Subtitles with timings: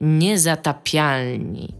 [0.00, 1.79] Niezatapialni.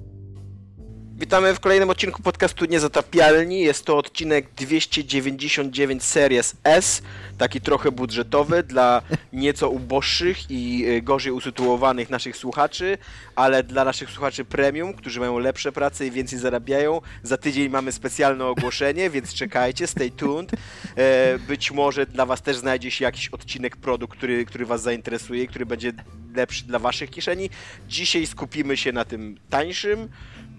[1.21, 3.61] Witamy w kolejnym odcinku podcastu Niezatapialni.
[3.61, 7.03] Jest to odcinek 299 Series S,
[7.39, 9.03] taki trochę budżetowy dla
[9.33, 12.99] nieco uboższych i y, gorzej usytuowanych naszych słuchaczy,
[13.37, 17.01] ale dla naszych słuchaczy premium, którzy mają lepsze prace i więcej zarabiają.
[17.23, 20.53] Za tydzień mamy specjalne ogłoszenie, więc czekajcie, stay tuned.
[20.97, 25.47] E, być może dla Was też znajdzie się jakiś odcinek produkt, który, który Was zainteresuje,
[25.47, 25.93] który będzie
[26.35, 27.51] lepszy dla Waszych kieszeni.
[27.89, 30.09] Dzisiaj skupimy się na tym tańszym,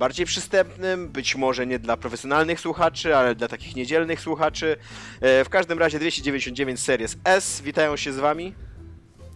[0.02, 4.78] bardziej przystępnym, być może nie dla profesjonalnych słuchaczy, ale dla takich niedzielnych słuchaczy.
[5.22, 8.56] E, w każdym razie 299 Series S, witają się z wami.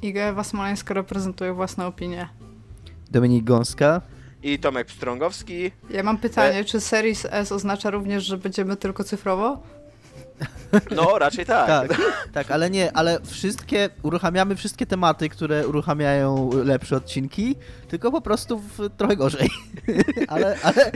[0.01, 2.29] Iga Ewa Smoleńska reprezentuje własną opinię.
[3.11, 4.01] Dominik Gąska.
[4.43, 5.71] I Tomek Pstrągowski.
[5.89, 6.65] Ja mam pytanie, e...
[6.65, 9.63] czy Series S oznacza również, że będziemy tylko cyfrowo?
[10.95, 11.67] No, raczej tak.
[11.67, 12.01] tak.
[12.33, 17.55] Tak, ale nie, ale wszystkie, uruchamiamy wszystkie tematy, które uruchamiają lepsze odcinki,
[17.87, 19.49] tylko po prostu w, trochę gorzej.
[20.27, 20.91] ale, ale...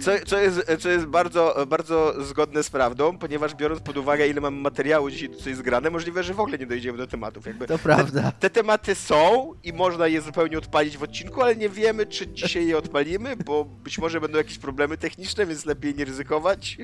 [0.00, 4.40] Co, co, jest, co jest bardzo, bardzo zgodne z prawdą, ponieważ biorąc pod uwagę, ile
[4.40, 7.46] mamy materiału dzisiaj tutaj zgrane, możliwe, że w ogóle nie dojdziemy do tematów.
[7.46, 8.22] Jakby to prawda.
[8.22, 12.26] Te, te, tematy są i można je zupełnie odpalić w odcinku, ale nie wiemy, czy
[12.26, 16.78] dzisiaj je odpalimy, bo być może będą jakieś problemy techniczne, więc lepiej nie ryzykować.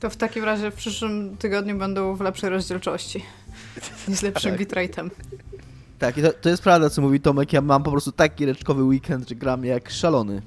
[0.00, 3.24] To w takim razie w przyszłym tygodniu będą w lepszej rozdzielczości
[4.08, 4.60] i z lepszym tak.
[4.60, 5.10] bitrate'em.
[6.00, 7.52] Tak, i to, to jest prawda, co mówi Tomek.
[7.52, 10.42] Ja mam po prostu taki reczkowy weekend, że gram jak szalony.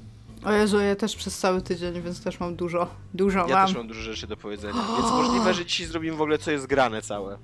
[0.46, 3.68] O Jezu, ja też przez cały tydzień, więc też mam dużo, dużo ja mam.
[3.68, 6.68] też mam dużo rzeczy do powiedzenia, więc możliwe, że dzisiaj zrobimy w ogóle co jest
[6.68, 7.38] grane całe.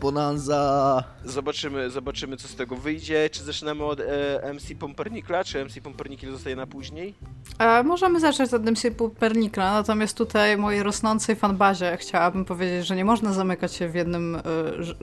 [0.00, 1.04] Bonanza.
[1.24, 3.30] Zobaczymy, zobaczymy co z tego wyjdzie.
[3.30, 7.14] Czy zaczynamy od e, MC Pompernikla, czy MC Pompernikl zostaje na później?
[7.58, 13.04] E, możemy zacząć od MC Pompernikla, natomiast tutaj mojej rosnącej fanbazie chciałabym powiedzieć, że nie
[13.04, 14.40] można zamykać się w jednym e,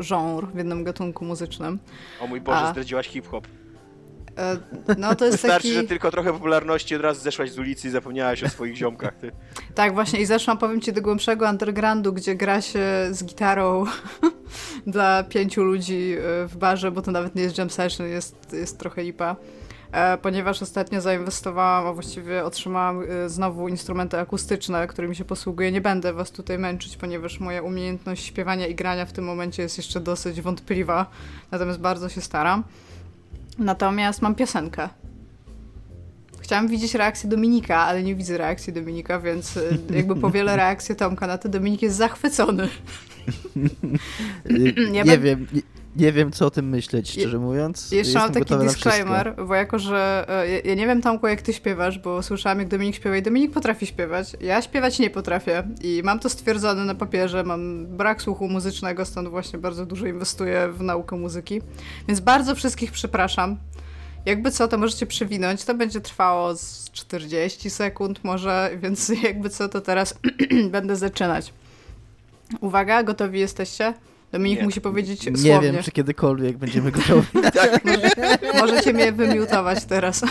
[0.04, 1.80] genre, w jednym gatunku muzycznym.
[2.22, 2.72] O mój Boże, A...
[2.72, 3.48] zdradziłaś hip-hop.
[4.38, 4.58] E,
[4.98, 5.74] no to jest Wystarczy, taki...
[5.74, 9.16] że tylko trochę popularności od razu zeszłaś z ulicy i zapomniałaś o swoich ziomkach.
[9.16, 9.32] Ty.
[9.76, 13.86] Tak, właśnie i zeszłam, powiem ci, do głębszego undergroundu, gdzie gra się z gitarą
[14.88, 18.80] dla pięciu ludzi e, w barze, bo to nawet nie jest jam session, jest, jest
[18.80, 19.36] trochę lipa.
[19.92, 25.72] E, ponieważ ostatnio zainwestowałam, a właściwie otrzymałam znowu instrumenty akustyczne, którymi się posługuję.
[25.72, 29.78] Nie będę was tutaj męczyć, ponieważ moja umiejętność śpiewania i grania w tym momencie jest
[29.78, 31.06] jeszcze dosyć wątpliwa,
[31.52, 32.64] natomiast bardzo się staram.
[33.60, 34.90] Natomiast mam piosenkę.
[36.42, 41.28] Chciałam widzieć reakcję Dominika, ale nie widzę reakcji Dominika, więc y, jakby powielę reakcję Tomka
[41.28, 42.70] na to, Dominik jest zachwycony.
[44.92, 45.48] nie, nie wiem,
[45.96, 47.92] nie, wiem co o tym myśleć, szczerze mówiąc.
[47.92, 52.00] Jeszcze mam taki disclaimer, bo jako, że ja, ja, nie wiem Tomku jak ty śpiewasz,
[52.00, 54.36] bo słyszałam jak Dominik śpiewa i Dominik potrafi śpiewać.
[54.42, 59.28] Ja śpiewać nie potrafię i mam to stwierdzone na papierze, mam brak słuchu muzycznego, stąd
[59.28, 61.62] właśnie bardzo dużo inwestuję w naukę muzyki.
[62.08, 63.58] Więc bardzo wszystkich przepraszam.
[64.26, 65.66] Jakby co, to możecie przewinąć.
[65.66, 70.20] To będzie trwało z 40 sekund może, więc jakby co, to teraz
[70.72, 71.54] będę zaczynać.
[72.62, 73.94] Uwaga, gotowi jesteście?
[74.34, 74.66] Dominik nie.
[74.66, 75.72] musi powiedzieć Nie słownie.
[75.72, 77.28] wiem, czy kiedykolwiek będziemy gotowi.
[77.54, 77.86] tak.
[77.86, 78.10] Może,
[78.62, 80.22] możecie mnie wymiutować teraz.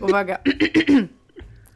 [0.00, 0.38] Uwaga.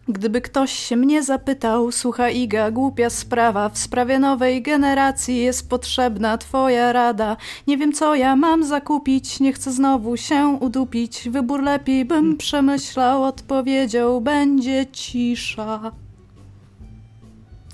[0.08, 6.38] Gdyby ktoś się mnie zapytał, słucha Iga, głupia sprawa, w sprawie nowej generacji jest potrzebna
[6.38, 7.36] twoja rada.
[7.66, 13.24] Nie wiem co ja mam zakupić, nie chcę znowu się udupić, wybór lepiej bym przemyślał,
[13.24, 15.92] odpowiedział będzie cisza.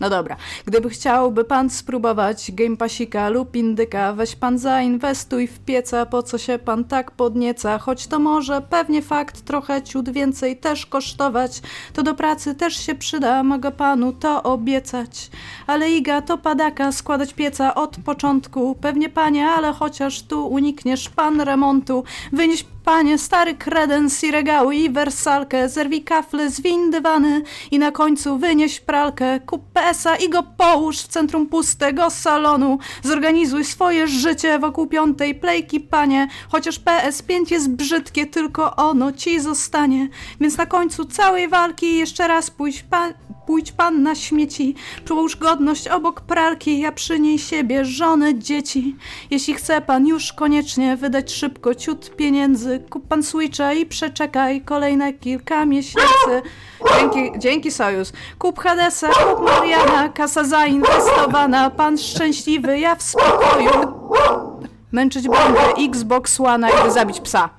[0.01, 0.37] No dobra,
[0.67, 6.39] gdyby chciałby pan spróbować Game Passika lub indyka, weź pan zainwestuj w pieca, po co
[6.39, 11.63] się pan tak podnieca, choć to może pewnie fakt trochę ciut więcej też kosztować,
[11.93, 15.31] to do pracy też się przyda, mogę panu to obiecać.
[15.67, 21.41] Ale Iga to padaka, składać pieca od początku, pewnie panie, ale chociaż tu unikniesz pan
[21.41, 27.93] remontu, wynieś Panie, stary kredens i regały i wersalkę, zerwij kafle, zwiń dywany i na
[27.93, 32.79] końcu wynieś pralkę, kup PS-a i go połóż w centrum pustego salonu.
[33.03, 40.09] Zorganizuj swoje życie wokół piątej plejki, panie, chociaż PS5 jest brzydkie, tylko ono ci zostanie.
[40.41, 43.13] Więc na końcu całej walki jeszcze raz pójdź pan,
[43.47, 48.97] pójdź pan na śmieci, przyłóż godność obok pralki, a przy niej siebie, żonę, dzieci.
[49.31, 55.13] Jeśli chce pan już koniecznie wydać szybko ciut pieniędzy, kup pan Switcha i przeczekaj kolejne
[55.13, 56.43] kilka miesięcy.
[56.99, 58.13] Dzięki, dzięki Sojus.
[58.39, 63.71] Kup Hadesa, kup Mariana, kasa zainwestowana, pan szczęśliwy, ja w spokoju.
[64.93, 67.51] Męczyć będę Xbox One i zabić psa.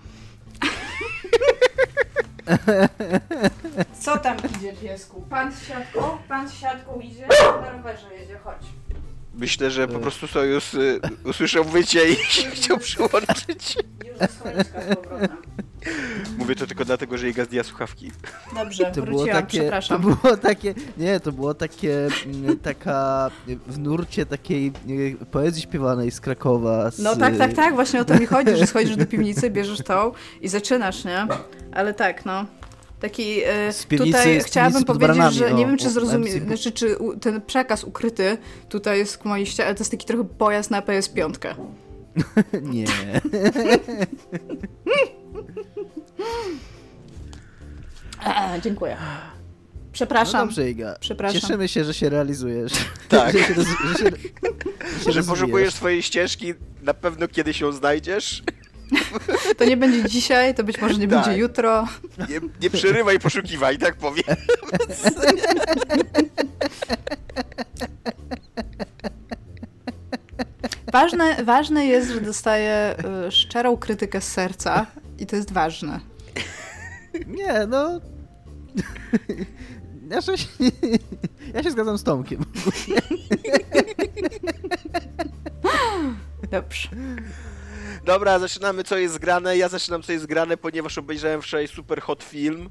[3.99, 5.21] Co tam idzie, piesku?
[5.29, 6.17] Pan z siatką?
[6.27, 7.27] Pan z siatką idzie?
[7.61, 8.61] Na rowerze jedzie, chodź.
[9.38, 13.78] Myślę, że po prostu Sojus y, usłyszał wycie i się chciał przyłączyć.
[16.38, 18.12] Mówię to tylko dlatego, że Iga zdjęła słuchawki.
[18.56, 20.01] Dobrze, To było wróciłam, takie, to przepraszam.
[20.01, 23.30] było takie, nie, to było takie, mm, taka
[23.68, 24.68] w nurcie takiej
[25.22, 26.92] e, poezji śpiewanej z Krakowa.
[26.92, 29.80] Z, No tak, tak, tak, właśnie o to mi chodzi, że schodzisz do piwnicy, bierzesz
[29.84, 30.12] tą
[30.42, 31.28] i zaczynasz, nie?
[31.72, 32.45] Ale tak, no.
[32.99, 35.89] Taki, e, Z piwnicy- tutaj z chciałabym powiedzieć, baranami, że nie o, wiem, czy o,
[35.89, 36.45] zrozumie, MC.
[36.45, 38.38] znaczy, czy ten przekaz ukryty
[38.69, 41.55] tutaj jest w mojej ścianie, ale to jest taki trochę pojazd na PS5.
[42.61, 42.85] Nie.
[48.23, 48.97] A, dziękuję.
[49.00, 49.07] No
[49.91, 50.47] Przepraszam.
[50.47, 50.95] dobrze, Iga.
[51.00, 51.41] Przepraszam.
[51.41, 52.73] Cieszymy się, że się realizujesz.
[53.09, 53.33] Tak.
[53.38, 54.11] że się, roz, że się,
[54.97, 58.43] że się Że poszukujesz swojej ścieżki, na pewno kiedyś ją znajdziesz.
[59.57, 61.38] To nie będzie dzisiaj, to być może nie będzie Tak.
[61.38, 61.88] jutro.
[62.30, 64.24] Nie, nie przerywaj poszukiwań, tak powiem.
[70.92, 72.95] Ważne, ważne jest, że dostaję
[73.28, 74.86] y, szczerą krytykę z serca
[75.19, 76.00] i to jest ważne.
[77.28, 78.00] Nie, no...
[80.10, 80.31] Ja się,
[81.54, 82.45] ja się zgadzam z Tomkiem.
[86.51, 86.89] Dobrze.
[88.07, 89.57] Dobra, zaczynamy co jest grane.
[89.57, 92.69] Ja zaczynam co jest grane, ponieważ obejrzałem wczoraj super hot film.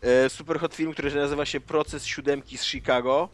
[0.00, 3.28] E, super hot film, który nazywa się Proces siódemki z Chicago,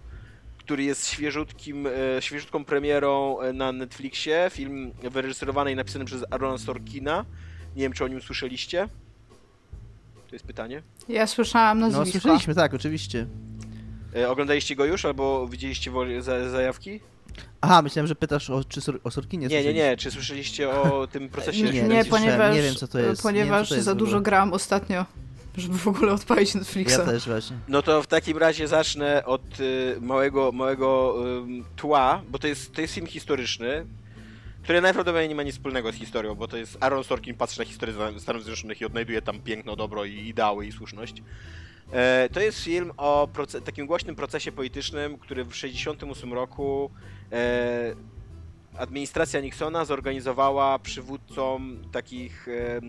[0.58, 1.91] który jest świeżutkim, e,
[2.23, 4.50] świeżutką premierą e, na Netflixie.
[4.50, 7.25] Film wyreżyserowany i napisany przez Arona Sorkina.
[7.76, 8.88] Nie wiem, czy o nim słyszeliście.
[10.29, 10.82] To jest pytanie.
[11.08, 12.20] Ja słyszałam No nazwisko.
[12.20, 13.26] słyszeliśmy, tak, oczywiście.
[14.17, 15.93] E, oglądaliście go już, albo widzieliście
[16.50, 17.00] zajawki?
[17.60, 19.96] Aha, myślałem, że pytasz o, czy o Sorkinie Nie, nie, nie.
[19.96, 21.62] Czy słyszeliście o tym procesie?
[21.62, 23.25] Nie, Nie, nie, nie słyszałem, ponieważ, nie wiem, co to jest.
[23.25, 25.06] Nie wiem, ponieważ co to jest za dużo gram ostatnio,
[25.56, 26.90] żeby w ogóle odpalić Netflixa.
[26.98, 27.56] Ja też właśnie.
[27.69, 32.75] No to w takim razie zacznę od y, małego, małego ym, tła, bo to jest,
[32.75, 33.87] to jest film historyczny,
[34.62, 37.64] który najprawdopodobniej nie ma nic wspólnego z historią, bo to jest Aaron Sorkin patrzy na
[37.64, 41.22] historię Stan- Stanów Zjednoczonych i odnajduje tam piękno, dobro i ideały i słuszność.
[41.92, 43.28] E, to jest film o
[43.64, 46.90] takim głośnym procesie politycznym, który w 1968 roku
[48.79, 52.81] administracja Nixona zorganizowała przywódcom takich e,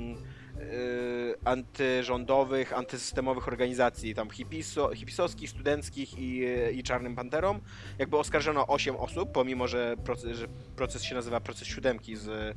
[1.45, 7.59] antyrządowych, antysystemowych organizacji, tam hipiso, hipisowskich, studenckich i, e, i Czarnym Panterom.
[7.97, 12.31] Jakby oskarżono 8 osób, pomimo że proces, że proces się nazywa proces siódemki z, e,
[12.31, 12.55] e,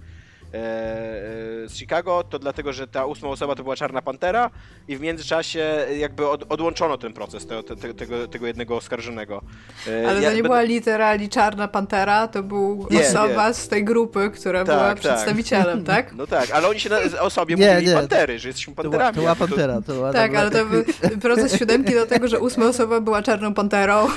[0.52, 4.50] z Chicago, to dlatego, że ta ósma osoba to była Czarna Pantera
[4.88, 9.42] i w międzyczasie jakby od, odłączono ten proces te, te, te, tego, tego jednego oskarżonego.
[9.88, 13.54] E, Ale ja to nie będę- była literalnie Czarna Pantera, to był Nie, osoba nie.
[13.54, 14.98] z tej grupy, która Tak, była tak.
[14.98, 16.12] przedstawicielem, tak?
[16.16, 17.94] No tak, ale oni się na, o sobie Nie, mówili nie.
[17.94, 19.14] pantery, że jesteśmy To, była- panterami.
[19.14, 19.80] to była to- Pantera.
[19.86, 20.84] To była, Tak, była- ale to był
[21.22, 24.08] proces siódemki do tego, że ósma osoba była Czarną Panterą.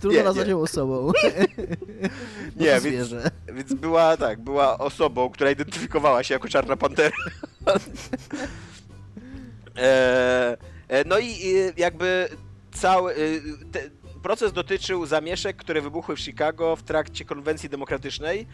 [0.00, 1.12] Trudno Nie, nazwać ją osobą.
[2.56, 3.14] Nie, więc,
[3.52, 7.16] więc była tak, była osobą, która identyfikowała się jako czarna pantera.
[9.76, 10.56] e,
[10.88, 11.36] e, no i
[11.76, 12.28] jakby
[12.72, 13.16] cały e,
[13.72, 13.80] te,
[14.26, 18.46] proces dotyczył zamieszek, które wybuchły w Chicago w trakcie konwencji demokratycznej.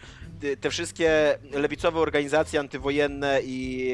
[0.61, 3.89] Te, wszystkie lewicowe organizacje antywojenne i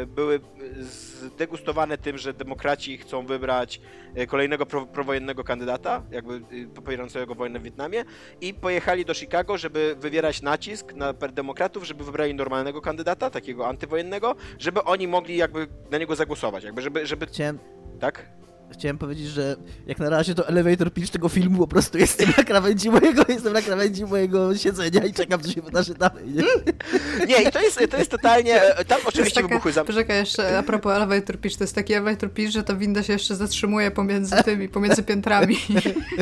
[0.00, 0.40] e, były
[0.80, 3.80] zdegustowane tym, że demokraci chcą wybrać
[4.14, 6.40] e, kolejnego pro, prowojennego kandydata, jakby e,
[6.74, 8.04] popierającego wojnę w Wietnamie
[8.40, 14.36] i pojechali do Chicago, żeby wywierać nacisk na demokratów, żeby wybrali normalnego kandydata, takiego antywojennego,
[14.58, 17.58] żeby oni mogli jakby na niego zagłosować, jakby żeby, żeby Chciałem,
[18.00, 18.41] tak?
[18.72, 22.44] Chciałem powiedzieć, że jak na razie to elevator pitch tego filmu po prostu jestem na
[22.44, 26.24] krawędzi mojego, jestem na krawędzi mojego siedzenia i czekam, co się wydarzy dalej.
[26.26, 26.42] Nie?
[27.26, 29.86] Nie, i to jest, to jest totalnie, e, tam oczywiście taka, wybuchły zam...
[29.86, 33.12] poczekaj jeszcze, a propos elevator pitch, to jest taki elevator pitch, że ta winda się
[33.12, 35.56] jeszcze zatrzymuje pomiędzy tymi, pomiędzy piętrami.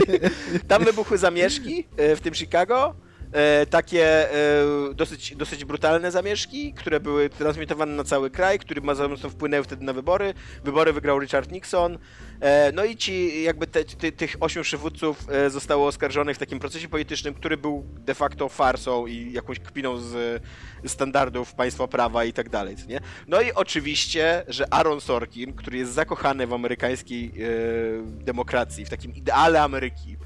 [0.69, 2.95] Tam wybuchły zamieszki e, w tym Chicago.
[3.32, 9.30] E, takie e, dosyć, dosyć brutalne zamieszki, które były transmitowane na cały kraj, które mocno
[9.30, 10.34] wpłynęły wtedy na wybory.
[10.64, 11.99] Wybory wygrał Richard Nixon.
[12.40, 16.58] E, no i ci, jakby te, ty, tych ośmiu przywódców e, zostało oskarżonych w takim
[16.58, 20.42] procesie politycznym, który był de facto farsą i jakąś kpiną z
[20.87, 23.00] standardów państwa prawa i tak dalej, nie?
[23.28, 29.14] No i oczywiście, że Aaron Sorkin, który jest zakochany w amerykańskiej e, demokracji, w takim
[29.14, 30.16] ideale Ameryki,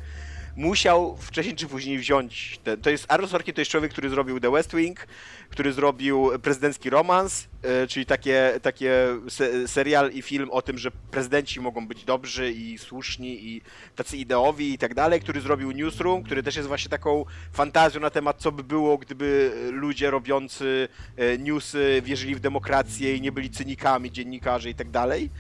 [0.57, 2.59] musiał wcześniej czy później wziąć.
[2.65, 5.07] Ten, to jest Aaron Sorkin to jest człowiek, który zrobił The West Wing,
[5.51, 10.91] który zrobił prezydencki romans, e, czyli takie, takie se, serial i film o tym, że
[10.91, 13.63] prezydenci mogą być dobrzy i słuszni i
[13.97, 18.11] tacy ideowi i tak dalej, który zrobił Newsroom, który też jest właśnie taką fantazją na
[18.11, 23.51] temat, co by było, gdyby ludzie robiący e, newsy wierzyli w demokrację i nie byli
[23.51, 25.31] cynikami, dziennikarze i tak dalej.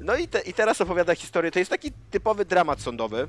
[0.00, 1.50] No i, te, i teraz opowiada historię.
[1.50, 3.28] To jest taki typowy dramat sądowy.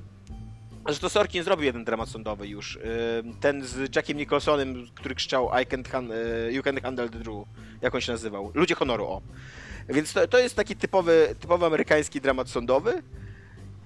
[0.88, 2.79] Że to Sorkin zrobił jeden dramat sądowy już.
[3.39, 6.12] Ten z Jackiem Nicholsonem, który krzyczał I can't
[6.48, 7.50] y, You can't handle the truth.
[7.82, 8.51] Jak on się nazywał?
[8.53, 9.22] Ludzie honoru, o.
[9.89, 13.03] Więc to, to jest taki typowy, typowy amerykański dramat sądowy,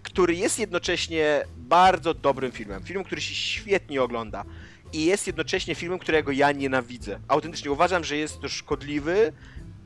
[0.04, 2.84] który jest jednocześnie bardzo dobrym filmem.
[2.84, 4.46] Filmem, który się świetnie ogląda.
[4.94, 7.20] I jest jednocześnie filmem, którego ja nienawidzę.
[7.28, 9.34] Autentycznie uważam, że jest to szkodliwy,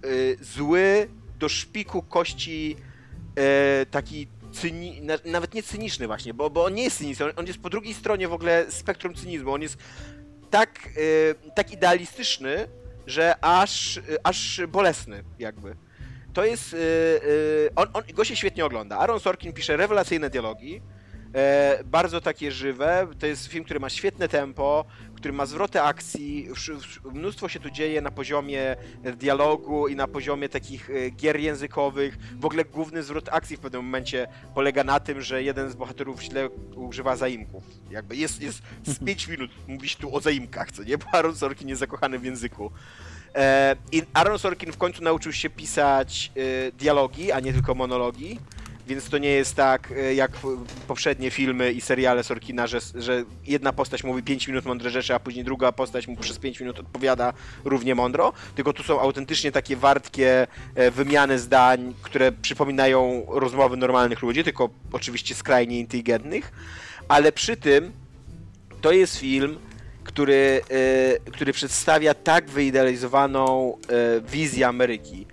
[0.05, 2.75] y, zły, do szpiku kości
[3.81, 7.47] y, taki cyni, na, nawet nie cyniczny właśnie, bo, bo on nie jest cyniczny, on,
[7.47, 9.77] jest po drugiej stronie w ogóle spektrum cynizmu, on jest
[10.50, 12.67] tak, y, tak idealistyczny,
[13.07, 15.75] że aż, y, aż bolesny jakby.
[16.33, 18.97] To jest, y, on, on, go się świetnie ogląda.
[18.97, 20.81] Aaron Sorkin pisze rewelacyjne dialogi,
[21.35, 24.85] e, bardzo takie żywe, to jest film, który ma świetne tempo,
[25.25, 26.48] który ma zwroty akcji,
[27.13, 28.75] mnóstwo się tu dzieje na poziomie
[29.17, 32.17] dialogu i na poziomie takich e, gier językowych.
[32.39, 36.22] W ogóle główny zwrot akcji w pewnym momencie polega na tym, że jeden z bohaterów
[36.22, 37.63] źle używa zaimków.
[37.91, 40.98] Jakby jest, jest z 5 minut mówić tu o zaimkach, co nie?
[40.98, 42.72] Bo Aaron Sorkin jest zakochany w języku.
[43.36, 48.39] E, I Aaron Sorkin w końcu nauczył się pisać e, dialogi, a nie tylko monologi.
[48.88, 50.32] Więc to nie jest tak e, jak
[50.88, 55.20] poprzednie filmy i seriale Sorkina, że, że jedna postać mówi 5 minut mądre rzeczy, a
[55.20, 58.34] później druga postać mu przez 5 minut odpowiada równie mądro.
[58.56, 64.70] Tylko tu są autentycznie takie wartkie e, wymiany zdań, które przypominają rozmowy normalnych ludzi, tylko
[64.92, 66.51] oczywiście skrajnie inteligentnych.
[67.08, 67.92] Ale przy tym
[68.82, 69.58] to jest film,
[70.04, 70.62] który,
[71.25, 73.77] e, który przedstawia tak wyidealizowaną
[74.27, 75.27] wizję Ameryki.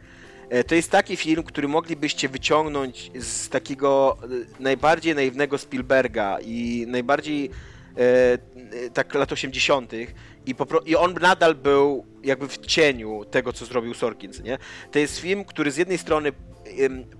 [0.52, 6.84] E, To jest taki film, który moglibyście wyciągnąć z takiego e, najbardziej naiwnego Spielberga i
[6.88, 7.50] najbardziej
[7.96, 7.98] e,
[8.86, 9.92] e, tak lat 80.
[10.46, 14.58] I, popro- i on nadal był jakby w cieniu tego, co zrobił Sorkin, co nie?
[14.90, 16.32] To jest film, który z jednej strony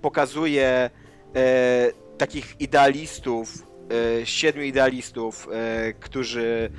[0.01, 0.89] pokazuje
[1.35, 3.67] e, takich idealistów,
[4.21, 5.47] e, siedmiu idealistów,
[5.99, 6.71] którzy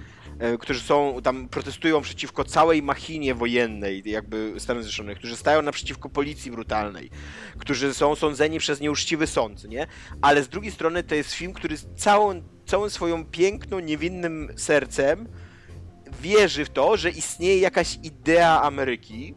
[0.60, 6.50] którzy są tam, protestują przeciwko całej machinie wojennej, jakby Stanów Zjednoczonych, którzy stają naprzeciwko policji
[6.50, 7.10] brutalnej,
[7.58, 9.86] którzy są sądzeni przez nieuczciwy sąd, nie?
[10.22, 15.28] Ale z drugiej strony to jest film, który całą, całą swoją piękną, niewinnym sercem
[16.20, 19.34] wierzy w to, że istnieje jakaś idea Ameryki,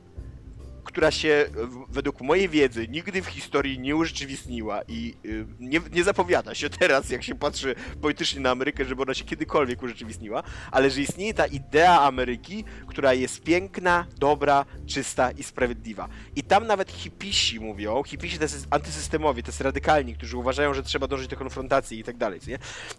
[0.97, 6.03] która się w- według mojej wiedzy nigdy w historii nie urzeczywistniła i y, nie, nie
[6.03, 10.89] zapowiada się teraz, jak się patrzy politycznie na Amerykę, żeby ona się kiedykolwiek urzeczywistniła, ale
[10.89, 16.07] że istnieje ta idea Ameryki, która jest piękna, dobra, czysta i sprawiedliwa.
[16.35, 20.83] I tam nawet hipisi mówią, hipisi to jest antysystemowi, to jest radykalni, którzy uważają, że
[20.83, 22.39] trzeba dążyć do konfrontacji i tak dalej?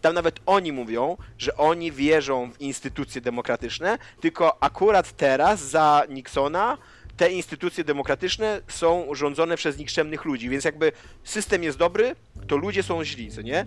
[0.00, 6.78] Tam nawet oni mówią, że oni wierzą w instytucje demokratyczne, tylko akurat teraz za Nixona
[7.18, 10.92] te instytucje demokratyczne są rządzone przez nikczemnych ludzi, więc jakby
[11.24, 13.66] system jest dobry, to ludzie są źli, co nie?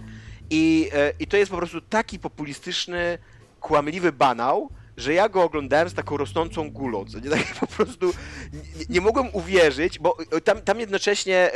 [0.50, 3.18] I, e, i to jest po prostu taki populistyczny,
[3.60, 7.30] kłamliwy banał, że ja go oglądałem z taką rosnącą gulą, co nie?
[7.38, 8.14] Tak po prostu
[8.54, 11.52] nie, nie mogłem uwierzyć, bo e, tam, tam jednocześnie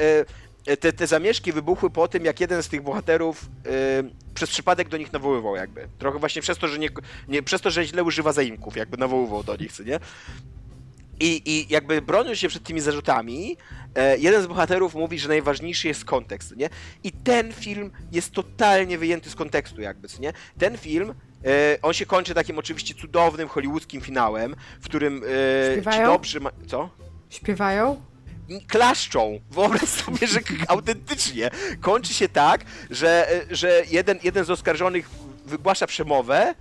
[0.67, 3.45] e, te, te zamieszki wybuchły po tym, jak jeden z tych bohaterów
[4.33, 5.87] przez przypadek do nich nawoływał jakby.
[5.99, 6.89] Trochę właśnie przez to, że nie,
[7.27, 9.99] nie przez to, że źle używa zaimków, jakby nawoływał do nich, co nie?
[11.19, 13.57] I, I jakby broniąc się przed tymi zarzutami,
[13.95, 16.69] e, jeden z bohaterów mówi, że najważniejszy jest kontekst, nie?
[17.03, 20.33] I ten film jest totalnie wyjęty z kontekstu, jakby, nie?
[20.57, 21.13] Ten film,
[21.45, 26.07] e, on się kończy takim oczywiście cudownym hollywoodzkim finałem, w którym e, ci Śpiewają?
[26.07, 26.39] dobrzy...
[26.39, 26.89] Ma- co?
[27.29, 28.01] Śpiewają?
[28.67, 29.39] klaszczą.
[29.51, 31.49] Wyobraź sobie, że autentycznie
[31.81, 35.09] kończy się tak, że, że jeden, jeden z oskarżonych
[35.45, 36.55] wygłasza przemowę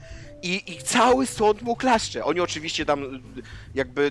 [0.44, 2.24] i, i cały sąd mu klaszcze.
[2.24, 3.06] Oni oczywiście tam e,
[3.74, 4.10] jakby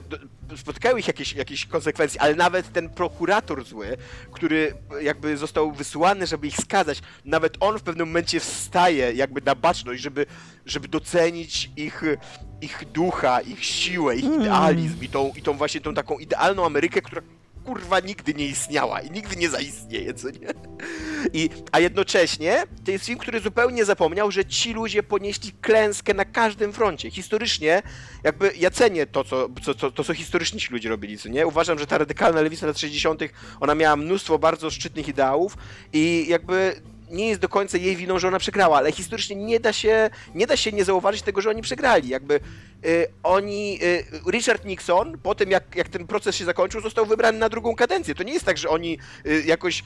[0.57, 3.97] spotkały ich jakieś, jakieś konsekwencje, ale nawet ten prokurator zły,
[4.31, 9.55] który jakby został wysłany, żeby ich skazać, nawet on w pewnym momencie wstaje jakby na
[9.55, 10.25] baczność, żeby,
[10.65, 12.03] żeby docenić ich,
[12.61, 17.01] ich ducha, ich siłę, ich idealizm i tą, i tą właśnie tą taką idealną Amerykę,
[17.01, 17.21] która
[17.65, 20.47] kurwa nigdy nie istniała i nigdy nie zaistnieje, co nie?
[21.33, 26.25] I, a jednocześnie to jest film, który zupełnie zapomniał, że ci ludzie ponieśli klęskę na
[26.25, 27.11] każdym froncie.
[27.11, 27.81] Historycznie,
[28.23, 31.47] jakby ja cenię to, co, co, co, to, co historycznie ci ludzie robili, co nie?
[31.47, 33.21] Uważam, że ta radykalna lewica lat 60.,
[33.59, 35.57] ona miała mnóstwo bardzo szczytnych ideałów
[35.93, 36.81] i jakby
[37.13, 40.47] nie jest do końca jej winą, że ona przegrała, ale historycznie nie da się nie,
[40.47, 42.09] da się nie zauważyć tego, że oni przegrali.
[42.09, 42.39] Jakby
[42.85, 47.37] y, oni, y, Richard Nixon, po tym jak, jak ten proces się zakończył, został wybrany
[47.39, 48.15] na drugą kadencję.
[48.15, 49.83] To nie jest tak, że oni y, jakoś y,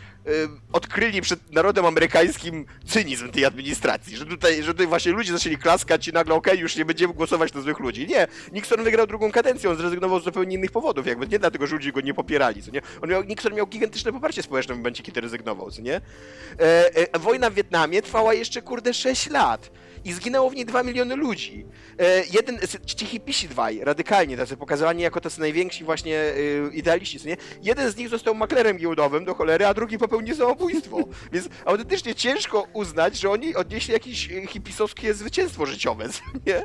[0.74, 6.08] odkryli przed narodem amerykańskim cynizm tej administracji, że tutaj, że tutaj właśnie ludzie zaczęli klaskać
[6.08, 8.08] i nagle okej, już nie będziemy głosować na złych ludzi.
[8.08, 11.76] Nie, Nixon wygrał drugą kadencję, on zrezygnował z zupełnie innych powodów, jakby nie dlatego, że
[11.76, 12.82] ludzie go nie popierali, co nie?
[13.02, 15.96] On miał, Nixon miał gigantyczne poparcie społeczne w momencie, kiedy rezygnował, co nie?
[15.96, 19.72] E, e, wojna w Wietnamie trwała jeszcze, kurde, 6 lat
[20.06, 21.66] i zginęło w niej 2 miliony ludzi.
[22.00, 26.34] E, jeden, s- ci hipisi dwaj, radykalnie tacy pokazywani jako tacy najwięksi właśnie e,
[26.74, 27.38] idealiści, nie?
[27.64, 30.98] Jeden z nich został maklerem giełdowym do cholery, a drugi popełnił samobójstwo.
[31.34, 36.10] Więc autentycznie ciężko uznać, że oni odnieśli jakieś e, hipisowskie zwycięstwo życiowe,
[36.48, 36.64] nie?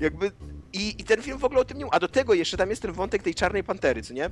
[0.00, 0.30] Jakby...
[0.74, 1.96] I, I ten film w ogóle o tym nie mówi.
[1.96, 4.30] A do tego jeszcze tam jest ten wątek tej czarnej pantery, co nie?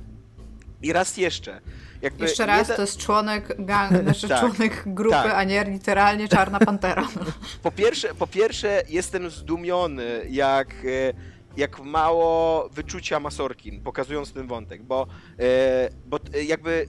[0.83, 1.61] I raz jeszcze.
[2.01, 5.33] Jakby Jeszcze raz, jeden- to jest członek, gang, znaczy Tak, członek grupy, tak.
[5.35, 7.07] a nie literalnie Czarna Pantera.
[7.63, 11.13] Po pierwsze, po pierwsze jestem zdumiony, jak, e,
[11.57, 15.07] jak mało wyczucia ma Sorkin, pokazując ten wątek, bo,
[15.39, 16.87] e, bo jakby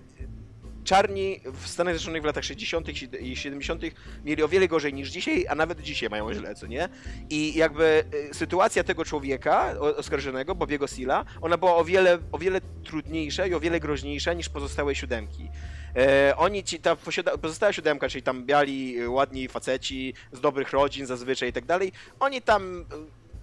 [0.84, 2.88] czarni w Stanach Zjednoczonych w latach 60.
[3.20, 3.82] i 70.
[4.24, 6.88] mieli o wiele gorzej niż dzisiaj, a nawet dzisiaj mają źle, co nie?
[7.30, 12.60] I jakby e, sytuacja tego człowieka oskarżonego, Bobiego Sila, ona była o wiele, o wiele
[12.84, 15.48] trudniejsza i o wiele groźniejsza niż pozostałe siódemki.
[15.96, 16.96] E, oni ci, ta
[17.42, 22.42] pozostała siódemka, czyli tam biali, ładni faceci z dobrych rodzin zazwyczaj i tak dalej, oni
[22.42, 22.84] tam,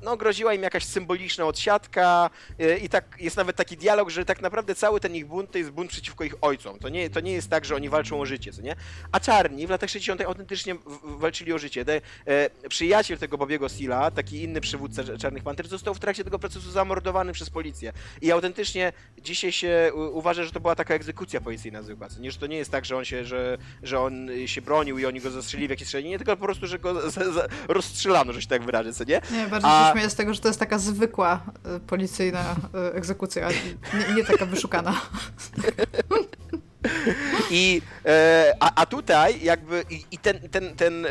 [0.01, 2.29] no groziła im jakaś symboliczna odsiadka
[2.59, 5.57] e, i tak jest nawet taki dialog, że tak naprawdę cały ten ich bunt to
[5.57, 6.79] jest bunt przeciwko ich ojcom.
[6.79, 8.75] To nie, to nie jest tak, że oni walczą o życie, co nie?
[9.11, 10.21] A czarni w latach 60.
[10.21, 11.85] autentycznie walczyli o życie.
[12.27, 16.39] E, przyjaciel tego Bobiego Sila, taki inny przywódca Cz- Czarnych Panter, został w trakcie tego
[16.39, 17.93] procesu zamordowany przez policję.
[18.21, 22.09] I autentycznie dzisiaj się uważa, że to była taka egzekucja policyjna zwykła.
[22.09, 24.97] co Nie, że to nie jest tak, że on się, że, że on się bronił
[24.97, 28.33] i oni go zastrzelili w jakieś strzelinie, tylko po prostu, że go za, za, rozstrzelano,
[28.33, 29.21] że się tak wyrażę, co nie?
[29.31, 33.49] Nie, bardziej A- śmieję z tego, że to jest taka zwykła e, policyjna e, egzekucja,
[33.49, 35.01] nie, nie taka wyszukana.
[37.51, 41.09] I, e, a, a tutaj jakby i, i ten, ten, ten, e,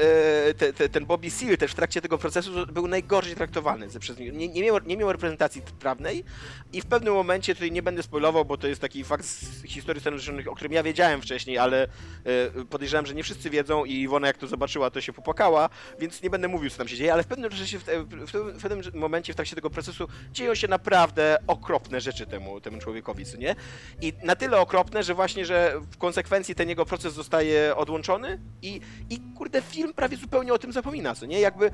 [0.54, 4.18] te, te, ten Bobby Seale też w trakcie tego procesu był najgorzej traktowany ze- przez
[4.18, 6.25] nie, nie, miał, nie miał reprezentacji prawnej
[6.72, 10.00] i w pewnym momencie, tutaj nie będę spoilował, bo to jest taki fakt z historii
[10.00, 13.92] Stanów Zjednoczonych, o którym ja wiedziałem wcześniej, ale e, podejrzewam, że nie wszyscy wiedzą i
[13.94, 17.12] Iwona jak to zobaczyła, to się popłakała, więc nie będę mówił, co tam się dzieje,
[17.12, 20.68] ale w pewnym, czasie, w, w, w pewnym momencie w trakcie tego procesu dzieją się
[20.68, 23.56] naprawdę okropne rzeczy temu, temu człowiekowi, co nie?
[24.00, 25.57] I na tyle okropne, że właśnie, że
[25.90, 30.73] w konsekwencji ten jego proces zostaje odłączony i, i kurde, film prawie zupełnie o tym
[30.73, 31.40] zapomina, co nie?
[31.40, 31.71] Jakby,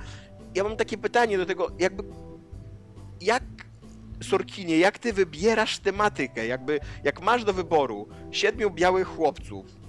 [0.55, 2.03] ja mam takie pytanie do tego, jakby,
[3.21, 3.43] jak
[4.23, 9.84] Sorkinie, jak ty wybierasz tematykę, jakby, jak masz do wyboru siedmiu białych chłopców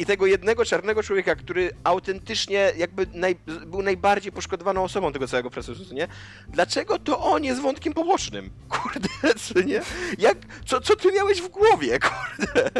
[0.00, 3.36] i tego jednego czarnego człowieka, który autentycznie jakby naj,
[3.66, 6.08] był najbardziej poszkodowaną osobą tego całego procesu, nie?
[6.48, 8.50] Dlaczego to on jest wątkiem pobocznym?
[8.68, 9.80] Kurde, co nie?
[10.18, 12.70] Jak, co, co ty miałeś w głowie, kurde?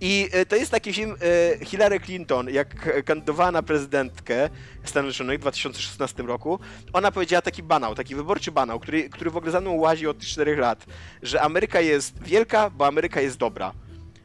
[0.00, 1.16] I e, to jest taki film
[1.60, 4.50] e, Hillary Clinton, jak kandydowała na prezydentkę
[4.84, 6.58] Stanów Zjednoczonych w 2016 roku.
[6.92, 10.18] Ona powiedziała taki banał, taki wyborczy banał, który, który w ogóle za mną łazi od
[10.18, 10.86] 4 lat,
[11.22, 13.72] że Ameryka jest wielka, bo Ameryka jest dobra.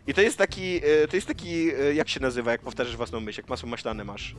[0.08, 3.20] I to jest taki, e, to jest taki, e, jak się nazywa, jak powtarzasz własną
[3.20, 4.36] myśl, jak masło maślane masz?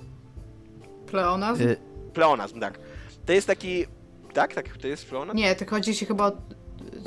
[1.06, 1.62] Pleonazm?
[1.62, 1.76] Y,
[2.14, 2.78] Pleonazm, tak.
[3.26, 3.84] To jest taki,
[4.32, 5.36] tak, tak, to jest pleonazm?
[5.38, 6.32] Nie, to chodzi ci chyba o...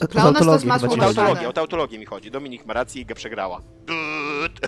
[0.10, 1.48] Pleonazm to jest masło O tautologię, maślane.
[1.50, 2.32] o tautologię mi chodzi.
[2.32, 3.62] Dominik ma rację i go przegrała.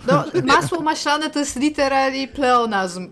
[0.07, 3.07] No, masło maślane to jest literally pleonazm.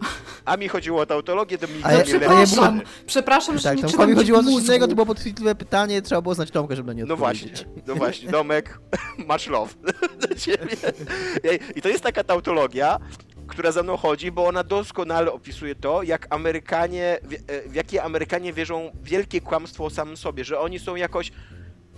[0.48, 2.92] A mi chodziło o tautologię, Dominik A ja- nie Przepraszam, lepiej.
[3.06, 4.66] przepraszam, że Tak, nie tam czytam mi chodziło o coś mózgu.
[4.68, 7.50] innego, to było podchwytliwe pytanie, trzeba było znać Tomkę, żeby na nie No odpowiedzieć.
[7.52, 8.80] właśnie, no właśnie, Domek,
[9.30, 9.74] much love
[10.28, 10.76] dla ciebie.
[11.44, 13.00] Ej, I to jest taka tautologia,
[13.48, 18.04] która za mną chodzi, bo ona doskonale opisuje to, jak Amerykanie, w, e, w jakie
[18.04, 21.32] Amerykanie wierzą w wielkie kłamstwo o samym sobie, że oni są jakoś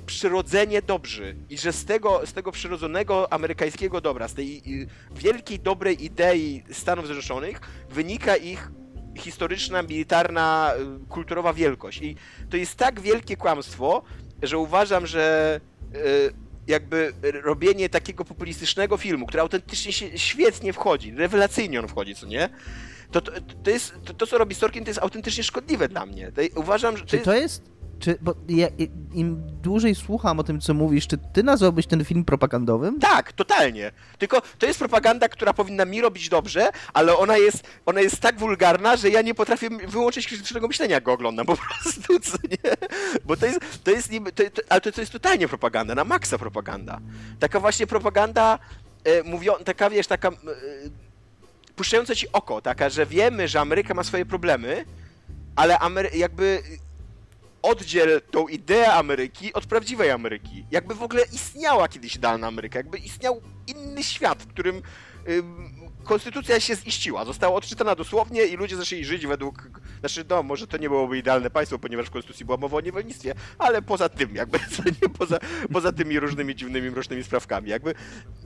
[0.10, 4.64] przyrodzenie dobrzy i że z tego, z tego przyrodzonego amerykańskiego dobra, z tej
[5.12, 8.72] wielkiej, dobrej idei Stanów Zjednoczonych wynika ich
[9.18, 12.02] historyczna, militarna, y, kulturowa wielkość.
[12.02, 12.16] I
[12.50, 14.02] to jest tak wielkie kłamstwo,
[14.42, 15.60] że uważam, że
[15.96, 16.34] y,
[16.68, 22.50] jakby robienie takiego populistycznego filmu, który autentycznie się świetnie wchodzi, rewelacyjnie on wchodzi, co nie?
[23.12, 23.32] To, to,
[23.64, 26.32] to jest, to, to co robi Sorkin, to jest autentycznie szkodliwe dla mnie.
[26.56, 27.26] Uważam, że to Czy jest...
[27.26, 27.79] to jest...
[28.00, 28.68] Czy, bo ja,
[29.14, 33.00] im dłużej słucham o tym, co mówisz, czy ty nazwałbyś ten film propagandowym?
[33.00, 33.92] Tak, totalnie.
[34.18, 38.40] Tylko to jest propaganda, która powinna mi robić dobrze, ale ona jest, ona jest tak
[38.40, 42.72] wulgarna, że ja nie potrafię wyłączyć krytycznego myślenia, jak go oglądam po prostu, co nie?
[43.26, 46.38] Bo to jest, to jest to, to, ale to, to jest totalnie propaganda, na maksa
[46.38, 47.00] propaganda.
[47.40, 48.60] Taka właśnie propaganda,
[49.04, 50.32] e, mówią, taka wiesz, taka e,
[51.76, 54.86] puszczająca ci oko, taka, że wiemy, że Ameryka ma swoje problemy,
[55.56, 56.62] ale Amery- jakby
[57.62, 60.66] oddziel tą ideę Ameryki od prawdziwej Ameryki.
[60.72, 64.82] Jakby w ogóle istniała kiedyś idealna Ameryka, jakby istniał inny świat, w którym
[65.30, 69.70] ym, konstytucja się ziściła, została odczytana dosłownie i ludzie zaczęli żyć według...
[70.00, 73.36] Znaczy, no, może to nie byłoby idealne państwo, ponieważ w konstytucji była mowa o niewolnictwie,
[73.58, 75.40] ale poza tym, jakby, co nie, poza,
[75.74, 77.94] poza tymi różnymi dziwnymi, mrocznymi sprawkami, jakby...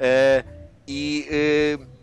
[0.00, 0.44] E,
[0.86, 1.28] I...
[1.32, 2.01] Y,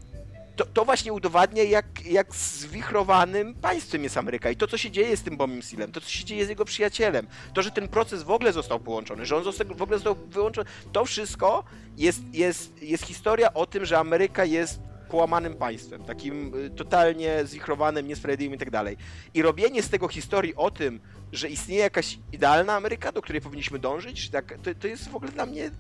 [0.60, 5.18] to, to, właśnie udowadnia, jak, jak zwichrowanym państwem jest Ameryka i to, co się dzieje
[5.18, 8.24] z tym Bombim Sealem, to, co się dzieje z jego przyjacielem, to, że ten proces
[8.24, 11.64] w ogóle został połączony, że on został, w ogóle został wyłączony, to wszystko
[11.98, 18.08] jest, jest, jest historia o tym, że Ameryka jest połamanym państwem, takim y, totalnie zwichrowanym,
[18.08, 18.98] niesprawiedliwym i tak dalej.
[19.34, 21.00] I robienie z tego historii o tym,
[21.32, 25.32] że istnieje jakaś idealna Ameryka, do której powinniśmy dążyć, tak, to, to jest w ogóle
[25.32, 25.72] dla mnie,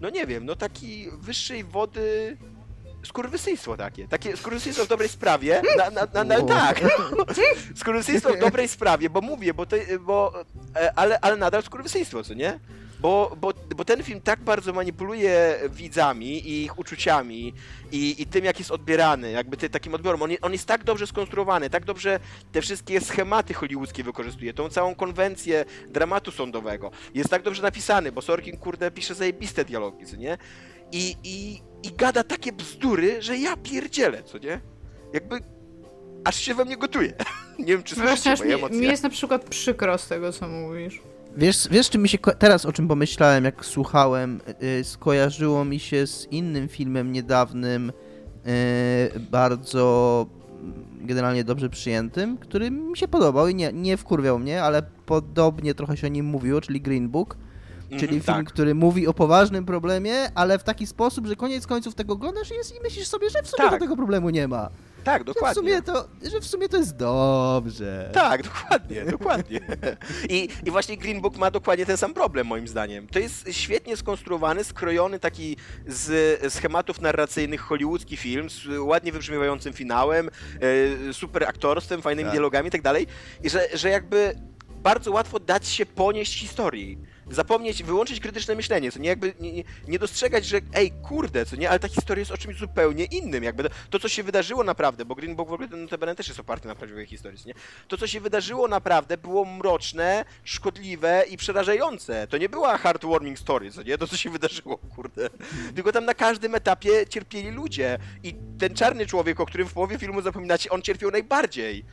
[0.00, 2.36] no nie wiem, no taki wyższej wody
[3.04, 4.08] skurwysyństwo takie.
[4.08, 5.62] Takie skurwysyństwo w dobrej sprawie.
[5.76, 6.80] Na, na, na, na tak.
[7.80, 10.44] skurwysyństwo w dobrej sprawie, bo mówię, bo to, bo,
[10.76, 12.60] e, ale, ale nadal skurwysyństwo, co nie?
[13.00, 17.54] Bo, bo, bo ten film tak bardzo manipuluje widzami i ich uczuciami
[17.92, 20.22] i, i tym, jak jest odbierany, jakby ty, takim odbiorem.
[20.22, 22.20] On, on jest tak dobrze skonstruowany, tak dobrze
[22.52, 26.90] te wszystkie schematy hollywoodzkie wykorzystuje, tą całą konwencję dramatu sądowego.
[27.14, 30.38] Jest tak dobrze napisany, bo Sorkin, kurde, pisze zajebiste dialogi, co nie?
[30.92, 34.60] I, i, i gada takie bzdury, że ja pierdzielę, co nie?
[35.12, 35.40] Jakby
[36.24, 37.12] aż się we mnie gotuje.
[37.58, 38.80] nie wiem, czy słyszycie Właśnie, moje mi, emocje.
[38.80, 41.02] mi jest na przykład przykro z tego, co mówisz.
[41.36, 46.06] Wiesz, wiesz, czy mi się teraz o czym pomyślałem, jak słuchałem, yy, skojarzyło mi się
[46.06, 47.92] z innym filmem niedawnym,
[48.44, 50.26] yy, bardzo
[50.60, 55.74] mm, generalnie dobrze przyjętym, który mi się podobał i nie, nie wkurwiał mnie, ale podobnie
[55.74, 57.36] trochę się o nim mówiło, czyli Green Book.
[57.94, 58.46] Mhm, Czyli film, tak.
[58.46, 62.82] który mówi o poważnym problemie, ale w taki sposób, że koniec końców tego oglądasz i,
[62.82, 63.80] myślisz sobie, że w sumie Tak.
[63.80, 64.70] tego problemu nie ma.
[65.04, 65.54] Tak, Że w, dokładnie.
[65.54, 68.10] sumie to, że w sumie to jest dobrze.
[68.12, 69.60] Tak, dokładnie, dokładnie.
[70.28, 73.06] I, I właśnie Green Book ma dokładnie ten sam problem, moim zdaniem.
[73.08, 80.30] To jest świetnie skonstruowany, skrojony taki z schematów narracyjnych hollywoodzki film, z ładnie wybrzmiewającym finałem,
[81.08, 82.32] e, super aktorstwem, fajnymi Tak.
[82.32, 83.06] dialogami i tak dalej.
[83.42, 84.34] I że, że jakby
[84.82, 86.98] bardzo łatwo dać się ponieść historii.
[87.30, 91.70] Zapomnieć, wyłączyć krytyczne myślenie, co nie jakby nie, nie- dostrzegać, że ej, kurde, co nie,
[91.70, 95.14] ale ta historia jest o czymś zupełnie innym, jakby to, co się wydarzyło naprawdę, bo
[95.14, 97.54] Green Book w ogóle ten notabene też jest oparty na prawdziwej historii, nie?
[97.88, 102.26] To, co się wydarzyło naprawdę, było mroczne, szkodliwe i przerażające.
[102.26, 103.98] To nie była heartwarming story, co nie?
[103.98, 105.30] To, co się wydarzyło, kurde.
[105.74, 107.98] Tylko tam na każdym etapie cierpieli ludzie.
[108.22, 111.84] I ten czarny człowiek, o którym w połowie filmu zapominacie, on cierpiał najbardziej.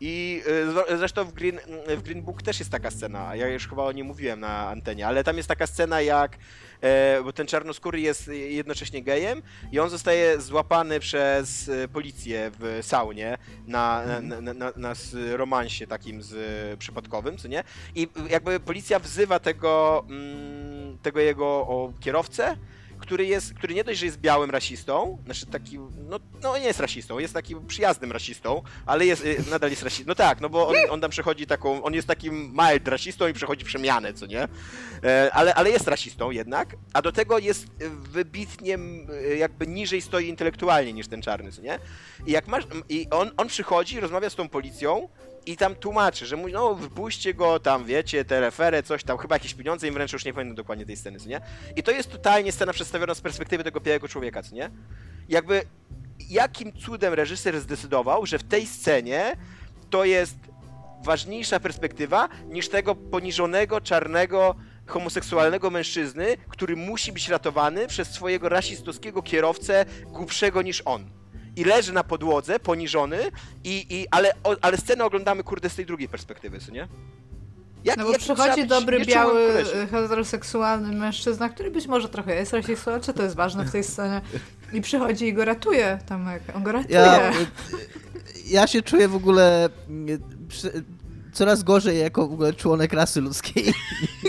[0.00, 1.58] I zro- zresztą w Green,
[1.96, 5.06] w Green Book też jest taka scena, ja już chyba o niej mówiłem na antenie,
[5.06, 6.38] ale tam jest taka scena jak,
[6.80, 12.78] e, bo ten czarnoskóry jest jednocześnie gejem i on zostaje złapany przez e, policję w
[12.82, 16.32] saunie na, na, na, na, na s- romansie takim z
[16.74, 17.64] e, przypadkowym, co nie?
[17.94, 22.56] I jakby policja wzywa tego, mm, tego jego o, kierowcę,
[23.04, 26.80] który jest, który nie dość, że jest białym rasistą, znaczy taki, no, no nie jest
[26.80, 30.04] rasistą, jest takim przyjaznym rasistą, ale jest, y, nadal jest rasistą.
[30.08, 33.32] No tak, no bo on, on tam przechodzi taką, on jest takim mild rasistą i
[33.32, 34.48] przechodzi przemianę, co nie?
[35.04, 38.78] E, ale, ale jest rasistą jednak, a do tego jest wybitnie
[39.38, 41.78] jakby niżej stoi intelektualnie niż ten czarny, co nie?
[42.26, 45.08] I jak masz, i on, on przychodzi, rozmawia z tą policją
[45.46, 49.34] i tam tłumaczy, że mówi, no wypuśćcie go, tam wiecie, te referę, coś tam, chyba
[49.34, 51.40] jakieś pieniądze im wręcz już nie pamiętam dokładnie tej sceny, co nie?
[51.76, 54.70] I to jest totalnie scena przedstawiona z perspektywy tego białego człowieka, co nie?
[55.28, 55.62] Jakby
[56.30, 59.36] jakim cudem reżyser zdecydował, że w tej scenie
[59.90, 60.36] to jest
[61.04, 64.54] ważniejsza perspektywa niż tego poniżonego, czarnego,
[64.86, 71.23] homoseksualnego mężczyzny, który musi być ratowany przez swojego rasistowskiego kierowcę głupszego niż on.
[71.56, 73.18] I leży na podłodze, poniżony,
[73.64, 76.88] i, i, ale, o, ale scenę oglądamy, kurde, z tej drugiej perspektywy, co nie?
[77.84, 82.34] Jak, No bo jak przychodzi być dobry, biały, y, heteroseksualny mężczyzna, który być może trochę
[82.34, 84.20] jest rasistą, czy to jest ważne w tej scenie,
[84.72, 86.94] i przychodzi i go ratuje, Tomek, on go ratuje.
[86.98, 87.32] Ja,
[88.46, 90.18] ja się czuję w ogóle mm,
[91.32, 93.74] coraz gorzej jako w ogóle członek rasy ludzkiej.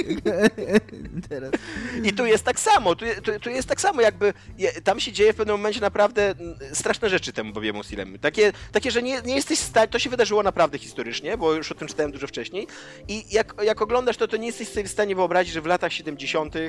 [2.04, 5.12] I tu jest tak samo, tu, tu, tu jest tak samo, jakby je, tam się
[5.12, 8.18] dzieje w pewnym momencie naprawdę mm, straszne rzeczy temu Bobiemu Silemu.
[8.18, 11.72] Takie, takie że nie, nie jesteś w stanie, to się wydarzyło naprawdę historycznie, bo już
[11.72, 12.68] o tym czytałem dużo wcześniej.
[13.08, 15.94] I jak, jak oglądasz to, to nie jesteś sobie w stanie wyobrazić, że w latach
[15.94, 16.56] 70.
[16.56, 16.60] E,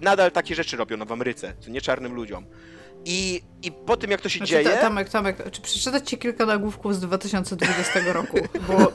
[0.00, 2.46] nadal takie rzeczy robiono w Ameryce, co nie czarnym ludziom.
[3.04, 4.64] I, I po tym, jak to się Znaczy, dzieje...
[4.70, 8.38] ta- Tomek, Tomek, czy przeczytać ci kilka nagłówków z 2020 roku?
[8.68, 8.92] Bo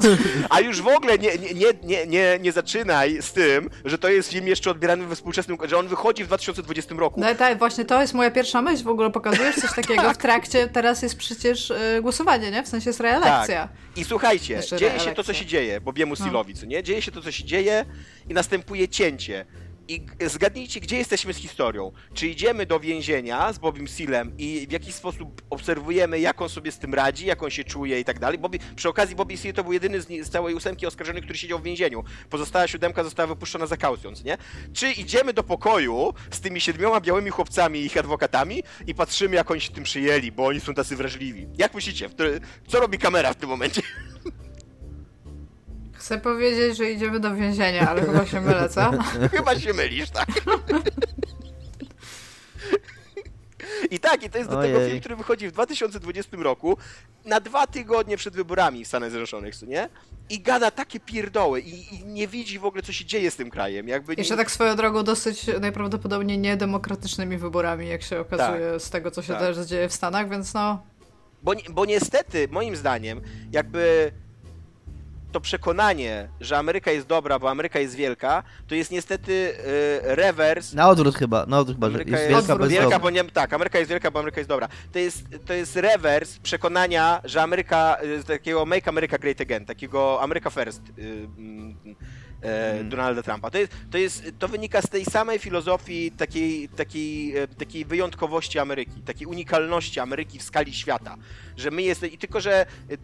[0.49, 4.29] A już w ogóle nie, nie, nie, nie, nie, zaczynaj z tym, że to jest
[4.31, 5.57] film jeszcze odbierany we współczesnym...
[5.65, 7.19] że on wychodzi w 2020 roku.
[7.21, 10.67] no, tak, właśnie to jest moja pierwsza myśl, w ogóle pokazujesz coś takiego w trakcie,
[10.67, 12.63] teraz jest przecież y, głosowanie, nie?
[12.63, 13.67] W sensie jest reelekcja.
[13.67, 13.97] Tak.
[13.97, 16.25] I słuchajcie, Jeszcze dzieje się to, co się dzieje, Bobiemu No.
[16.25, 16.83] Silowi, nie?
[16.83, 17.85] Dzieje się to, co się dzieje
[18.29, 19.45] i następuje cięcie.
[19.89, 21.91] I zgadnijcie, gdzie jesteśmy z historią.
[22.13, 26.71] Czy idziemy do więzienia z Bobim Sealem i w jakiś sposób obserwujemy, jak on sobie
[26.71, 28.39] z tym radzi, jak on się czuje i tak dalej.
[28.39, 31.59] Bobby, przy okazji Bobby Seal to był jedyny z, z całej ósemki oskarżony, który siedział
[31.59, 32.03] w więzieniu.
[32.29, 34.37] Pozostała siódemka została wypuszczona za kaucją, nie?
[34.73, 39.51] Czy idziemy do pokoju z tymi siedmioma białymi chłopcami i ich adwokatami i patrzymy, jak
[39.51, 41.47] oni się tym przyjęli, bo oni są tacy wrażliwi.
[41.57, 42.09] Jak myślicie,
[42.67, 43.81] co robi kamera w tym momencie?
[46.09, 48.91] Chcę powiedzieć, że idziemy do więzienia, ale chyba się mylę, co?
[49.37, 50.27] Chyba się mylisz, tak?
[53.91, 54.89] I tak, i to jest do tego Ojej.
[54.89, 56.77] film, który wychodzi w 2020 roku,
[57.25, 59.89] na dwa tygodnie przed wyborami w Stanach Zjednoczonych, co nie?
[60.29, 63.49] I gada takie pierdoły i, i nie widzi w ogóle, co się dzieje z tym
[63.49, 63.87] krajem.
[63.87, 69.11] Jakby nie, Jeszcze tak swoją drogą dosyć najprawdopodobniej niedemokratycznymi wyborami, jak się okazuje z tego,
[69.11, 69.41] co się Tak.
[69.41, 70.83] też dzieje w Stanach, więc no...
[71.43, 74.11] Bo, bo niestety, moim zdaniem, jakby
[75.31, 80.73] to przekonanie, że Ameryka jest dobra, bo Ameryka jest wielka, to jest niestety y, rewers
[80.73, 83.89] Na odwrót chyba, na odwrót chyba, Ameryka jest jest, wielka bo nie, tak, Ameryka jest
[83.89, 84.67] wielka, bo Ameryka jest dobra.
[84.91, 90.21] To jest, to jest rewers przekonania, że Ameryka, y, takiego Make America Great Again, takiego
[90.21, 91.99] America First y, mm, e,
[92.41, 92.89] Mm.
[92.89, 93.51] Donalda Trumpa.
[93.51, 98.59] To, jest, to, jest, to wynika z tej samej filozofii takiej, takiej, e, takiej wyjątkowości
[98.59, 101.15] Ameryki, takiej unikalności Ameryki w skali świata.
[101.59, 102.97] Że my jesteśmy, i tylko, że y,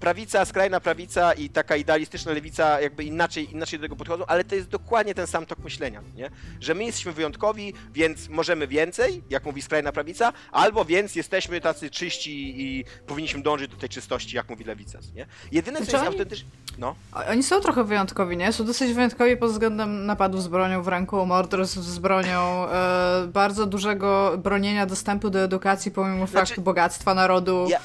[0.00, 4.54] prawica, skrajna prawica i taka idealistyczna lewica jakby inaczej, inaczej do tego podchodzą, ale to
[4.54, 6.30] jest dokładnie ten sam tok myślenia, nie?
[6.60, 11.90] Że my jesteśmy wyjątkowi, więc możemy więcej, jak mówi skrajna prawica, albo więc jesteśmy tacy
[11.90, 15.26] czyści i powinniśmy dążyć do tej czystości, jak mówi lewica, nie?
[15.52, 16.44] Jedyne, co Znaczy jest oni-.
[16.78, 16.94] No.
[17.28, 18.52] Oni są trochę wyjątkowi, nie?
[18.52, 23.66] Są dosyć wyjątkowi pod względem napadów z bronią w ręku, morderstw z bronią, e, bardzo
[23.66, 27.66] dużego bronienia dostępu do edukacji pomimo Znaczy, faktu bogactwa narodu.
[27.68, 27.80] Ja,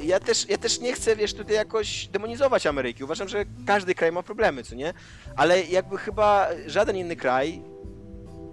[0.00, 3.04] ja, też, ja też nie chcę, wiesz, tutaj jakoś demonizować Ameryki.
[3.04, 4.94] Uważam, że każdy kraj ma problemy, co nie?
[5.36, 7.62] Ale jakby chyba żaden inny kraj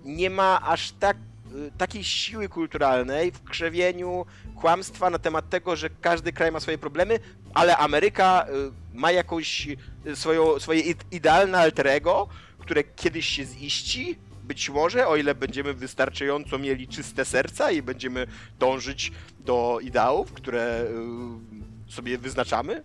[0.03, 5.89] nie ma aż tak y, takiej siły kulturalnej w krzewieniu kłamstwa na temat tego, że
[6.01, 7.19] każdy kraj ma swoje problemy,
[7.53, 8.45] ale Ameryka
[8.93, 9.67] y, ma jakąś
[10.05, 12.27] y, swoją, swoje id- idealne alter ego,
[12.59, 14.17] które kiedyś się ziści,
[14.49, 18.27] być może, o ile będziemy wystarczająco mieli czyste serca i będziemy
[18.59, 20.85] dążyć do ideałów, które
[21.88, 22.83] y, sobie wyznaczamy.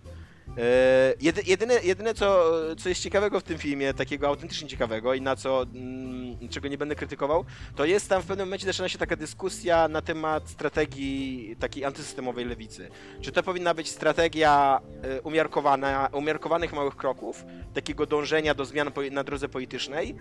[0.57, 5.21] E, Jedy, jedyne, jedyne co, co jest ciekawego w tym filmie, takiego autentycznie ciekawego i
[5.21, 8.97] na co, mm, czego nie będę krytykował, to jest tam w pewnym momencie zaczyna się
[8.97, 12.89] taka dyskusja na temat strategii takiej antysystemowej lewicy.
[13.21, 19.23] Czy to powinna być strategia e, umiarkowana, umiarkowanych małych kroków, takiego dążenia do zmian na
[19.23, 20.15] drodze politycznej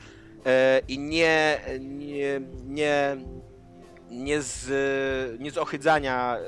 [0.46, 3.16] e, i nie, nie, nie,
[4.10, 6.38] nie, z, nie z ochydzania,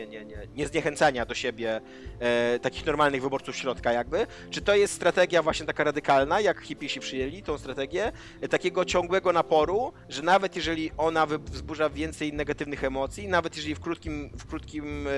[0.00, 1.80] nie, nie, nie, nie zniechęcania do siebie
[2.20, 7.00] e, takich normalnych wyborców środka jakby, czy to jest strategia właśnie taka radykalna, jak hippiesi
[7.00, 13.28] przyjęli tą strategię, e, takiego ciągłego naporu, że nawet jeżeli ona wzburza więcej negatywnych emocji,
[13.28, 15.10] nawet jeżeli w krótkim, w krótkim, e,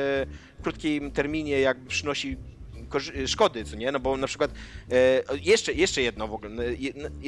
[0.59, 2.37] w krótkim terminie jakby przynosi
[2.89, 3.93] korzy- szkody, co nie?
[3.93, 4.51] No bo na przykład
[4.91, 6.63] e, jeszcze, jeszcze jedno w ogóle, no,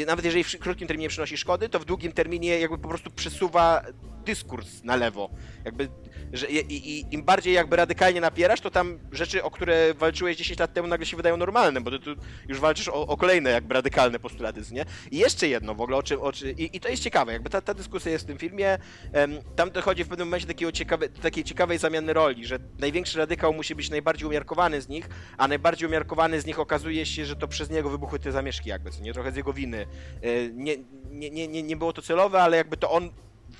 [0.07, 3.83] nawet jeżeli w krótkim terminie przynosi szkody, to w długim terminie jakby po prostu przesuwa
[4.25, 5.31] dyskurs na lewo.
[5.65, 5.89] Jakby,
[6.35, 10.59] że i, i, im bardziej jakby radykalnie napierasz, to tam rzeczy, o które walczyłeś 10
[10.59, 12.11] lat temu nagle się wydają normalne, bo ty tu
[12.49, 14.85] już walczysz o, o kolejne jakby radykalne postulaty, nie?
[15.11, 17.51] I jeszcze jedno w ogóle, o czym, o czym i, i to jest ciekawe, jakby
[17.51, 18.79] ta, ta dyskusja jest w tym filmie,
[19.13, 23.55] em, tam dochodzi w pewnym momencie takiego ciekawe, takiej ciekawej zamiany roli, że największy radykał
[23.55, 27.49] musi być najbardziej umiarkowany z nich, a najbardziej umiarkowany z nich okazuje się, że to
[27.49, 29.13] przez niego wybuchły te zamieszki jakby, co nie?
[29.13, 29.87] Trochę z jego winy.
[30.23, 30.77] E, nie,
[31.11, 33.11] nie, nie, nie było to celowe, ale jakby to on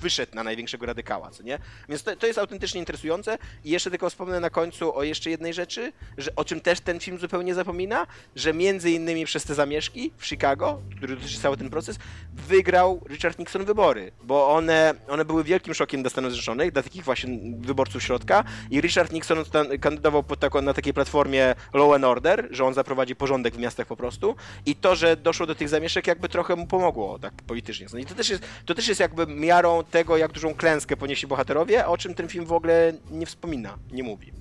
[0.01, 1.59] wyszedł na największego radykała, co nie?
[1.89, 5.53] Więc to, to jest autentycznie interesujące i jeszcze tylko wspomnę na końcu o jeszcze jednej
[5.53, 10.11] rzeczy, że o czym też ten film zupełnie zapomina, że między innymi przez te zamieszki
[10.17, 11.97] w Chicago, który dotyczy cały ten proces,
[12.33, 17.03] wygrał Richard Nixon wybory, bo one, one były wielkim szokiem dla Stanów Zjednoczonych, dla takich
[17.03, 19.37] właśnie wyborców środka i Richard Nixon
[19.81, 23.87] kandydował pod taką, na takiej platformie Law and Order, że on zaprowadzi porządek w miastach
[23.87, 27.87] po prostu i to, że doszło do tych zamieszek jakby trochę mu pomogło tak politycznie.
[27.93, 31.27] No i to też jest, to też jest jakby miarą tego, jak dużą klęskę ponieśli
[31.27, 34.33] bohaterowie, o czym ten film w ogóle nie wspomina, nie mówi.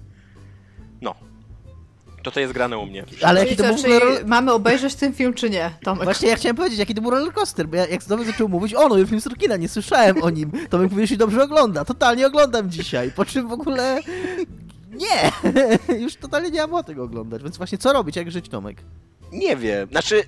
[1.00, 1.14] No.
[2.22, 3.04] To to jest grane u mnie.
[3.22, 4.26] Ale jaki to był roller...
[4.26, 6.04] mamy obejrzeć ten film, czy nie, Tomek?
[6.04, 8.88] Właśnie ja chciałem powiedzieć, jaki to był rollercoaster, bo ja, jak znowu zaczął mówić, o
[8.88, 10.50] nowy film Sorkina, nie słyszałem o nim.
[10.70, 14.00] Tomek mówi, że się dobrze ogląda, totalnie oglądam dzisiaj, po czym w ogóle...
[14.90, 15.32] Nie!
[16.02, 18.76] Już totalnie nie mam tego oglądać, więc właśnie co robić, jak żyć, Tomek?
[19.32, 20.22] Nie wiem, znaczy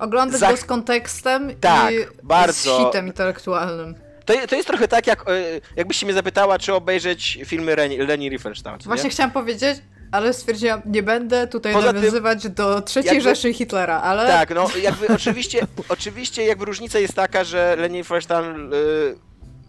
[0.00, 2.76] Oglądać Za- go z kontekstem Tak, i bardzo.
[2.76, 3.94] z hitem intelektualnym.
[4.24, 5.32] To, to jest trochę tak, jak e,
[5.76, 8.78] jakbyś się mnie zapytała, czy obejrzeć filmy Leni, Riefenstahl.
[8.84, 9.10] Właśnie nie?
[9.10, 9.78] chciałam powiedzieć,
[10.12, 14.54] ale stwierdziłam, nie będę tutaj Poza tym- nawiązywać do trzeciej jakby- Rzeszy Hitlera, ale Tak,
[14.54, 19.18] no jakby oczywiście, oczywiście jakby różnica jest taka, że Leni Riefenstahl y,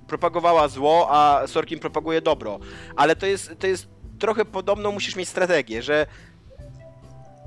[0.07, 2.59] propagowała zło, a Sorkin propaguje dobro.
[2.95, 3.87] Ale to jest, to jest
[4.19, 6.05] trochę podobną musisz mieć strategię, że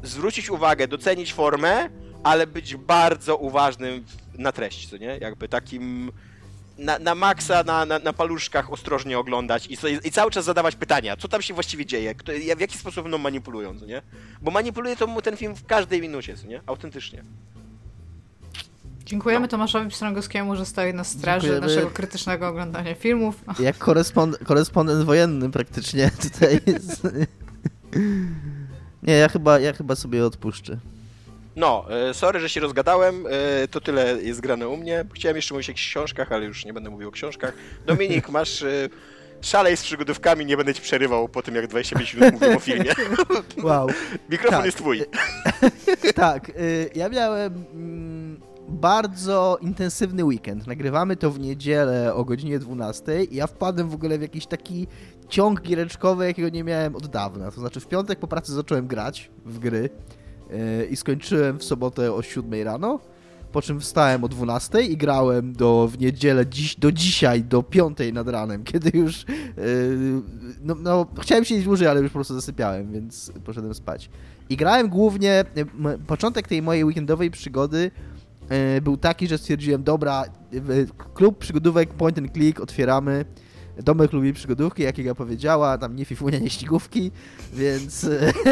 [0.03, 1.89] zwrócić uwagę, docenić formę,
[2.25, 4.05] ale być bardzo uważnym
[4.39, 5.19] na treść, co nie?
[5.21, 6.13] Jakby takim
[6.79, 11.17] na, na maksa, na, na, na paluszkach ostrożnie oglądać i, i cały czas zadawać pytania,
[11.17, 14.03] co tam się właściwie dzieje, kto, w jaki sposób mną manipulują, co nie?
[14.43, 16.61] Bo manipuluje to mu ten film w każdej minucie, co nie?
[16.67, 17.23] Autentycznie.
[19.05, 21.67] dziękujemy Tomaszowi Pstrągowskiemu, że stoi na straży Dziękujemy.
[21.75, 23.35] naszego krytycznego oglądania filmów.
[23.59, 27.03] Jak korespond korespondent wojenny praktycznie tutaj jest.
[29.03, 30.79] Nie, ja chyba, ja chyba sobie odpuszczę.
[31.57, 35.05] No, e, sorry, że się rozgadałem, e, to tyle jest grane u mnie.
[35.15, 37.55] Chciałem jeszcze mówić o książkach, ale już nie będę mówił o książkach.
[37.87, 38.89] Dominik, masz e,
[39.41, 42.93] szalej z przygodówkami, nie będę ci przerywał po tym, jak 25 minut mówię o filmie.
[43.63, 43.89] Wow.
[44.31, 44.67] Mikrofon Tak.
[44.67, 45.05] jest twój.
[46.15, 46.53] Tak,
[46.95, 50.67] ja miałem mm, bardzo intensywny weekend.
[50.67, 54.87] Nagrywamy to w niedzielę o godzinie 12 i ja wpadłem w ogóle w jakiś taki
[55.29, 57.51] ciąg giereczkowy, jakiego nie miałem od dawna.
[57.51, 59.91] To znaczy w piątek po pracy zacząłem grać w gry
[60.91, 63.01] i skończyłem w sobotę o 7 rano.
[63.53, 67.99] Po czym wstałem o 12 i grałem do, w niedzielę dziś, do dzisiaj, do 5
[68.13, 69.25] nad ranem, kiedy już.
[69.29, 70.23] Yy,
[70.63, 74.11] no, no, chciałem siedzieć dłużej, ale już po prostu zasypiałem, więc poszedłem spać.
[74.51, 75.45] I grałem głównie.
[75.57, 75.69] m,
[76.07, 77.91] Początek tej mojej weekendowej przygody
[78.83, 80.25] był taki, że stwierdziłem, dobra,
[81.15, 83.25] klub przygodówek Point and Click otwieramy.
[83.83, 87.11] Domek lubi przygodówki, jak Iga powiedziała, tam nie fifunia, nie ścigówki,
[87.53, 88.07] więc,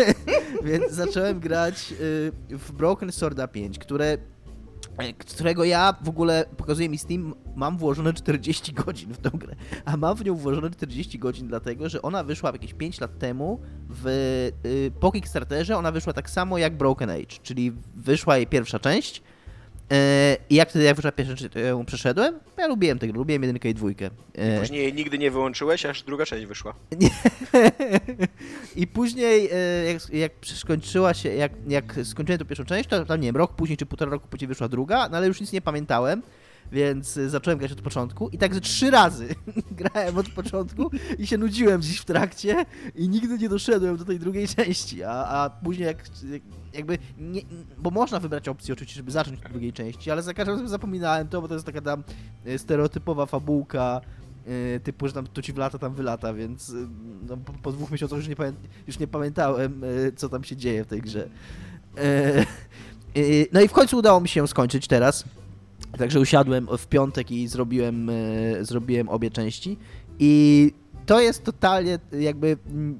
[0.64, 1.90] więc zacząłem grać
[2.50, 4.18] yy, w Broken Sworda 5, które
[5.18, 9.54] którego ja w ogóle, pokazuje mi Steam, mam włożone 40 godzin w tą grę.
[9.84, 13.60] A mam w nią włożone 40 godzin dlatego, że ona wyszła jakieś 5 lat temu
[13.88, 14.06] w,
[14.66, 19.22] y, po Kickstarterze, ona wyszła tak samo jak Broken Age, czyli wyszła jej pierwsza część.
[19.92, 22.38] E, I jak wtedy jak wyszła pierwsza ją przeszedłem.
[22.58, 24.10] Ja lubiłem grę, lubiłem jedynkę i dwójkę.
[24.34, 26.74] E, Później jej nigdy nie wyłączyłeś, aż druga część wyszła.
[28.76, 33.20] I później, e, jak, jak skończyła się, jak, jak skończyłem tę pierwszą część, to tam
[33.20, 35.60] nie wiem, rok później czy półtora roku później wyszła druga, no ale już nic nie
[35.60, 36.22] pamiętałem,
[36.72, 39.28] więc e, zacząłem grać od początku i tak ze trzy razy
[39.80, 44.18] grałem od początku i się nudziłem gdzieś w trakcie i nigdy nie doszedłem do tej
[44.18, 45.98] drugiej części, a, a później jak,
[46.30, 47.40] jak jakby, nie,
[47.78, 51.28] bo można wybrać opcję oczywiście, żeby zacząć od drugiej części, ale za każdym razem zapominałem
[51.28, 52.04] to, bo to jest taka tam
[52.44, 54.00] e, stereotypowa fabułka,
[54.76, 56.72] e, typu, że tam to ci wlata, tam wylata, więc
[57.28, 58.36] no, po, po dwóch miesiącach już nie,
[58.86, 59.82] już nie pamiętałem,
[60.16, 61.28] co tam się dzieje w tej grze.
[61.98, 62.46] E,
[63.52, 65.24] no i w końcu udało mi się skończyć teraz.
[65.98, 68.12] Także usiadłem w piątek i zrobiłem, e,
[68.64, 69.78] zrobiłem obie części.
[70.18, 70.72] I
[71.06, 72.56] to jest totalnie, jakby,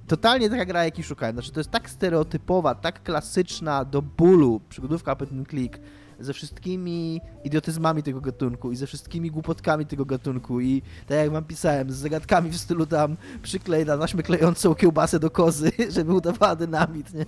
[0.07, 1.35] totalnie taka gra, jakiej szukałem.
[1.35, 5.79] Znaczy, to jest tak stereotypowa, tak klasyczna do bólu przygodówka Point Click
[6.25, 11.45] ze wszystkimi idiotyzmami tego gatunku i ze wszystkimi głupotkami tego gatunku i tak jak wam
[11.45, 16.57] pisałem, z zagadkami w stylu tam przyklej na taśmę klejącą kiełbasę do kozy, żeby udawała
[16.57, 17.27] dynamit, nie?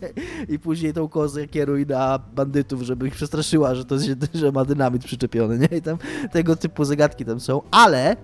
[0.49, 3.97] I później tą kozę kieruj na bandytów, żeby ich przestraszyła, że to
[4.35, 5.79] że ma dynamit przyczepiony, nie?
[5.79, 5.99] I tam
[6.33, 8.17] tego typu zagadki tam są, ale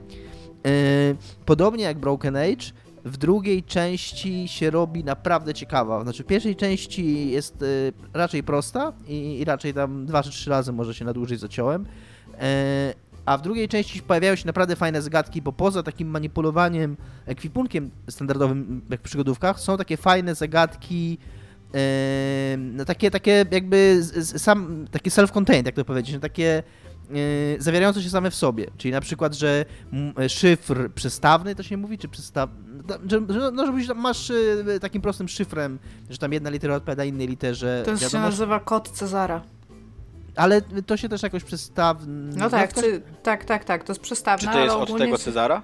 [0.65, 2.73] Yy, podobnie jak Broken Age,
[3.05, 6.03] w drugiej części się robi naprawdę ciekawa.
[6.03, 10.51] Znaczy, w pierwszej części jest yy, raczej prosta i, i raczej tam dwa czy trzy
[10.51, 11.87] razy może się na dłużej zaciąłem.
[12.27, 12.39] Yy,
[13.25, 18.83] a w drugiej części pojawiają się naprawdę fajne zagadki, bo poza takim manipulowaniem ekwipunkiem standardowym
[18.91, 21.19] jak w przygodówkach, są takie fajne zagadki,
[21.75, 21.79] yy,
[22.57, 26.63] no takie, takie jakby sam, takie self-contained, jak to powiedzieć, no takie
[27.59, 28.67] zawierające się same w sobie.
[28.77, 32.51] Czyli na przykład, że mm, szyfr przestawny, to się mówi, czy przestaw...
[33.07, 34.29] Że, że, no, żebyś tam masz
[34.67, 35.79] yy, takim prostym szyfrem,
[36.11, 37.83] że tam jedna litera odpowiada innej literze.
[37.87, 39.43] To się wiadomo, nazywa kod Cezara.
[40.37, 41.99] Ale to się też jakoś przestaw...
[42.07, 44.83] No tak, w każ- czy, tak, tak, tak, to jest przestawne, Czy to jest ale
[44.83, 45.63] od tego Cezara?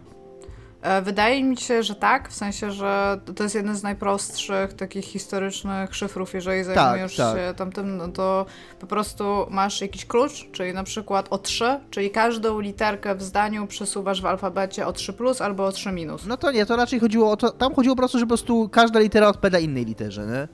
[0.86, 5.04] E, Wydaje mi się, że tak, w sensie, że to jest jeden z najprostszych takich
[5.04, 7.36] historycznych szyfrów, jeżeli zajmujesz tak.
[7.36, 8.46] się tamtym, no to
[8.80, 13.66] po prostu masz jakiś klucz, czyli na przykład o 3, czyli każdą literkę w zdaniu
[13.66, 16.26] przesuwasz w alfabecie o 3 plus albo o 3 minus.
[16.26, 18.68] No to nie, to raczej chodziło o to, tam chodziło po prostu, że po prostu
[18.68, 20.48] każda litera odpowiada innej literze, nie?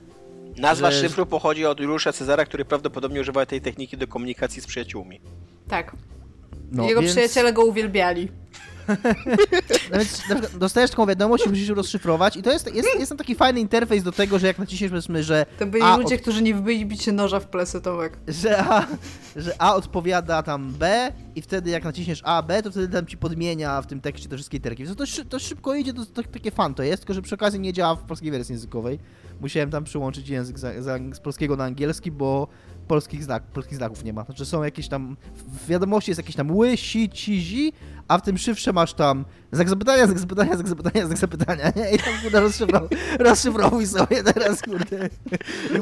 [0.61, 4.65] Nazwa że- szyfru pochodzi od Juliusza Cezara, który prawdopodobnie używał tej techniki do komunikacji z
[4.67, 5.21] przyjaciółmi.
[5.67, 5.91] Tak.
[6.71, 8.42] No, Jego więc- przyjaciele go uwielbiali.
[9.91, 12.89] No więc na przykład dostajesz taką wiadomość i musisz ją rozszyfrować i to jest, jest,
[12.99, 15.97] jest tam taki fajny interfejs do tego, że jak naciśniesz powiedzmy, że To byli A
[15.97, 18.17] ludzie, od- którzy nie wbyli bicie noża w plecy, Tomek.
[18.27, 18.87] że A,
[19.35, 23.17] że A odpowiada tam B i wtedy jak naciśniesz A, B, to wtedy tam ci
[23.17, 24.85] podmienia w tym tekście te wszystkie literki.
[24.87, 24.93] To,
[25.29, 27.95] to szybko idzie, to, to takie fan to jest, tylko że przy okazji nie działa
[27.95, 28.99] w polskiej wersji językowej.
[29.41, 30.71] Musiałem tam przyłączyć język za,
[31.13, 32.47] z polskiego na angielski, bo
[32.87, 34.23] polskich, znak, polskich znaków nie ma.
[34.23, 35.17] Znaczy są jakieś tam,
[35.63, 37.73] w wiadomości jest jakieś tam ły, si, ci, zi,
[38.07, 41.91] a w tym szyfrze masz tam znak zapytania, znak zapytania, znak zapytania, znak zapytania, nie?
[41.91, 42.83] I tam kurde rozszyfrow,
[43.19, 45.09] rozszyfrowuj sobie teraz, kurde.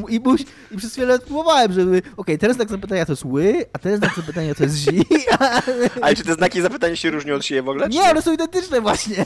[0.10, 0.42] I, i, muś,
[0.72, 4.16] i przez chwilę próbowałem, żeby, okej, teraz znak zapytania to jest ły, a teraz znak
[4.16, 5.06] zapytania to jest zi,
[5.40, 5.62] a...
[6.02, 7.90] Ale czy te znaki zapytania się różnią od siebie w ogóle?
[7.90, 9.26] Nie, one są identyczne właśnie.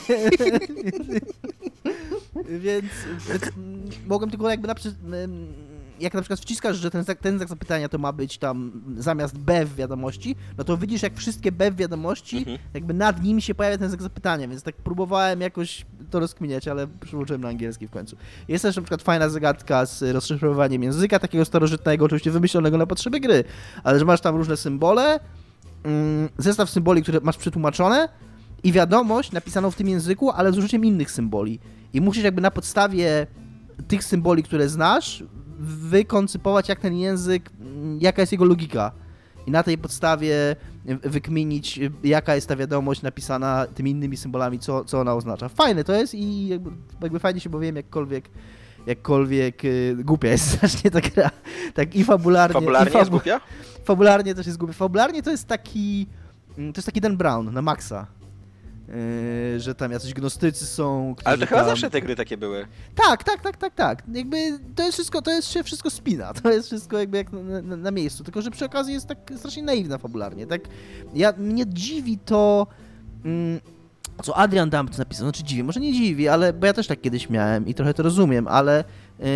[2.48, 2.86] więc,
[3.28, 5.02] więc mm, mogłem tylko jakby na przykład,
[6.00, 9.38] jak na przykład wciskasz, że ten, znak- ten znak zapytania to ma być tam zamiast
[9.38, 12.58] B w wiadomości, no to widzisz jak wszystkie B w wiadomości, Mhm.
[12.74, 16.86] jakby nad nim się pojawia ten znak zapytania, więc tak próbowałem jakoś to rozkminiać, ale
[16.86, 18.16] przyłączyłem na angielski w końcu.
[18.48, 23.20] Jest też na przykład fajna zagadka z rozszyfrowaniem języka takiego starożytnego, oczywiście wymyślonego na potrzeby
[23.20, 23.44] gry,
[23.84, 25.20] ale że masz tam różne symbole,
[25.84, 28.08] mm, zestaw symboli, które masz przetłumaczone
[28.64, 31.60] i wiadomość napisaną w tym języku, ale z użyciem innych symboli.
[31.92, 33.26] I musisz jakby na podstawie
[33.88, 35.24] tych symboli, które znasz,
[35.58, 38.92] wykoncypować jak ten język, mm, jaka jest jego logika.
[39.46, 40.56] I na tej podstawie
[41.02, 45.48] wykminić, jaka jest ta wiadomość napisana tymi innymi symbolami, co, co ona oznacza.
[45.48, 46.70] Fajne to jest i jakby,
[47.02, 48.30] jakby fajnie się bawiłem, jakkolwiek
[48.86, 51.30] jakkolwiek y, głupia jest strasznie ta gra.
[51.74, 52.54] Tak i fabularnie.
[52.54, 53.40] Fabularnie i jest głupia?
[53.84, 54.74] Fabularnie też jest głupie.
[54.74, 56.06] Fabularnie to jest taki.
[56.58, 58.06] mm, To jest taki Dan Brown na maksa.
[58.88, 61.14] Yy, że tam jacyś gnostycy są.
[61.24, 61.68] Ale to chyba tam...
[61.68, 62.66] zawsze te gry takie były.
[62.94, 64.02] Tak, tak, tak, tak, tak.
[64.12, 64.36] Jakby
[64.74, 66.32] to jest wszystko, to jest się wszystko spina.
[66.42, 68.24] To jest wszystko jakby jak na, na, na miejscu.
[68.24, 70.46] Tylko, że przy okazji jest tak strasznie naiwna fabularnie.
[70.46, 70.60] Tak.
[71.14, 72.66] Ja, mnie dziwi to.
[73.24, 73.60] Mm,
[74.22, 77.30] co Adrian Dumpt napisał, znaczy dziwi, może nie dziwi, ale bo ja też tak kiedyś
[77.30, 78.84] miałem i trochę to rozumiem, ale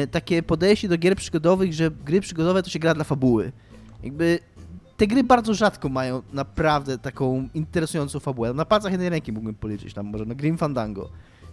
[0.05, 3.53] y, takie podejście do gier przygodowych, że gry przygodowe to się gra dla fabuły.
[4.03, 4.39] Jakby
[5.01, 8.55] te gry bardzo rzadko mają naprawdę taką interesującą fabułę.
[8.55, 11.11] Na palcach jednej ręki mógłbym policzyć, tam może na Grim Fandango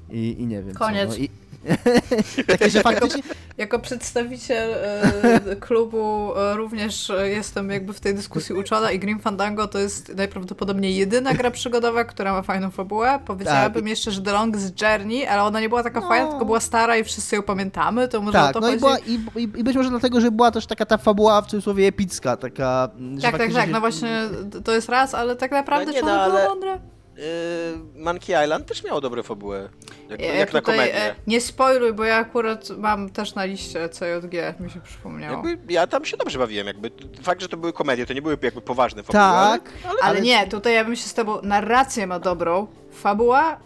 [0.10, 1.10] i, i nie wiem Koniec.
[1.10, 1.18] co.
[1.18, 1.30] No, i...
[2.48, 3.24] takie, że faktycznie...
[3.58, 9.68] Jako przedstawiciel e, klubu e, również jestem jakby w tej dyskusji uczona i Grim Fandango
[9.68, 13.20] to jest najprawdopodobniej jedyna gra przygodowa, która ma fajną fabułę.
[13.26, 13.90] Powiedziałabym Tak.
[13.90, 16.08] jeszcze, że The Longest Journey, ale ona nie była taka No.
[16.08, 18.98] fajna, tylko była stara i wszyscy ją pamiętamy, to może Tak, to no i, była,
[19.00, 22.38] i, i, i być może dlatego, że była też taka ta fabuła w cudzysłowie epicka,
[22.38, 22.90] taka...
[23.22, 24.22] Tak, tak, tak, się- no właśnie
[24.64, 26.80] to jest raz, ale tak naprawdę No nie, czy no, ona była ale- mądra?
[27.18, 29.70] Yy, Monkey Island też miało dobre fabułę.
[30.10, 31.04] Jak, Ja jak na tutaj, komedię.
[31.12, 35.48] e, nie spoiluj, bo ja akurat mam też na liście CJG, mi się przypomniało.
[35.48, 36.92] Jakby ja tam się dobrze bawiłem, jakby
[37.24, 39.70] fakt, że to były komedie, to nie były jakby poważne fabuły, ale- Tak,
[40.04, 41.42] Ale nie, tutaj ja bym się z tobą...
[41.44, 43.58] Narrację ma dobrą, fabuła...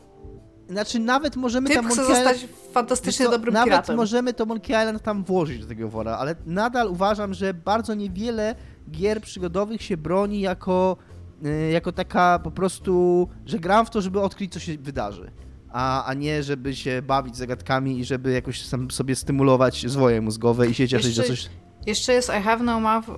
[0.69, 3.95] znaczy nawet możemy Typ tam chce Monkey zostać Island- fantastycznie Wiesz co, dobrym Nawet piratem.
[3.95, 8.55] możemy to Monkey Island tam włożyć do tego wora, ale nadal uważam, że bardzo niewiele
[8.91, 11.10] gier przygodowych się broni jako, y,
[11.71, 15.31] jako taka po prostu, że gram w to, żeby odkryć, co się wydarzy.
[15.71, 20.67] A, a nie, żeby się bawić zagadkami i żeby jakoś sam sobie stymulować zwoje mózgowe
[20.67, 21.49] i się cieszyć, że coś...
[21.85, 23.15] Jeszcze jest I have no mouth uh,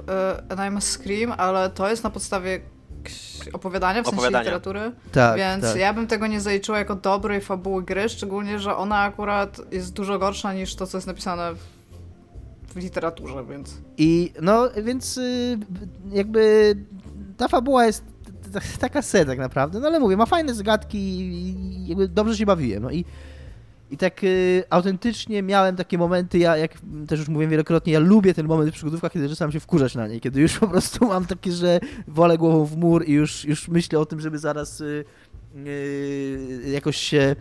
[0.50, 2.60] and I must scream, ale to jest na podstawie
[3.54, 4.44] opowiadania, w sensie Opowiadania.
[4.44, 5.76] literatury, Tak, więc tak.
[5.76, 10.20] ja bym tego nie zaliczyła jako dobrej fabuły gry, szczególnie, że ona akurat jest dużo
[10.20, 11.60] gorsza niż to, co jest napisane w,
[12.74, 13.78] w literaturze, więc...
[13.98, 15.58] I no, więc y,
[16.12, 16.76] jakby
[17.38, 18.13] ta fabuła jest
[18.80, 22.84] taka se tak naprawdę, no ale mówię, ma fajne zagadki i jakby dobrze się bawiłem,
[22.84, 23.06] no i
[23.94, 26.72] i tak y, autentycznie miałem takie momenty, ja jak
[27.08, 30.08] też już mówiłem wielokrotnie, ja lubię ten moment w przygodówkach, kiedy zaczynam się wkurzać na
[30.08, 33.68] niej, kiedy już po prostu mam takie, że wolę głową w mur i już, już
[33.68, 35.06] myślę o tym, żeby zaraz y,
[35.68, 37.36] y, jakoś się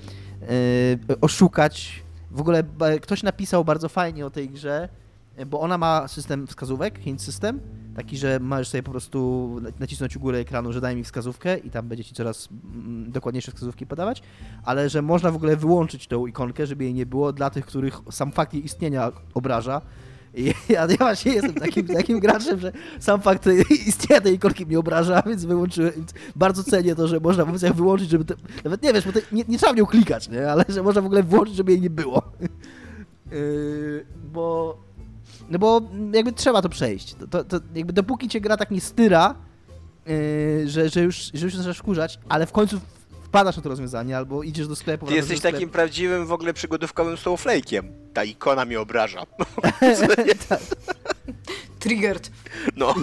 [1.11, 2.03] y, oszukać.
[2.31, 2.65] W ogóle
[3.03, 4.89] ktoś napisał bardzo fajnie o tej grze,
[5.47, 7.61] bo ona ma system wskazówek, hint system,
[7.97, 11.59] taki, że możesz sobie po prostu na- nacisnąć u góry ekranu, że daj mi wskazówkę
[11.59, 14.23] i tam będzie ci coraz mm, dokładniejsze wskazówki podawać,
[14.65, 18.01] ale że można w ogóle wyłączyć tą ikonkę, żeby jej nie było dla tych, których
[18.11, 19.81] sam fakt jej istnienia obraża.
[20.35, 23.49] I ja, ja właśnie jestem takim, takim graczem, że sam fakt
[23.87, 25.93] istnienia tej ikonki mnie obraża, więc wyłączyłem.
[25.97, 28.35] Więc bardzo cenię to, że można w opcjach wyłączyć, żeby.
[28.65, 30.51] Nawet nie wiesz, bo nie, nie trzeba w nią klikać, nie?
[30.51, 32.23] ale że można w ogóle wyłączyć, żeby jej nie było.
[33.31, 34.79] Yy, bo.
[35.53, 35.81] No bo
[36.13, 37.15] jakby trzeba to przejść.
[37.15, 39.35] To, to, to jakby dopóki cię gra tak nie styra,
[40.07, 42.81] yy, że, że, już, że już zaczynasz wkurzać, ale w końcu
[43.25, 45.07] wpadasz na to rozwiązanie, albo idziesz do sklepu.
[45.07, 45.57] Ty jesteś sklepu.
[45.57, 47.83] takim prawdziwym w ogóle przygodówkowym snowflake'iem.
[48.15, 49.23] Ta ikona mnie obraża.
[51.79, 52.31] Triggered.
[52.77, 52.95] No,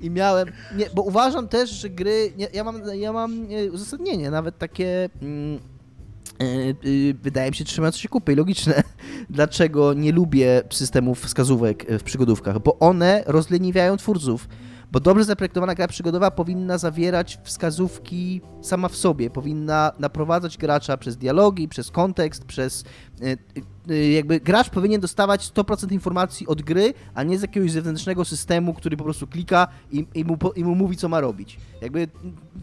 [0.00, 0.52] I miałem.
[0.76, 2.32] Nie, bo uważam też, że gry.
[2.36, 5.08] Nie, ja mam, ja mam e, uzasadnienie, nawet takie.
[5.22, 5.58] Mm,
[7.22, 8.82] wydaje mi się trzymające się kupy i logiczne,
[9.30, 14.48] dlaczego nie lubię systemów wskazówek w przygodówkach, bo one rozleniwiają twórców.
[14.92, 21.16] Bo dobrze zaprojektowana gra przygodowa powinna zawierać wskazówki sama w sobie, powinna naprowadzać gracza przez
[21.16, 22.84] dialogi, przez kontekst, przez
[23.22, 23.36] e,
[23.90, 28.74] e, jakby gracz powinien dostawać 100% informacji od gry, a nie z jakiegoś zewnętrznego systemu,
[28.74, 31.58] który po prostu klika i, i, mu, i mu mówi, co ma robić.
[31.82, 32.08] Jakby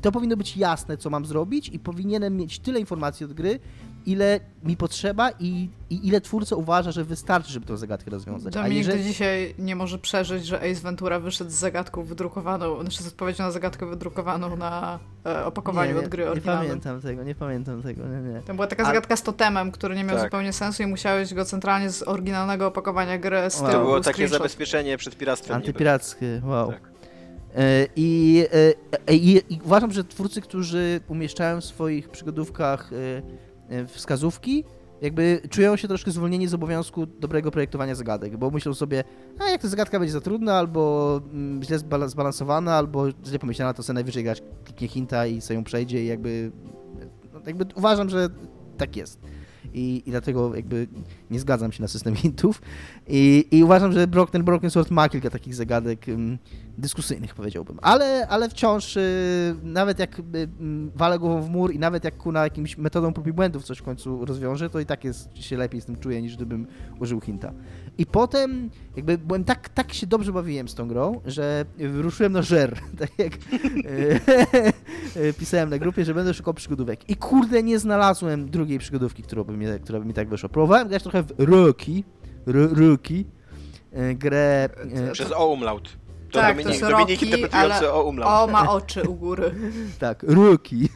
[0.02, 3.60] to powinno być jasne, co mam zrobić i powinienem mieć tyle informacji od gry,
[4.06, 8.56] ile mi potrzeba i, i ile twórca uważa, że wystarczy, żeby tę zagadkę rozwiązać.
[8.58, 9.04] A Dominik jeżeli...
[9.04, 13.44] do dzisiaj nie może przeżyć, że Ace Ventura wyszedł z zagadką wydrukowaną, znaczy z odpowiedzią
[13.44, 16.68] na zagadkę wydrukowaną na e, opakowaniu nie, od gry nie, nie oryginalnej.
[16.68, 18.42] pamiętam tego, nie pamiętam tego, nie, nie.
[18.42, 20.26] To była taka zagadka z totemem, który nie miał Tak.
[20.26, 23.70] zupełnie sensu i musiałeś go centralnie z oryginalnego opakowania gry z Wow.
[23.72, 24.38] tyłu to było był takie screenshot.
[24.38, 25.58] zabezpieczenie przed piractwem.
[25.58, 25.68] niby.
[25.68, 26.72] Antypirackie, wow.
[26.72, 26.82] Tak.
[27.58, 28.74] E, I, e,
[29.08, 32.92] e, i, I uważam, że twórcy, którzy umieszczają w swoich przygodówkach
[33.88, 34.64] wskazówki,
[35.02, 39.04] jakby czują się troszkę zwolnieni z obowiązku dobrego projektowania zagadek, bo myślą sobie,
[39.40, 43.74] a jak ta zagadka będzie za trudna, albo mm, źle zbala- zbalansowana, albo źle pomyślana,
[43.74, 46.52] to sobie najwyżej grać kliknie hinta i sobie ją przejdzie i jakby,
[47.34, 48.30] no, jakby uważam, że
[48.78, 49.20] tak jest.
[49.76, 50.88] I, I dlatego jakby
[51.32, 52.62] nie zgadzam się na system hintów.
[53.08, 56.06] I, i uważam, że Brock, ten Broken Sword ma kilka takich zagadek
[56.78, 57.80] dyskusyjnych, powiedziałbym.
[57.82, 62.18] Ale, ale wciąż, y, nawet jak y, mm, walę głową w mur i nawet jak
[62.18, 65.58] Kuna jakimś metodą prób i błędów coś w końcu rozwiąże, to i tak jest, się
[65.58, 66.68] lepiej z tym czuję, niż gdybym
[67.00, 67.54] użył hinta.
[67.98, 72.42] I potem jakby byłem tak, tak się dobrze bawiłem z tą grą, że wyruszyłem na
[72.42, 73.34] żer, tak jak
[75.16, 77.10] y, pisałem na grupie, że będę szukał przygodówek.
[77.10, 80.50] I kurde, nie znalazłem drugiej przygodówki, która by, mnie, która by mi tak wyszła.
[80.50, 82.04] Próbowałem grać trochę w Roki,
[82.46, 83.26] Ro- Roki,
[83.98, 84.70] y, grę...
[85.14, 85.98] Przez umlaut.
[86.36, 88.50] To Tak, to Dominik, jest Dominik Rocky, interpretujący ale- o umlaut.
[88.50, 89.52] O, ma oczy u góry.
[90.00, 90.88] Tak, Rookie.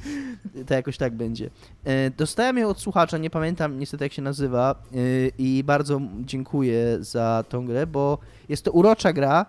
[0.66, 1.50] to jakoś tak będzie.
[1.84, 4.96] E, Dostałem ją od słuchacza, nie pamiętam niestety jak się nazywa e,
[5.38, 8.18] i bardzo dziękuję za tą grę, bo
[8.48, 9.46] jest to urocza gra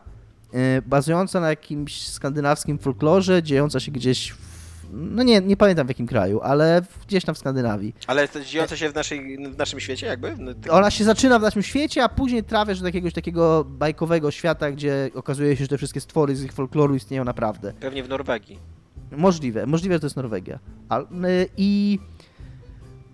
[0.53, 4.52] e, bazująca na jakimś skandynawskim folklorze, dziejąca się gdzieś w,
[4.91, 7.95] no nie, nie pamiętam w jakim kraju, ale gdzieś tam w Skandynawii.
[8.07, 10.35] Ale to dziejące się w, naszej, w naszym świecie jakby?
[10.39, 14.31] No, tak- Ona się zaczyna w naszym świecie, a później trafiasz do jakiegoś takiego bajkowego
[14.31, 17.73] świata, gdzie okazuje się, że te wszystkie stwory z ich folkloru istnieją naprawdę.
[17.79, 18.59] Pewnie w Norwegii.
[19.11, 20.59] Możliwe, możliwe, że to jest Norwegia.
[21.01, 21.99] Y, I,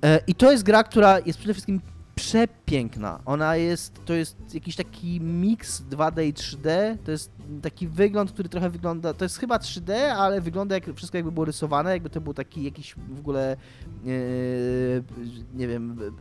[0.04, 1.82] e, I to jest gra, która jest przede wszystkim
[2.20, 3.20] przepiękna.
[3.26, 6.98] Ona jest, to jest jakiś taki miks 2D i 3D.
[7.06, 11.18] To jest taki wygląd, który trochę wygląda, to jest chyba 3D, ale wygląda jak wszystko
[11.18, 13.58] jakby było rysowane, jakby to był taki jakiś w ogóle, e,
[15.54, 16.12] nie wiem, e,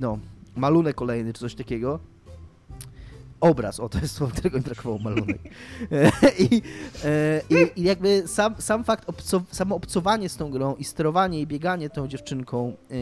[0.00, 0.18] no,
[0.56, 1.98] malunek kolejny czy coś takiego.
[3.40, 5.38] Obraz, o to jest słowo, którego mi brakowało, malunek.
[5.92, 6.10] E,
[6.50, 6.62] I,
[7.04, 11.40] e, i, I jakby sam, sam fakt, obco, samo obcowanie z tą grą i sterowanie
[11.40, 12.94] i bieganie tą dziewczynką e,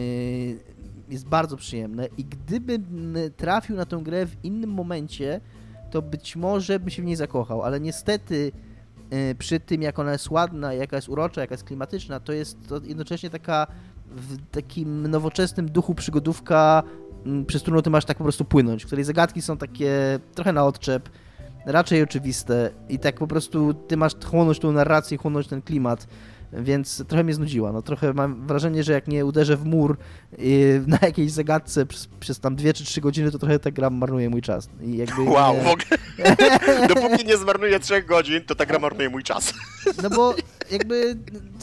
[1.09, 5.41] jest bardzo przyjemne i gdybym trafił na tę grę w innym momencie,
[5.91, 8.51] to być może bym się w niej zakochał, ale niestety
[9.09, 12.57] e, przy tym, jak ona jest ładna, jaka jest urocza, jaka jest klimatyczna, to jest
[12.67, 13.67] to jednocześnie taka
[14.11, 16.83] w takim nowoczesnym duchu przygodówka,
[17.47, 20.65] przez którą ty masz tak po prostu płynąć, w której zagadki są takie trochę na
[20.65, 21.09] odczep,
[21.65, 26.07] raczej oczywiste i tak po prostu ty masz chłonąć tą narrację, chłonąć ten klimat,
[26.59, 27.71] więc trochę mnie znudziła.
[27.71, 29.97] No trochę mam wrażenie, że jak nie uderzę w mur
[30.37, 33.89] yy, na jakiejś zagadce przez, przez tam dwie czy trzy godziny, to trochę ta gra
[33.89, 34.69] marnuje mój czas.
[34.81, 36.87] I jakby Wow, nie, w ogóle.
[36.87, 39.53] Dopóki nie zmarnuję trzech godzin, to ta gra marnuje mój czas.
[40.03, 40.35] No bo
[40.71, 41.17] jakby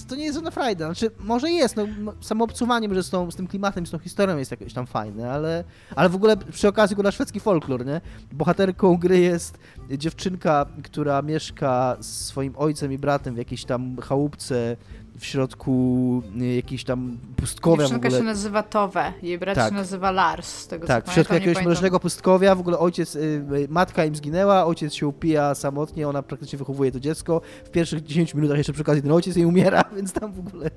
[0.09, 0.86] to nie jest żadna frajda.
[0.86, 3.98] Znaczy, może jest, no no, samo obcowanie może z, tą, z tym klimatem, z tą
[3.98, 5.64] historią jest jakoś tam fajne, ale,
[5.96, 8.00] ale w ogóle przy okazji na szwedzki folklor, nie?
[8.32, 9.59] Bohaterką gry jest
[9.90, 14.76] dziewczynka, która mieszka z swoim ojcem i bratem w jakiejś tam chałupce
[15.18, 18.20] w środku y, jakiejś tam pustkowia w Dziewczynka ogóle.
[18.20, 19.68] się nazywa Towe, jej brat Tak.
[19.68, 23.16] się nazywa Lars, z tego Tak, co w środku jakiegoś mrocznego pustkowia, w ogóle ojciec,
[23.16, 27.40] y, matka im zginęła, ojciec się upija samotnie, ona praktycznie wychowuje to dziecko.
[27.64, 30.70] W pierwszych 10 minutach jeszcze przy okazji ten ojciec jej umiera, więc tam w ogóle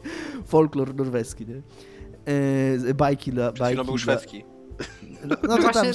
[0.45, 1.61] folklor norweski, nie?
[2.89, 3.51] Y, bajki dla...
[3.51, 4.43] Bajki był szwedzki.
[5.25, 5.85] No, no to tam...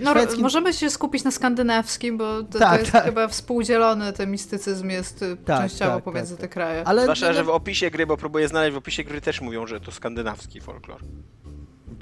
[0.00, 3.04] No, szwedzkim- możemy się skupić na skandynawskim, bo to, Tak, to jest tak.
[3.04, 6.52] chyba współdzielony, ten mistycyzm jest y, Tak, częściowo tak, pomiędzy tak, te tak.
[6.52, 6.82] kraje.
[6.86, 7.02] Ale...
[7.02, 9.92] Zwłaszcza, że w opisie gry, bo próbuję znaleźć, w opisie gry też mówią, że to
[9.92, 11.00] skandynawski folklor.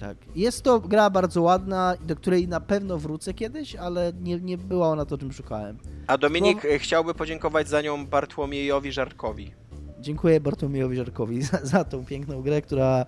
[0.01, 0.17] Tak.
[0.37, 4.89] Jest to gra bardzo ładna, do której na pewno wrócę kiedyś, ale nie, nie była
[4.89, 5.79] ona to, czym szukałem.
[6.07, 9.53] A Dominik e, chciałby podziękować za nią Bartłomiejowi Żarkowi.
[10.01, 13.07] Dziękuję Bartłomiejowi Żarkowi za, za tą piękną grę, która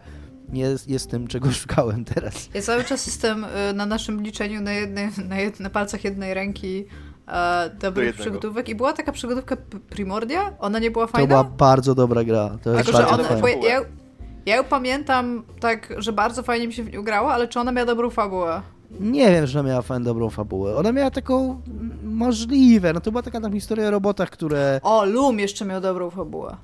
[0.53, 2.49] nie jest, jest tym, czego szukałem teraz.
[2.55, 6.35] Ja cały czas jestem y, na naszym liczeniu na, jednej, na, jed, na palcach jednej
[6.35, 6.85] ręki
[7.29, 9.57] e, dobrych przygodówek i była taka przygodówka
[9.91, 10.53] Primordia?
[10.59, 11.37] Ona nie była fajna?
[11.37, 12.59] To była bardzo dobra gra.
[12.63, 13.81] To jest Tylko, bardzo ona, ja,
[14.47, 17.73] ja ją pamiętam tak, że bardzo fajnie mi się w nią grało, ale czy ona
[17.73, 18.63] miała dobrą fabułę?
[19.01, 20.77] Nie wiem, że ona miała fajną, dobrą fabułę.
[20.77, 21.63] Ona miała taką
[22.03, 24.81] możliwe, no to była taka tam historia o robotach, które...
[24.83, 26.57] O, Loom jeszcze miał dobrą fabułę.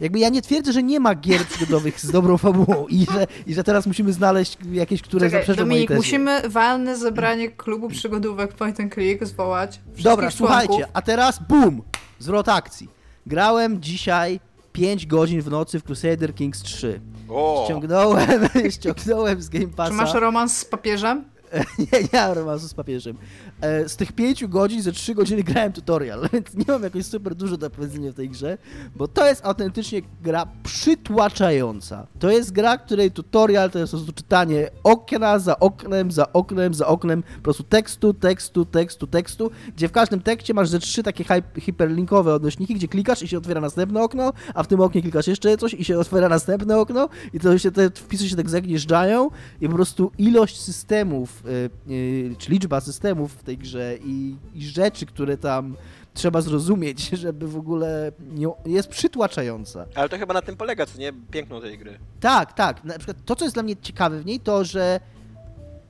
[0.00, 3.54] Jakby ja nie twierdzę, że nie ma gier przygodowych z dobrą fabułą i że, i
[3.54, 5.96] że teraz musimy znaleźć jakieś, które Czekaj, zaprzeczą mojej Dominik, tezie.
[5.98, 9.70] musimy walne zebranie klubu przygodówek Point and Click zwołać.
[9.70, 10.90] Wszystkich Dobra, słuchajcie, członków.
[10.94, 11.82] a teraz BUM!
[12.18, 12.88] Zwrot akcji.
[13.26, 14.40] Grałem dzisiaj
[14.72, 17.00] 5 godzin w nocy w Crusader Kings 3.
[17.28, 17.62] O!
[17.64, 19.90] Ściągnąłem, ściągnąłem z Game Passa.
[19.90, 21.24] Czy masz romans z papieżem?
[21.78, 23.16] nie, nie mam romansu z papieżem.
[23.60, 27.34] E, z tych 5 godzin, ze 3 godziny grałem tutorial, więc nie mam jakoś super
[27.34, 28.58] dużo do powiedzenia w tej grze,
[28.96, 32.06] bo to jest autentycznie gra przytłaczająca.
[32.18, 36.74] To jest gra, której tutorial to jest po prostu czytanie okna za oknem, za oknem,
[36.74, 41.02] za oknem, po prostu tekstu, tekstu, tekstu, tekstu, gdzie w każdym tekście masz ze trzy
[41.02, 45.02] takie hi- hiperlinkowe odnośniki, gdzie klikasz i się otwiera następne okno, a w tym oknie
[45.02, 48.50] klikasz jeszcze coś i się otwiera następne okno i to się te wpisy się tak
[48.50, 49.30] zagnieżdżają
[49.60, 54.66] i po prostu ilość systemów, y, y, czy liczba systemów w tej grze i, i
[54.66, 55.76] rzeczy, które tam
[56.14, 59.86] trzeba zrozumieć, żeby w ogóle nie, jest przytłaczająca.
[59.94, 61.12] Ale to chyba na tym polega, co nie?
[61.30, 61.98] Piękno tej gry.
[62.20, 62.84] Tak, tak.
[62.84, 65.00] Na przykład to, co jest dla mnie ciekawe w niej, to, że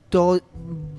[0.09, 0.37] to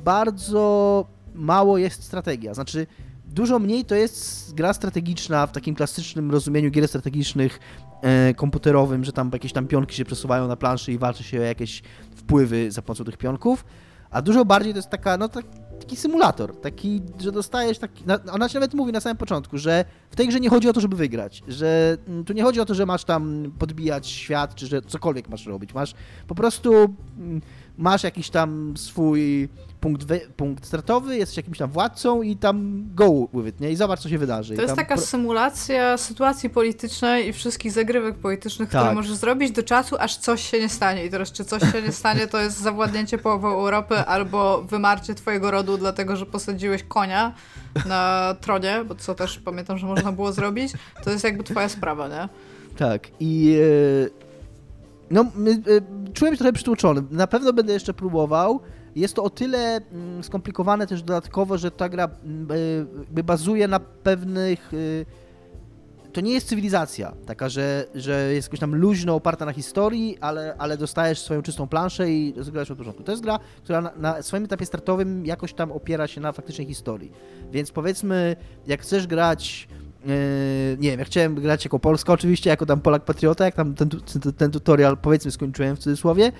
[0.04, 2.54] bardzo mało jest strategia.
[2.54, 2.86] Znaczy,
[3.26, 7.60] dużo mniej to jest gra strategiczna w takim klasycznym rozumieniu gier strategicznych
[8.02, 11.42] e, komputerowym, że tam jakieś tam pionki się przesuwają na planszy i walczy się o
[11.42, 11.82] jakieś
[12.16, 13.64] wpływy za pomocą tych pionków,
[14.14, 15.44] a dużo bardziej to jest taka, no tak,
[15.80, 19.84] taki symulator, taki, że dostajesz taki, na, ona ci nawet mówi na samym początku, że
[20.10, 22.64] w tej grze nie chodzi o to, żeby wygrać, że mm, tu nie chodzi o
[22.64, 25.94] to, że masz tam podbijać świat, czy że cokolwiek masz robić, masz
[26.26, 27.42] po prostu mm,
[27.78, 29.48] masz jakiś tam swój
[29.84, 33.70] punkt, wy, punkt startowy, jesteś jakimś tam władcą i tam go with it, nie?
[33.70, 34.54] I zobacz, co się wydarzy.
[34.54, 38.80] To jest tam taka symulacja sytuacji politycznej i wszystkich zagrywek politycznych, Tak.
[38.80, 41.06] które możesz zrobić do czasu, aż coś się nie stanie.
[41.06, 45.50] I teraz, czy coś się nie stanie, to jest zawładnięcie połową Europy albo wymarcie twojego
[45.50, 47.34] rodu, dlatego że posadziłeś konia
[47.86, 50.72] na tronie, bo co też pamiętam, że można było zrobić.
[51.04, 52.28] To jest jakby twoja sprawa, nie?
[52.76, 53.58] Tak, i
[54.10, 54.24] e,
[55.10, 57.02] no, e, czułem się trochę przytłoczony.
[57.10, 58.60] Na pewno będę jeszcze próbował.
[58.96, 62.48] Jest to o tyle mm, skomplikowane też dodatkowo, że ta gra mm,
[63.18, 64.72] e, bazuje na pewnych.
[64.74, 70.18] e, To nie jest cywilizacja, taka, że, że jest jakoś tam luźno oparta na historii,
[70.20, 73.02] ale, ale dostajesz swoją czystą planszę i zagrasz od początku.
[73.02, 76.66] To jest gra, która na, na swoim etapie startowym jakoś tam opiera się na faktycznej
[76.66, 77.12] historii.
[77.52, 78.36] Więc powiedzmy,
[78.66, 79.68] jak chcesz grać
[80.04, 83.74] Yy, nie wiem, ja chciałem grać jako Polska, oczywiście, jako tam Polak Patriota, jak tam
[83.74, 86.32] ten, ten, ten tutorial powiedzmy skończyłem w cudzysłowie,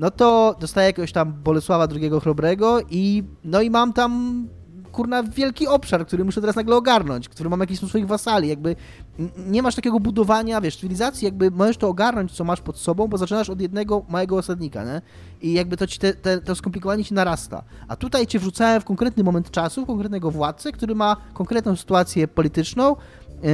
[0.00, 4.48] no to dostaję jakiegoś tam Bolesława II Chrobrego i no i mam tam
[4.92, 8.76] kurna wielki obszar, który muszę teraz nagle ogarnąć, który mam jakiś swoich wasali, jakby
[9.46, 13.18] nie masz takiego budowania, wiesz, cywilizacji, jakby możesz to ogarnąć, co masz pod sobą, bo
[13.18, 15.02] zaczynasz od jednego małego osadnika, nie?
[15.42, 17.62] I jakby to ci te, te, to skomplikowanie ci narasta.
[17.88, 22.96] A tutaj cię wrzucałem w konkretny moment czasu, konkretnego władcę, który ma konkretną sytuację polityczną,
[23.42, 23.50] yy,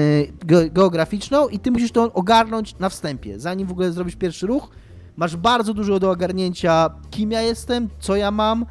[0.47, 4.68] ge- geograficzną i ty musisz to ogarnąć na wstępie, zanim w ogóle zrobisz pierwszy ruch.
[5.16, 8.66] Masz bardzo dużo do ogarnięcia, kim ja jestem, co ja mam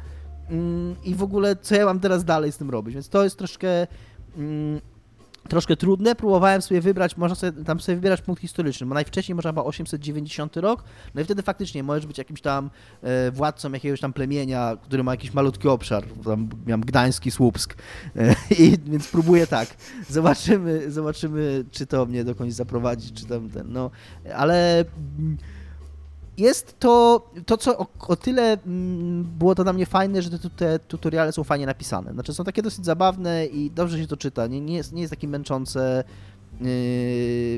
[0.50, 3.38] mm, i w ogóle co ja mam teraz dalej z tym robić, więc to jest
[3.38, 3.86] troszkę
[4.36, 4.80] mm,
[5.48, 6.14] troszkę trudne.
[6.14, 10.56] Próbowałem sobie wybrać, można sobie tam sobie wybierać punkt historyczny, bo najwcześniej można było 890
[10.56, 10.84] rok,
[11.14, 12.70] no i wtedy faktycznie możesz być jakimś tam
[13.02, 17.76] e, władcą jakiegoś tam plemienia, który ma jakiś malutki obszar, tam miałem Gdański, Słupsk,
[18.16, 18.34] e,
[18.64, 19.76] i, więc próbuję tak.
[20.08, 23.90] Zobaczymy, zobaczymy, czy to mnie dokądś zaprowadzi, czy tam ten, no,
[24.34, 24.84] ale
[25.18, 25.36] mm,
[26.38, 30.50] jest to, to co o, o tyle mm, było to dla mnie fajne, że te,
[30.50, 32.12] te tutoriale są fajnie napisane.
[32.12, 34.46] Znaczy są takie dosyć zabawne i dobrze się to czyta.
[34.46, 36.04] Nie, nie, jest, nie jest taki męczące,
[36.60, 36.68] yy,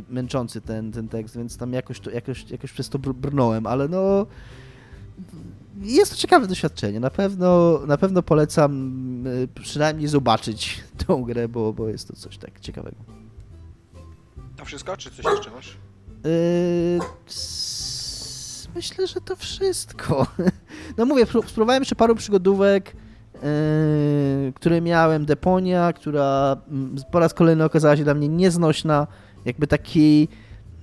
[0.09, 3.89] męczący ten, ten tekst, więc tam jakoś, to, jakoś, jakoś przez to br- brnąłem, ale
[3.89, 4.27] no
[5.81, 7.01] jest to ciekawe doświadczenie.
[7.01, 12.39] Na pewno, na pewno polecam yy, przynajmniej zobaczyć tą grę, bo, bo jest to coś
[12.39, 12.97] tak ciekawego.
[14.57, 15.77] To wszystko, czy coś jeszcze masz?
[16.25, 16.99] Yy,
[18.79, 20.27] myślę, że to wszystko.
[20.99, 22.93] No mówię, spró- spróbowałem jeszcze paru przygodówek,
[23.35, 25.25] yy, które miałem.
[25.25, 29.07] Deponia, która mm, po raz kolejny okazała się dla mnie nieznośna.
[29.45, 30.29] Jakby taki,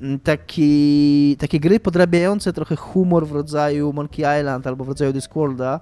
[0.01, 5.79] mm, taki, takie gry podrabiające trochę humor w rodzaju Monkey Island albo w rodzaju Discworlda,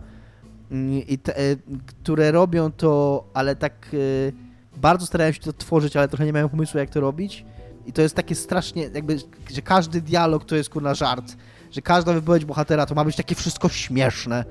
[0.71, 1.55] mm, te, e,
[1.87, 6.49] które robią to, ale tak e, bardzo starają się to tworzyć, ale trochę nie mają
[6.49, 7.45] pomysłu jak to robić.
[7.85, 9.17] I to jest takie strasznie, jakby,
[9.53, 11.35] że każdy dialog to jest kurna żart,
[11.73, 14.45] że każda wypowiedź bohatera to ma być takie wszystko śmieszne.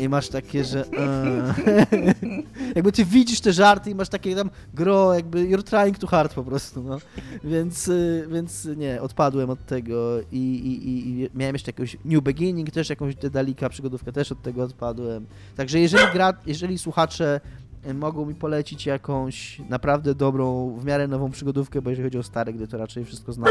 [0.00, 0.84] I masz takie, że.
[0.92, 2.44] eee.
[2.76, 6.34] jakby ty widzisz te żarty i masz takie tam gro, jakby you're trying too hard
[6.34, 6.98] po prostu, no.
[7.44, 12.70] Więc, y, więc nie, odpadłem od tego i, i, i- miałem jeszcze jakąś New Beginning,
[12.70, 15.26] też jakąś Dedalika przygodówkę, też od tego odpadłem.
[15.56, 17.40] Także jeżeli gra, jeżeli słuchacze
[17.86, 22.22] y, mogą mi polecić jakąś naprawdę dobrą, w miarę nową przygodówkę, bo jeżeli chodzi o
[22.22, 23.48] stare gry, to raczej wszystko znam,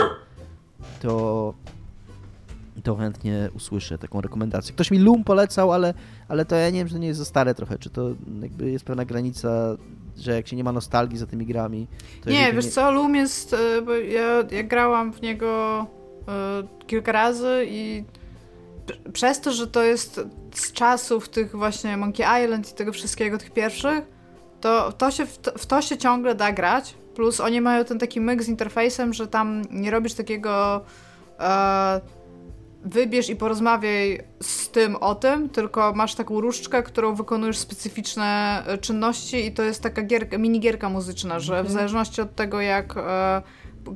[1.01, 1.53] to
[2.81, 4.73] to chętnie usłyszę taką rekomendację.
[4.73, 5.93] Ktoś mi Loom polecał, ale,
[6.27, 8.09] ale to ja nie wiem, czy to nie jest za stare trochę, czy to
[8.41, 9.77] jakby jest pewna granica,
[10.17, 11.87] że jak się nie ma nostalgii za tymi grami,
[12.23, 15.85] to Nie, wiesz co, Loom jest, e, bo ja, ja grałam w niego
[16.27, 18.03] e, kilka razy i
[19.13, 20.21] przez to, że to jest
[20.53, 24.03] z czasów tych właśnie Monkey Island i tego wszystkiego, tych pierwszych,
[24.61, 27.99] to, to się, w, to, w to się ciągle da grać, plus oni mają ten
[27.99, 30.81] taki myk z interfejsem, że tam nie robisz takiego
[31.39, 32.01] e,
[32.85, 38.77] wybierz i porozmawiaj z tym o tym, tylko masz taką różdżkę, którą wykonujesz specyficzne e,
[38.77, 43.41] czynności i to jest taka gierka, minigierka muzyczna, że w zależności od tego jak e,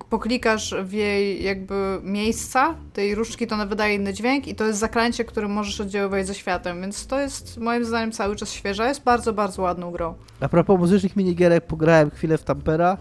[0.09, 4.79] poklikasz w jej jakby miejsca tej różdżki, to ona wydaje inny dźwięk i to jest
[4.79, 9.03] zaklęcie, którym możesz oddziaływać ze światem, więc to jest moim zdaniem cały czas świeże, jest
[9.03, 10.13] bardzo, bardzo ładną grą.
[10.39, 12.97] A propos muzycznych minigierek, pograłem chwilę w Tampera,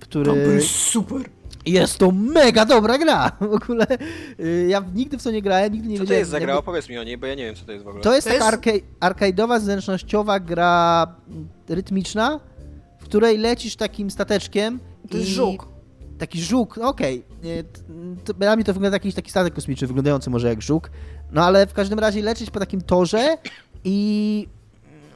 [0.00, 0.60] który...
[0.60, 1.35] super!
[1.66, 3.30] Jest to mega dobra gra!
[3.40, 3.86] W ogóle
[4.40, 6.18] y, ja nigdy w to nie grałem, nigdy nie Co to wiedziałem...
[6.18, 6.46] jest za gra?
[6.48, 8.02] jakby- Opowiedz mi o niej, bo ja nie wiem, co to jest w ogóle.
[8.04, 11.06] To jest To taka jest- arcade'owa, zręcznościowa gra
[11.68, 12.40] rytmiczna,
[13.00, 15.32] w której lecisz takim stateczkiem To jest i...
[15.32, 15.68] żuk.
[16.18, 17.22] Taki żuk, no okej.
[17.42, 17.80] Nie, t-
[18.24, 20.90] to Dla mnie to wygląda jak jakiś taki statek kosmiczny, wyglądający może jak żuk.
[21.32, 23.38] No ale w każdym razie lecieć po takim torze
[23.84, 24.48] i...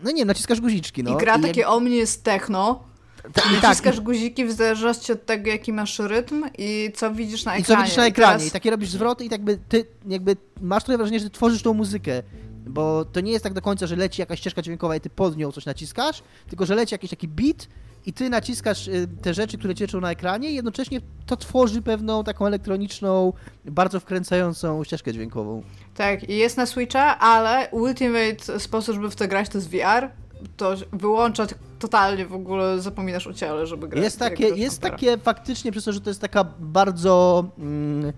[0.02, 1.14] No nie wiem, naciskasz guziczki, no.
[1.14, 2.89] I gra jak- takie o mnie jest techno.
[3.22, 7.44] Ta- i tak, Naciskasz guziki w zależności od tego, jaki masz rytm i co widzisz
[7.44, 7.76] na I ekranie.
[7.78, 8.32] co widzisz na ekranie.
[8.32, 11.30] teraz- I takie robisz zwroty i tak jakby ty jakby masz trochę wrażenie, że ty
[11.30, 12.22] tworzysz tą muzykę.
[12.66, 15.36] Bo to nie jest tak do końca, że leci jakaś ścieżka dźwiękowa i ty pod
[15.36, 17.68] nią coś naciskasz, tylko że leci jakiś taki beat
[18.06, 22.24] i ty naciskasz y, te rzeczy, które cieczą na ekranie i jednocześnie to tworzy pewną
[22.24, 23.32] taką elektroniczną,
[23.64, 25.62] bardzo wkręcającą ścieżkę dźwiękową.
[25.94, 30.10] Tak, i jest na Switcha, ale ultimate sposób, żeby w to grać, to jest VR.
[30.56, 31.46] To wyłącza
[31.78, 34.04] totalnie w ogóle, zapominasz o ciele, żeby grać.
[34.04, 38.12] Jest takie, jest takie faktycznie, przez to, że to jest taka bardzo mm,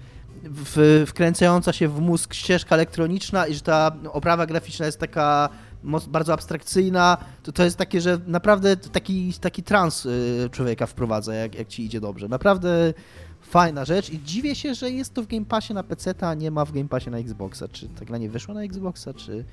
[0.45, 5.49] w, wkręcająca się w mózg ścieżka elektroniczna i że ta oprawa graficzna jest taka
[5.83, 11.35] moc, bardzo abstrakcyjna, to to jest takie, że naprawdę taki, taki trans y, człowieka wprowadza,
[11.35, 12.29] jak, jak ci idzie dobrze.
[12.29, 12.95] Naprawdę
[13.41, 16.51] fajna rzecz i dziwię się, że jest to w Game Passie na PC, a nie
[16.51, 17.68] ma w Game Passie na Xboxa.
[17.68, 19.45] Czy ta gra nie wyszła na Xboxa, czy...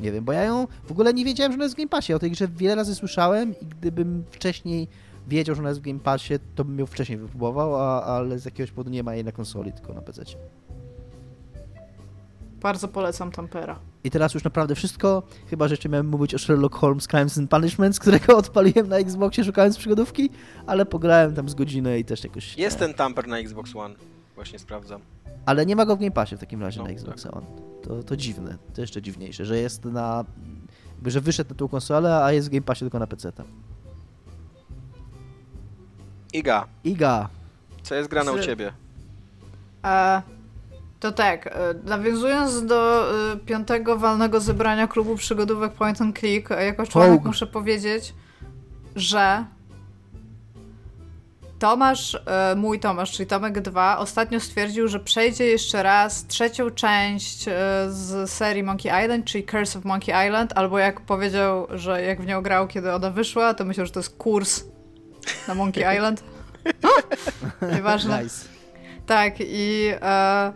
[0.00, 2.14] Nie wiem, bo ja ją w ogóle nie wiedziałem, że ona jest w Game Passie.
[2.14, 4.88] O tej grze wiele razy słyszałem i gdybym wcześniej
[5.28, 8.44] wiedział, że ona jest w Game Passie, to bym ją wcześniej wypróbował, a, ale z
[8.44, 10.22] jakiegoś powodu nie ma jej na konsoli, tylko na PC.
[12.60, 13.78] Bardzo polecam Tampera.
[14.04, 17.50] I teraz już naprawdę wszystko, chyba że jeszcze miałem mówić o Sherlock Holmes Crimes and
[17.50, 20.30] Punishments, którego odpaliłem na Xboxie szukając przygodówki,
[20.66, 22.58] ale pograłem tam z godzinę i też jakoś...
[22.58, 22.86] Jest nie.
[22.86, 23.94] ten tamper na Xbox One.
[24.40, 25.00] Właśnie sprawdzam.
[25.46, 27.46] Ale nie ma go w Game Passie w takim razie No, na Xboxa One.
[27.82, 30.24] To, to dziwne, to jeszcze dziwniejsze, że jest na...
[30.94, 33.32] Jakby, że wyszedł na tą konsolę, a jest w Game Passie tylko na PC.
[36.32, 37.28] Iga, Iga,
[37.82, 38.72] co jest grane u ciebie?
[39.84, 40.22] E,
[41.00, 46.86] to tak, e, nawiązując do e, piątego walnego zebrania klubu przygodówek Point and Click, jako
[46.86, 47.24] członek Hołg.
[47.24, 48.14] muszę powiedzieć,
[48.96, 49.44] że
[51.60, 57.48] Tomasz, e, mój Tomasz, czyli Tomek 2, ostatnio stwierdził, że przejdzie jeszcze raz trzecią część
[57.48, 57.52] e,
[57.88, 62.26] z serii Monkey Island, czyli Curse of Monkey Island, albo jak powiedział, że jak w
[62.26, 64.64] nią grał, kiedy ona wyszła, to myślał, że to jest kurs
[65.48, 66.24] na Monkey Island.
[67.74, 68.22] Nieważne.
[68.22, 68.48] nice.
[69.06, 70.52] Tak, i, e,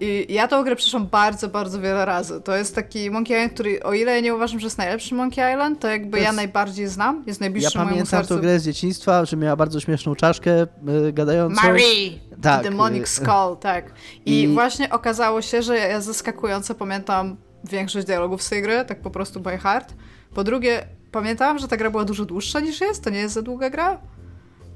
[0.00, 2.40] i ja tą grę przeszłam bardzo, bardzo wiele razy.
[2.40, 5.52] To jest taki Monkey Island, który o ile ja nie uważam, że jest najlepszy Monkey
[5.52, 8.34] Island, to jakby To ja jest- najbardziej znam, jest Ja najbliższy mojemu pamiętam sercu.
[8.34, 10.62] tą grę z dzieciństwa, że miała bardzo śmieszną czaszkę
[11.08, 11.62] y, gadającą.
[11.62, 12.10] Marie!
[12.42, 13.92] Tak, Demonic y, Skull, tak.
[14.26, 19.00] I, i- właśnie okazało się, że ja zaskakująco pamiętam większość dialogów z tej gry, tak
[19.00, 19.94] po prostu by heart.
[20.34, 23.42] Po drugie, pamiętałam, że ta gra była dużo dłuższa niż jest, to nie jest za
[23.42, 23.98] długa gra.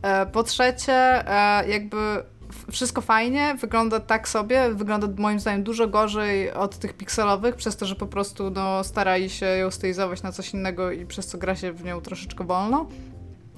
[0.02, 1.96] E, Po trzecie, e, jakby
[2.70, 7.86] wszystko fajnie, wygląda tak sobie, wygląda moim zdaniem dużo gorzej od tych pikselowych, przez to,
[7.86, 11.56] że po prostu no, starali się ją stylizować na coś innego i przez co gra
[11.56, 12.86] się w nią troszeczkę wolno.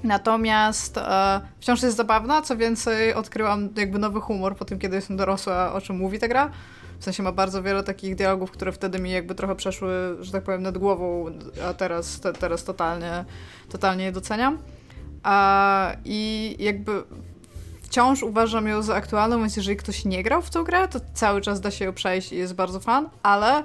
[0.04, 5.16] Natomiast e, wciąż jest zabawna, co więcej odkryłam jakby nowy humor po tym, kiedy jestem
[5.16, 6.50] dorosła, o czym mówi ta gra.
[6.98, 10.44] W sensie ma bardzo wiele takich dialogów, które wtedy mi jakby trochę przeszły, że tak
[10.44, 11.26] powiem, nad głową,
[11.68, 13.24] a teraz, te, teraz totalnie,
[13.68, 14.58] totalnie je doceniam.
[15.22, 17.02] A, I jakby
[17.88, 21.40] wciąż uważam ją za aktualną, więc jeżeli ktoś nie grał w tą grę, to cały
[21.40, 23.64] czas da się ją przejść i jest bardzo fan, ale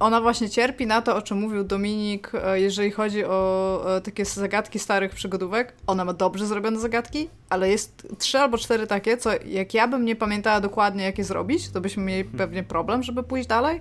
[0.00, 4.24] ona właśnie cierpi na to, o czym mówił Dominik, e, jeżeli chodzi o e, takie
[4.24, 5.72] zagadki starych przygodówek.
[5.86, 10.04] Ona ma dobrze zrobione zagadki, ale jest trzy albo cztery takie, co jak ja bym
[10.04, 13.80] nie pamiętała dokładnie, jak je zrobić, to byśmy mieli pewnie problem, żeby pójść dalej.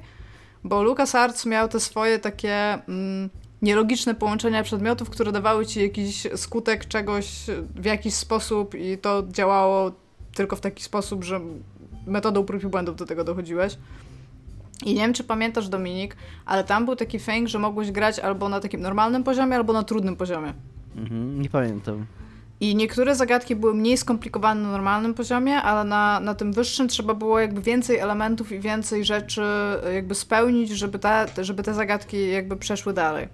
[0.63, 3.29] Bo LucasArts miał te swoje takie mm,
[3.63, 7.25] nielogiczne połączenia przedmiotów, które dawały ci jakiś skutek czegoś
[7.75, 9.91] w jakiś sposób i to działało
[10.35, 11.39] tylko w taki sposób, że
[12.07, 13.77] metodą prób i błędów do tego dochodziłeś.
[14.85, 18.49] I nie wiem, czy pamiętasz, Dominik, ale tam był taki fęk, że mogłeś grać albo
[18.49, 20.53] na takim normalnym poziomie, albo na trudnym poziomie.
[20.95, 22.05] Mhm, nie pamiętam.
[22.59, 27.13] I niektóre zagadki były mniej skomplikowane na normalnym poziomie, ale na, na tym wyższym trzeba
[27.13, 29.41] było jakby więcej elementów i więcej rzeczy
[29.93, 33.27] jakby spełnić, żeby, ta, żeby te zagadki jakby przeszły dalej.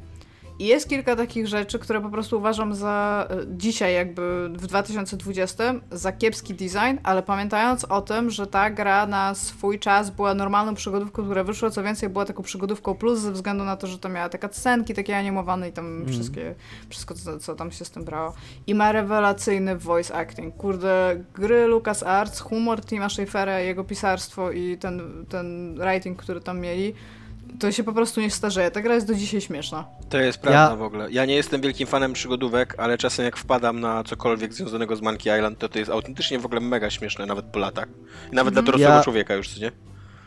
[0.59, 5.73] I jest kilka takich rzeczy, które po prostu uważam za e, dzisiaj, jakby w 2020,
[5.91, 10.75] za kiepski design, ale pamiętając o tym, że ta gra na swój czas była normalną
[10.75, 14.09] przygodówką, która wyszła, co więcej, była taką przygodówką plus ze względu na to, że to
[14.09, 16.07] miała takie scenki takie animowane i tam mm.
[16.07, 16.55] wszystkie,
[16.89, 18.33] wszystko, co, co tam się z tym brało.
[18.67, 20.55] I ma rewelacyjny voice acting.
[20.55, 26.93] Kurde, gry LucasArts, humor Tima Schafera, jego pisarstwo i ten, ten writing, który tam mieli,
[27.59, 28.71] to się po prostu nie starzeje.
[28.71, 29.85] Ta gra jest do dzisiaj śmieszna.
[30.09, 30.75] To jest prawda ja...
[30.75, 31.11] w ogóle.
[31.11, 35.37] Ja nie jestem wielkim fanem przygodówek, ale czasem jak wpadam na cokolwiek związanego z Monkey
[35.37, 37.87] Island, to to jest autentycznie w ogóle mega śmieszne, nawet po latach.
[38.31, 38.65] I nawet dla mhm.
[38.65, 39.03] dorosłego ja...
[39.03, 39.71] człowieka już, co nie?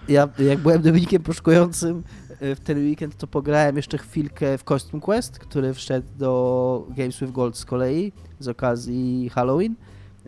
[0.08, 2.02] Ja, jak byłem Dominikiem poszukującym
[2.40, 7.20] e, w ten weekend, to pograłem jeszcze chwilkę w Costume Quest, który wszedł do Games
[7.20, 9.74] with Gold z kolei, z okazji Halloween.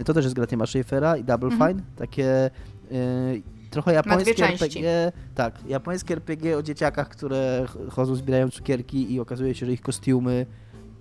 [0.05, 1.71] To też jest gra Tima Schafera i Double mhm.
[1.71, 1.83] Fine.
[1.97, 2.51] Takie
[2.93, 5.13] y, trochę japońskie RPG.
[5.35, 10.47] Tak, japońskie RPG o dzieciakach, które chodzą, zbierają cukierki i okazuje się, że ich kostiumy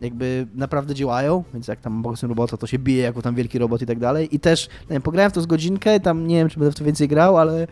[0.02, 3.82] jakby naprawdę działają, więc jak tam boksem robota, to się bije jako tam wielki robot
[3.82, 4.36] i tak dalej.
[4.36, 6.76] I też nie wiem, pograłem w to z godzinkę, tam nie wiem, czy będę w
[6.76, 7.68] to więcej grał, ale,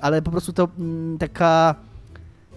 [0.00, 1.74] ale po prostu to mm, taka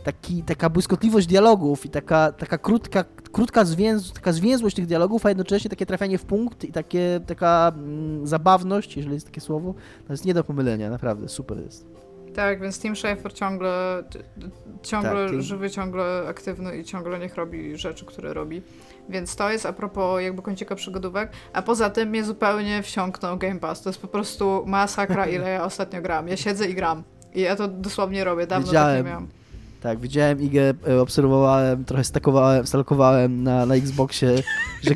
[0.03, 5.29] taki, taka błyskotliwość dialogów i taka, taka krótka, krótka zwięz, taka zwięzłość tych dialogów, a
[5.29, 9.73] jednocześnie takie trafianie w punkt i takie, taka mm, zabawność, jeżeli jest takie słowo,
[10.07, 11.87] to jest nie do pomylenia, naprawdę, super jest.
[12.35, 14.03] Tak, więc Tim Schafer ciągle,
[14.83, 18.61] ciągle tak, żywy, ciągle aktywny i ciągle niech robi rzeczy, które robi.
[19.09, 23.59] Więc to jest a propos jakby kącika przygodówek, a poza tym mnie zupełnie wsiąknął Game
[23.59, 23.81] Pass.
[23.81, 26.27] To jest po prostu masakra, ile ja ostatnio gram.
[26.27, 27.03] Ja siedzę i gram.
[27.33, 28.97] I ja to dosłownie robię, dawno Wiedziałem.
[28.97, 29.40] tak nie miałam.
[29.81, 34.43] Tak, widziałem Igę, e, obserwowałem, trochę stakowałem, stalkowałem na, na Xboxie,
[34.83, 34.95] że,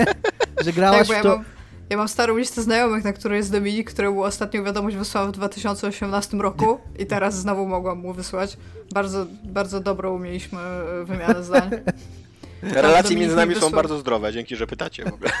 [0.64, 1.28] że grałaś tak, w to...
[1.28, 1.44] Ja mam,
[1.90, 6.36] ja mam starą listę znajomych, na której jest Dominik, któremu ostatnią wiadomość wysłałam w 2018
[6.36, 8.56] roku i teraz znowu mogłam mu wysłać.
[8.94, 11.70] Bardzo, bardzo dobrą mieliśmy e, wymianę zdań.
[12.62, 13.70] Relacje między nami wysłał...
[13.70, 15.30] są bardzo zdrowe, dzięki, że pytacie w ogóle.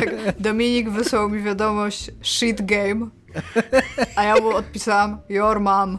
[0.00, 3.06] Tak, Dominik wysłał mi wiadomość shit game,
[4.16, 5.98] a ja mu odpisałam your mom.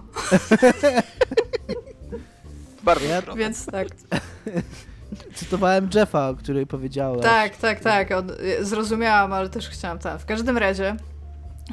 [2.83, 3.87] Bardzo ja, Więc tak.
[5.35, 7.21] Cytowałem Jeffa, o której powiedziałeś.
[7.21, 8.11] Tak, tak, tak.
[8.11, 10.21] On, zrozumiałam, ale też chciałam tak.
[10.21, 10.95] W każdym razie,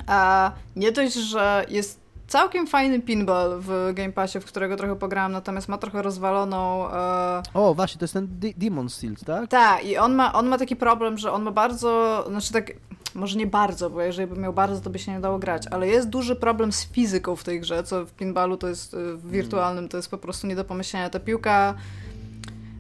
[0.06, 5.32] a nie dość, że jest całkiem fajny pinball w Game Passie, w którego trochę pograłam,
[5.32, 6.90] natomiast ma trochę rozwaloną...
[6.92, 7.42] E...
[7.54, 9.50] O, właśnie, to jest ten D Demon Steel, tak?
[9.50, 12.72] Tak, i on ma, on ma taki problem, że on ma bardzo, znaczy tak,
[13.14, 15.88] może nie bardzo, bo jeżeli by miał bardzo, to by się nie dało grać, ale
[15.88, 19.30] jest duży problem z fizyką w tej grze, co w pinballu to jest, y, w
[19.30, 21.11] wirtualnym to jest po prostu nie do pomyślenia.
[21.11, 21.74] Ta piłka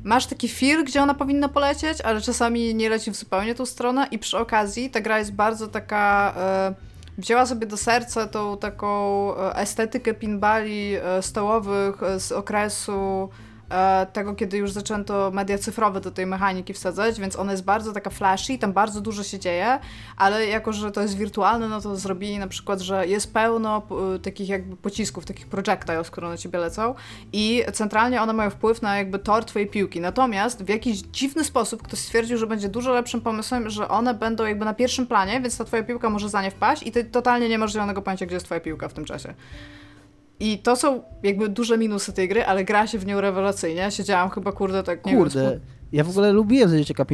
[0.04, 4.06] masz taki feel, gdzie ona powinna polecieć, ale czasami nie leci w zupełnie tą stronę
[4.10, 6.34] i przy okazji ta gra jest bardzo taka...
[6.36, 6.74] E,
[7.18, 8.88] wzięła sobie do serca tą taką
[9.36, 13.28] e, estetykę pinbali stołowych z okresu
[14.12, 18.10] tego, kiedy już zaczęto media cyfrowe do tej mechaniki wsadzać, więc ona jest bardzo taka
[18.10, 19.78] flashy, tam bardzo dużo się dzieje,
[20.16, 23.82] ale jako, że to jest wirtualne, no to zrobili na przykład, że jest pełno
[24.22, 26.94] takich jakby pocisków, takich projectiles, które na ciebie lecą
[27.32, 30.00] i centralnie one mają wpływ na jakby tor twojej piłki.
[30.00, 34.46] Natomiast w jakiś dziwny sposób ktoś stwierdził, że będzie dużo lepszym pomysłem, że one będą
[34.46, 37.48] jakby na pierwszym planie, więc ta twoja piłka może za nie wpaść i ty totalnie
[37.48, 39.34] nie masz zielonego pojęcia, gdzie jest twoja piłka w tym czasie.
[40.40, 43.90] I to są jakby duże minusy tej gry, ale gra się w nią rewelacyjnie.
[43.90, 45.60] Siedziałam chyba, kurde, tak nie Kurde, wiem,
[45.92, 47.04] ja w ogóle lubiłem za dzieciaka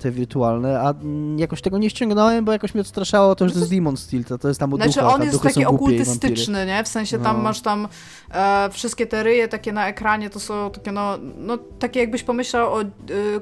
[0.00, 0.94] te wirtualne, a
[1.36, 4.38] jakoś tego nie ściągnąłem, bo jakoś mnie odstraszało to, że to jest Demon Steel, to,
[4.38, 6.84] to jest tam od Znaczy ducha, on jest taki okultystyczny, nie?
[6.84, 7.42] W sensie tam no.
[7.42, 7.88] masz tam
[8.30, 12.74] e, wszystkie te ryje takie na ekranie, to są takie no, no takie jakbyś pomyślał
[12.74, 12.86] o y,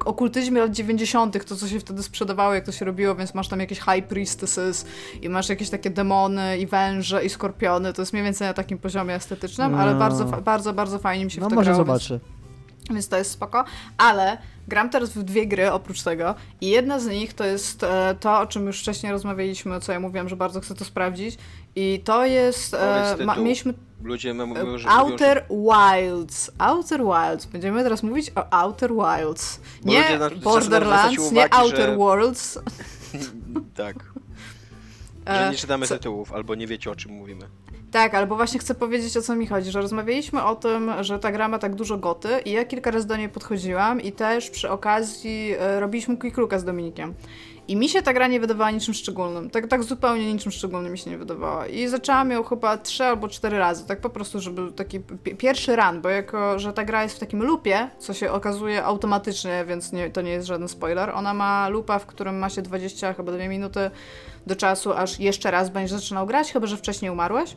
[0.04, 3.60] okultyzmie lat 90., to co się wtedy sprzedawało, jak to się robiło, więc masz tam
[3.60, 4.86] jakieś high priestesses
[5.22, 8.78] i masz jakieś takie demony i węże i skorpiony, to jest mniej więcej na takim
[8.78, 9.78] poziomie estetycznym, no.
[9.78, 12.18] ale bardzo, bardzo, bardzo fajnie mi się no, w to może grało, zobaczę.
[12.18, 12.41] Więc...
[12.90, 13.64] więc to jest spoko,
[13.98, 18.14] ale gram teraz w dwie gry oprócz tego i jedna z nich to jest e,
[18.20, 21.38] to, o czym już wcześniej rozmawialiśmy, co ja mówiłam, że bardzo chcę to sprawdzić
[21.76, 26.02] i to jest, e, ma, mieliśmy Ludzie mówią, że Outer mówią, że...
[26.02, 26.50] Wilds.
[26.58, 27.46] Outer Wilds.
[27.46, 29.60] Będziemy teraz mówić o Outer Wilds.
[29.84, 31.96] Nie Borderlands, nie Outer że...
[31.96, 32.58] Worlds.
[33.76, 33.96] tak.
[35.26, 35.94] Że nie czytamy co...
[35.94, 37.46] tytułów, albo nie wiecie o czym mówimy.
[37.92, 41.32] Tak, albo właśnie chcę powiedzieć o co mi chodzi, że rozmawialiśmy o tym, że ta
[41.32, 44.70] gra ma tak dużo goty i ja kilka razy do niej podchodziłam i też przy
[44.70, 47.14] okazji e, robiliśmy quick z Dominikiem.
[47.68, 49.50] I mi się ta gra nie wydawała niczym szczególnym.
[49.50, 51.66] Tak, tak zupełnie niczym szczególnym mi się nie wydawała.
[51.66, 55.00] I zaczęłam ją chyba trzy albo cztery razy, tak po prostu, żeby taki
[55.38, 59.64] pierwszy run, bo jako, że ta gra jest w takim lupie, co się okazuje automatycznie,
[59.68, 63.12] więc nie, to nie jest żaden spoiler, ona ma lupa, w którym ma się 20
[63.12, 63.90] chyba 2 minuty
[64.46, 67.56] do czasu, aż jeszcze raz będziesz zaczynał grać, chyba że wcześniej umarłeś.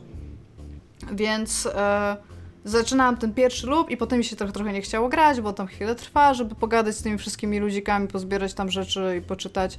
[1.12, 2.16] Więc e,
[2.64, 5.66] zaczynałam ten pierwszy lub i potem mi się trochę, trochę nie chciało grać, bo tam
[5.66, 9.78] chwilę trwa, żeby pogadać z tymi wszystkimi ludzikami, pozbierać tam rzeczy i poczytać.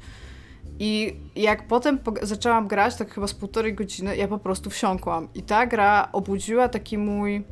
[0.80, 5.28] I jak potem zaczęłam grać, tak chyba z półtorej godziny, ja po prostu wsiąkłam.
[5.36, 7.44] I ta gra obudziła taki mój.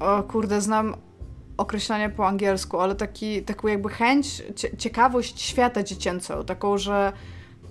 [0.00, 0.96] O kurde, znam
[1.56, 4.42] określenie po angielsku, ale taki, taką jakby chęć,
[4.78, 6.44] ciekawość świata dziecięcą.
[6.44, 7.12] Taką, że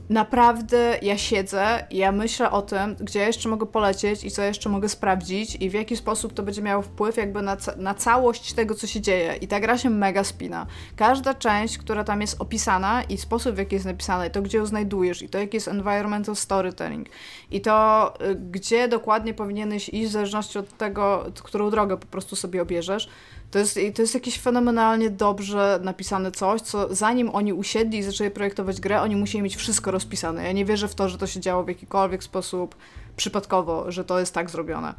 [0.10, 4.70] naprawdę ja siedzę i ja myślę o tym, gdzie jeszcze mogę polecieć i co jeszcze
[4.70, 8.54] mogę sprawdzić i w jaki sposób to będzie miało wpływ jakby na, ca na całość
[8.54, 9.36] tego, co się dzieje.
[9.36, 10.66] I ta gra się mega spina.
[10.96, 14.58] Każda część, która tam jest opisana i sposób, w jaki jest napisana i to, gdzie
[14.58, 17.08] ją znajdujesz i to, jaki jest environmental storytelling
[17.52, 22.36] i to, y, gdzie dokładnie powinieneś iść w zależności od tego, którą drogę po prostu
[22.36, 23.10] sobie obierzesz,
[23.52, 28.32] to jest, to jest jakieś fenomenalnie dobrze napisane coś, co zanim oni usiedli i zaczęli
[28.32, 30.44] projektować grę, oni musieli mieć wszystko rozpisane.
[30.44, 32.76] Ja nie wierzę w to, że to się działo w jakikolwiek sposób
[33.16, 34.94] przypadkowo, że to jest tak zrobione.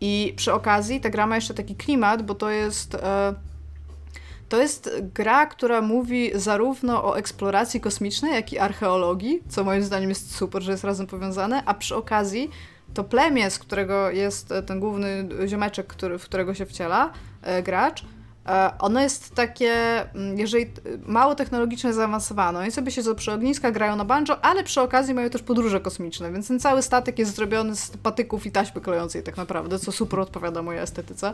[0.00, 2.94] I przy okazji ta gra ma jeszcze taki klimat, bo to jest...
[2.94, 3.34] E,
[4.48, 10.08] to jest gra, która mówi zarówno o eksploracji kosmicznej, jak i archeologii, co moim zdaniem
[10.08, 12.50] jest super, że jest razem powiązane, a przy okazji
[12.94, 17.12] to plemię, z którego jest ten główny ziomeczek, który, w którego się wciela
[17.62, 18.04] gracz,
[18.48, 19.72] e, ono jest takie,
[20.14, 20.66] mm, jeżeli
[21.06, 22.58] mało technologicznie zaawansowane.
[22.58, 26.32] Oni sobie siedzą przy ogniska, grają na banjo, ale przy okazji mają też podróże kosmiczne,
[26.32, 30.20] więc ten cały statek jest zrobiony z patyków i taśmy klejącej tak naprawdę, co super
[30.20, 31.32] odpowiada mojej estetyce.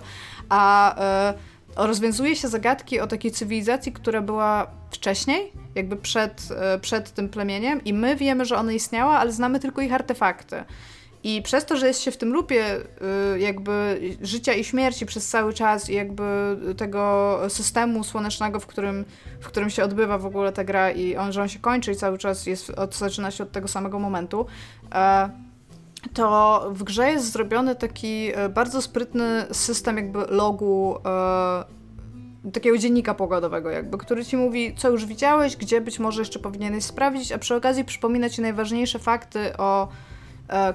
[0.49, 1.35] A e,
[1.77, 7.85] rozwiązuje się zagadki o takiej cywilizacji, która była wcześniej, jakby przed, e, przed tym plemieniem
[7.85, 10.65] i my wiemy, że ona istniała, ale znamy tylko ich artefakty.
[11.25, 12.77] I przez to, że jest się w tym lupie
[13.35, 19.05] y, jakby życia i śmierci przez cały czas i jakby tego systemu słonecznego, w którym,
[19.41, 21.97] w którym się odbywa w ogóle ta gra i on, że on się kończy i
[21.97, 24.47] cały czas jest, od, zaczyna się od tego samego momentu,
[24.95, 25.31] e,
[26.15, 31.65] to w grze jest zrobiony taki e, bardzo sprytny system jakby logu e,
[32.53, 36.85] takiego dziennika pogodowego jakby, który ci mówi, co już widziałeś, gdzie być może jeszcze powinieneś
[36.85, 39.89] sprawdzić, a przy okazji przypomina ci najważniejsze fakty o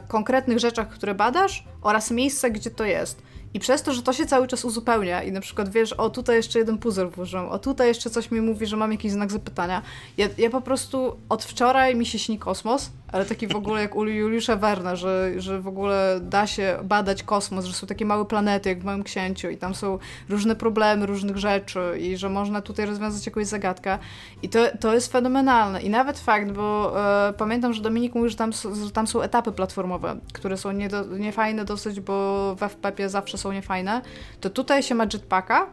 [0.07, 3.21] konkretnych rzeczach, które badasz oraz miejsce, gdzie to jest.
[3.53, 6.35] I przez to, że to się cały czas uzupełnia i na przykład wiesz, o tutaj
[6.35, 9.81] jeszcze jeden puzzle włożyłem, o tutaj jeszcze coś mi mówi, że mam jakiś znak zapytania.
[10.17, 13.95] Ja, ja po prostu od wczoraj mi się śni kosmos, ale taki w ogóle jak
[13.95, 18.25] u Juliusza Werna, że, że w ogóle da się badać kosmos, że są takie małe
[18.25, 22.61] planety jak w Małym Księciu i tam są różne problemy różnych rzeczy i że można
[22.61, 23.97] tutaj rozwiązać jakąś zagadkę.
[24.41, 25.81] I to, to jest fenomenalne.
[25.81, 26.93] I nawet fakt, bo
[27.29, 30.71] e, pamiętam, że Dominik mówił, że tam, że tam są etapy platformowe, które są
[31.19, 34.01] niefajne dosyć, bo w FPP zawsze są niefajne,
[34.39, 35.69] to tutaj się ma jetpacka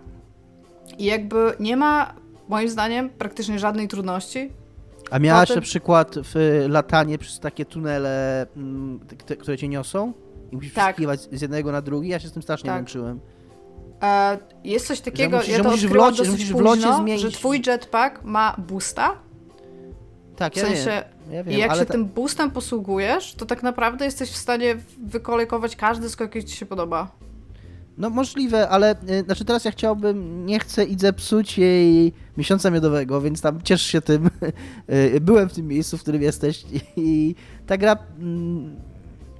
[0.98, 2.14] i jakby nie ma,
[2.48, 4.52] moim zdaniem, praktycznie żadnej trudności.
[5.10, 5.62] A miałaś Potem...
[5.62, 10.12] na przykład w latanie przez takie tunele, mm, te, które cię niosą?
[10.52, 10.96] I musisz tak.
[11.32, 12.08] z jednego na drugi?
[12.08, 12.78] Ja się z tym strasznie tak.
[12.78, 13.20] męczyłem.
[14.02, 17.22] E, jest coś takiego, musisz, ja to musisz w locie, musisz w locie późno, zmienić...
[17.22, 19.16] że twój jetpack ma boosta.
[20.36, 21.34] Tak, w sensie, ja wiem.
[21.36, 21.92] Ja wiem, I jak się ta...
[21.92, 26.66] tym boostem posługujesz, to tak naprawdę jesteś w stanie wykolejkować każdy skok, jaki ci się
[26.66, 27.10] podoba.
[27.98, 33.20] No możliwe, ale y, znaczy teraz ja chciałbym, nie chcę i zepsuć jej miesiąca miodowego,
[33.20, 34.30] więc tam ciesz się tym.
[35.14, 36.64] Y, byłem w tym miejscu, w którym jesteś
[36.96, 37.34] i
[37.66, 38.76] ta gra, mm,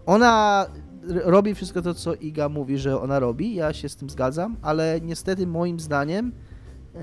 [0.06, 0.66] ona
[1.08, 5.00] robi wszystko to, co Iga mówi, że ona robi, ja się z tym zgadzam, ale
[5.02, 6.32] niestety moim zdaniem
[6.94, 6.98] y,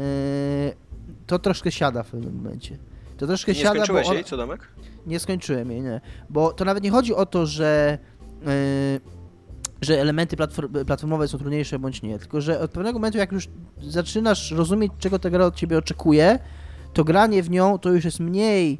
[1.28, 2.78] to troszkę siada w pewnym momencie.
[3.18, 4.68] To troszkę nie siada, skończyłeś jej, co Domek?
[5.08, 6.01] Nie skończyłem jej, nie.
[6.30, 7.97] Bo to nawet nie chodzi o to, że
[9.84, 10.38] że elementy
[10.86, 13.48] platformowe są trudniejsze bądź nie, tylko że od pewnego momentu, jak już
[13.82, 16.40] zaczynasz rozumieć, czego ta gra od ciebie oczekuje,
[16.94, 18.78] to granie w nią to już jest mniej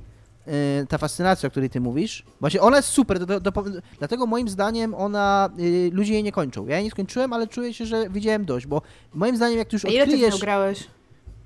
[0.47, 3.64] y, ta fascynacja, o której ty mówisz, właśnie ona jest super, do, do, do,
[3.99, 6.68] dlatego moim zdaniem ona, y, ludzie jej nie kończą.
[6.68, 8.82] Ja jej nie skończyłem, ale czuję się, że widziałem dość, bo
[9.14, 10.88] moim zdaniem jak ty już A ile ty odkryjesz nią grałeś?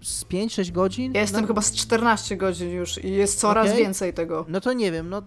[0.01, 3.83] z 5-6 godzin, Ja jestem no, chyba z 14 godzin już i jest coraz Okej.
[3.83, 4.45] więcej tego.
[4.49, 5.21] no to nie wiem, no,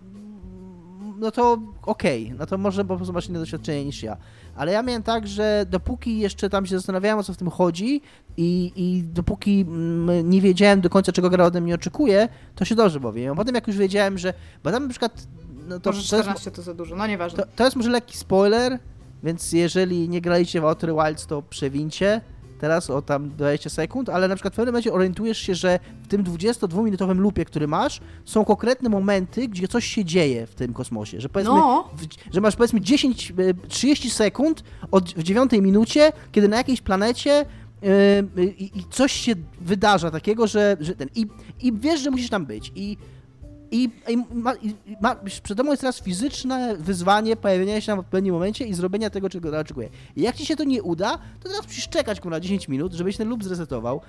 [1.20, 4.16] no to okej, no to może po prostu masz inne doświadczenie niż ja.
[4.56, 8.02] Ale ja miałem tak, że dopóki jeszcze tam się zastanawiałem, o co w tym chodzi
[8.36, 12.74] i, i dopóki mm, nie wiedziałem do końca, czego gra ode mnie oczekuje, to się
[12.74, 13.32] dobrze bawiłem.
[13.32, 14.34] A potem jak już wiedziałem, że...
[14.64, 15.26] Bo tam na przykład...
[15.68, 17.42] No to, Może to, jest, 14 to za dużo, no nieważne.
[17.44, 18.78] to, to jest może lekki spoiler,
[19.22, 22.20] więc jeżeli nie graliście w Outer Wilds, to przewincie
[22.60, 26.08] teraz o tam 20 sekund, ale na przykład w pewnym momencie orientujesz się, że w
[26.08, 31.20] tym 22-minutowym loopie, który masz, są konkretne momenty, gdzie coś się dzieje w tym kosmosie,
[31.20, 36.12] że powiedzmy, No, w, że masz powiedzmy 10, e, 30 sekund od, w dziewiątej minucie,
[36.32, 37.32] kiedy na jakiejś planecie
[38.40, 41.26] e, i, i coś się wydarza takiego, że, że ten i,
[41.60, 42.96] i wiesz, że musisz tam być i
[43.70, 48.34] i, i, ma, i ma, przed tobą jest teraz fizyczne wyzwanie pojawienia się w pewnym
[48.34, 49.88] momencie i zrobienia tego, czego gra oczekuje.
[50.16, 53.16] I jak ci się to nie uda, to teraz musisz czekać kurwa 10 minut, żebyś
[53.16, 54.00] ten loop zresetował.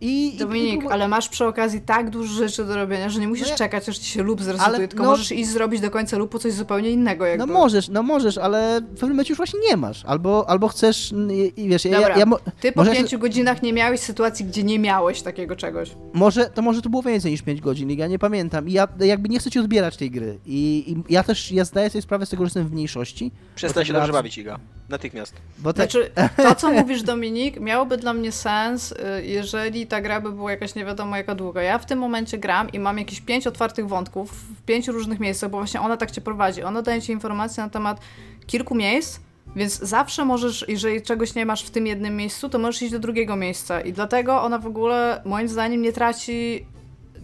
[0.00, 3.44] I, Dominik, i, ale masz przy okazji tak dużo rzeczy do robienia, że nie musisz
[3.46, 5.90] No ja- czekać, aż ci się lub zresetuje, Ale tylko no- możesz iść zrobić do
[5.90, 7.26] końca lupu coś zupełnie innego.
[7.26, 7.46] Jakby.
[7.46, 10.04] No możesz, no możesz, ale w pewnym momencie już właśnie nie masz.
[10.04, 13.72] Albo, albo chcesz, i, i wiesz, Dobra, ja, ja, mo- Ty po pięciu godzinach nie
[13.72, 15.90] miałeś sytuacji, gdzie nie miałeś takiego czegoś.
[16.12, 18.68] może, to może to było więcej niż 5 godzin, ja nie pamiętam.
[18.68, 20.38] I ja jakby nie chcę ci odbierać tej gry.
[20.46, 23.32] I, i ja też, ja zdaję sobie sprawę z tego, że jestem w mniejszości.
[23.54, 24.58] Przestań się dobrze bawić, Iga.
[24.88, 25.34] Natychmiast.
[25.58, 30.20] Bo tak, Znaczy, to co mówisz Dominik, miałoby dla mnie sens, y, jeżeli ta gra
[30.20, 31.62] by była jakaś nie wiadomo jaka długa.
[31.62, 35.50] Ja w tym momencie gram i mam jakieś pięć otwartych wątków w pięciu różnych miejscach,
[35.50, 36.62] bo właśnie ona tak cię prowadzi.
[36.62, 38.00] Ona daje ci informacje na temat
[38.46, 39.20] kilku miejsc,
[39.56, 42.98] więc zawsze możesz, jeżeli czegoś nie masz w tym jednym miejscu, to możesz iść do
[42.98, 43.80] drugiego miejsca.
[43.80, 46.66] I dlatego ona w ogóle, moim zdaniem, nie traci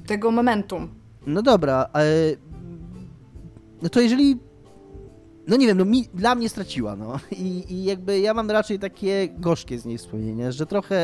[0.06, 0.88] tego momentum.
[1.26, 2.36] No dobra, ale...
[3.82, 4.38] No to jeżeli...
[5.46, 7.18] No nie wiem, no mi, dla mnie straciła, no.
[7.32, 10.96] I, I jakby ja mam raczej takie gorzkie z niej wspomnienia, że trochę...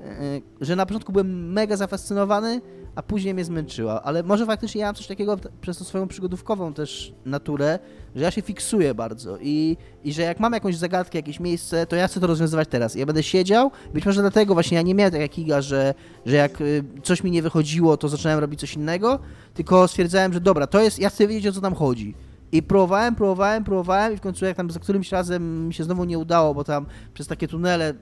[0.00, 2.60] e, Że na początku byłem mega zafascynowany,
[2.94, 4.02] a później mnie zmęczyła.
[4.02, 7.78] Ale może faktycznie ja mam coś takiego przez tą swoją przygodówkową też naturę,
[8.14, 11.96] że ja się fiksuję bardzo i, i że jak mam jakąś zagadkę, jakieś miejsce, to
[11.96, 12.94] ja chcę to rozwiązywać teraz.
[12.94, 15.94] Ja będę siedział, być może dlatego właśnie ja nie miałem tak jak Iga, że,
[16.26, 19.18] że jak y, coś mi nie wychodziło, to zacząłem robić coś innego,
[19.54, 22.14] tylko stwierdzałem, że dobra, to jest, ja chcę wiedzieć o co tam chodzi.
[22.52, 26.04] I próbowałem, próbowałem, próbowałem i w końcu jak tam za którymś razem mi się znowu
[26.04, 27.94] nie udało, bo tam przez takie tunele, y,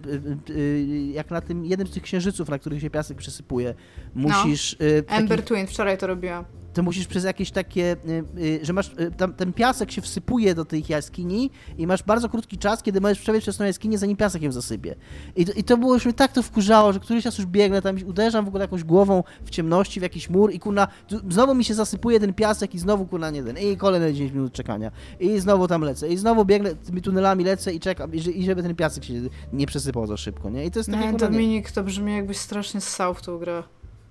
[0.50, 3.74] y, y, jak na tym jednym z tych księżyców, na których się piasek przysypuje,
[4.14, 4.72] musisz...
[4.72, 6.44] y, taki- Ember Twin, wczoraj to robiłam.
[6.74, 7.96] To musisz przez jakieś takie,
[8.36, 12.02] y, y, że masz, y, tam, ten piasek się wsypuje do tych jaskini i masz
[12.02, 14.94] bardzo krótki czas, kiedy możesz przebiec przez tą jaskinię, zanim piasek ją zasypie.
[15.36, 17.82] I to, I to było już mnie tak to wkurzało, że któryś raz już biegnę,
[17.82, 20.88] tam uderzam w ogóle jakąś głową w ciemności, w jakiś mur i kurna,
[21.30, 24.52] znowu mi się zasypuje ten piasek i znowu kurna nie ten, i kolejne 10 minut
[24.52, 24.90] czekania.
[25.20, 28.44] I znowu tam lecę, i znowu biegnę tymi tunelami lecę i czekam, i, że- i
[28.44, 29.14] żeby ten piasek się
[29.52, 30.64] nie przesypał za szybko, nie?
[30.66, 31.32] I to jest takie Nie, kurna, nie.
[31.32, 33.62] Dominik, to brzmi jakbyś strasznie ssał w tą grę.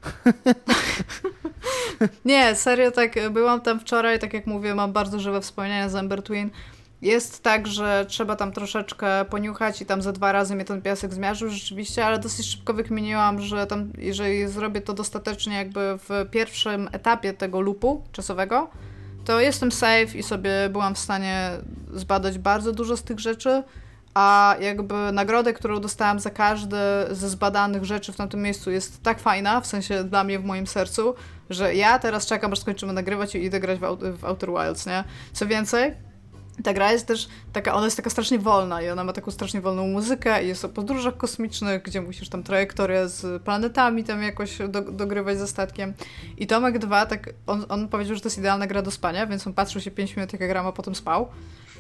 [2.26, 6.24] nie, serio, tak, byłam tam wczoraj, tak jak mówię, mam bardzo żywe wspomnienia z Ember
[6.24, 6.50] Twin.
[7.02, 11.14] Jest tak, że trzeba tam troszeczkę poniuchać i tam za dwa razy mnie ten piasek
[11.14, 16.90] zmiażdżył rzeczywiście, ale dosyć szybko wykminiłam, że tam, jeżeli zrobię to dostatecznie jakby w pierwszym
[16.92, 18.70] etapie tego loopu czasowego,
[19.26, 21.50] to jestem safe i sobie byłam w stanie
[21.94, 23.64] zbadać bardzo dużo z tych rzeczy,
[24.14, 29.20] a jakby nagrodę, którą dostałam za każde ze zbadanych rzeczy w tamtym miejscu jest tak
[29.20, 31.16] fajna, w sensie dla mnie w moim sercu,
[31.50, 35.04] że ja teraz czekam, aż skończymy nagrywać i idę grać w, w Outer Wilds, nie?
[35.34, 35.94] Co więcej,
[36.64, 39.62] ta gra jest też taka, ona jest taka strasznie wolna i ona ma taką strasznie
[39.62, 44.58] wolną muzykę i jest o podróżach kosmicznych, gdzie musisz tam trajektorię z planetami tam jakoś
[44.70, 45.94] do, dogrywać ze statkiem.
[46.38, 49.48] I Tomek 2, tak, on, on powiedział, że to jest idealna gra do spania, więc
[49.48, 51.28] on patrzył się 5 minut jak ja gram, a potem spał.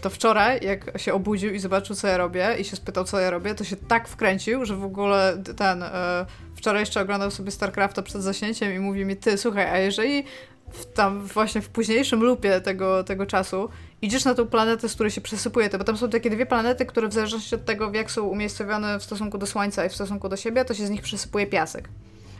[0.03, 3.29] To wczoraj, jak się obudził i zobaczył, co ja robię i się spytał, co ja
[3.29, 5.83] robię, to się tak wkręcił, że w ogóle ten...
[5.83, 6.25] E,
[6.55, 10.23] wczoraj jeszcze oglądał sobie StarCrafta przed zaśnięciem i mówi mi, ty, słuchaj, a jeżeli
[10.71, 13.69] w, tam właśnie w późniejszym lupie tego, tego czasu
[14.01, 16.85] idziesz na tą planetę, z której się przesypuje, to bo tam są takie dwie planety,
[16.85, 20.29] które w zależności od tego, jak są umiejscowione w stosunku do Słońca i w stosunku
[20.29, 21.89] do siebie, to się z nich przesypuje piasek.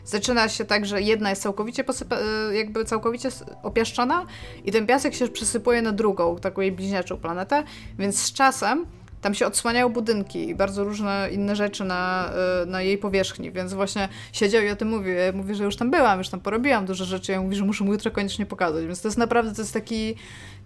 [0.05, 2.17] Zaczyna się tak, że jedna jest całkowicie posypa-
[2.49, 3.29] e, jakby całkowicie
[3.63, 4.25] opiaszczona
[4.65, 7.63] i ten piasek się przesypuje na drugą, taką jej bliźniaczą planetę,
[7.99, 8.85] więc z czasem
[9.23, 12.29] tam się odsłaniają budynki i bardzo różne inne rzeczy na,
[12.61, 15.13] e, na jej powierzchni, więc właśnie siedział i o tym mówił.
[15.13, 17.31] Ja mówię, że już tam byłam, już tam porobiłam dużo rzeczy.
[17.31, 18.85] Ja mówię, że muszę mu jutro koniecznie pokazać.
[18.85, 20.15] Więc to jest naprawdę, to jest taki,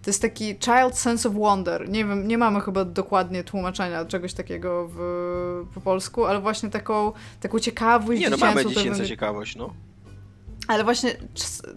[0.02, 1.88] to jest taki child sense of wonder.
[1.88, 4.98] Nie wiem, nie mamy chyba dokładnie tłumaczenia czegoś takiego w,
[5.74, 9.74] po polsku, ale właśnie taką, taką ciekawość Nie no, mamy wynika- ciekawość, no.
[10.68, 11.16] Ale właśnie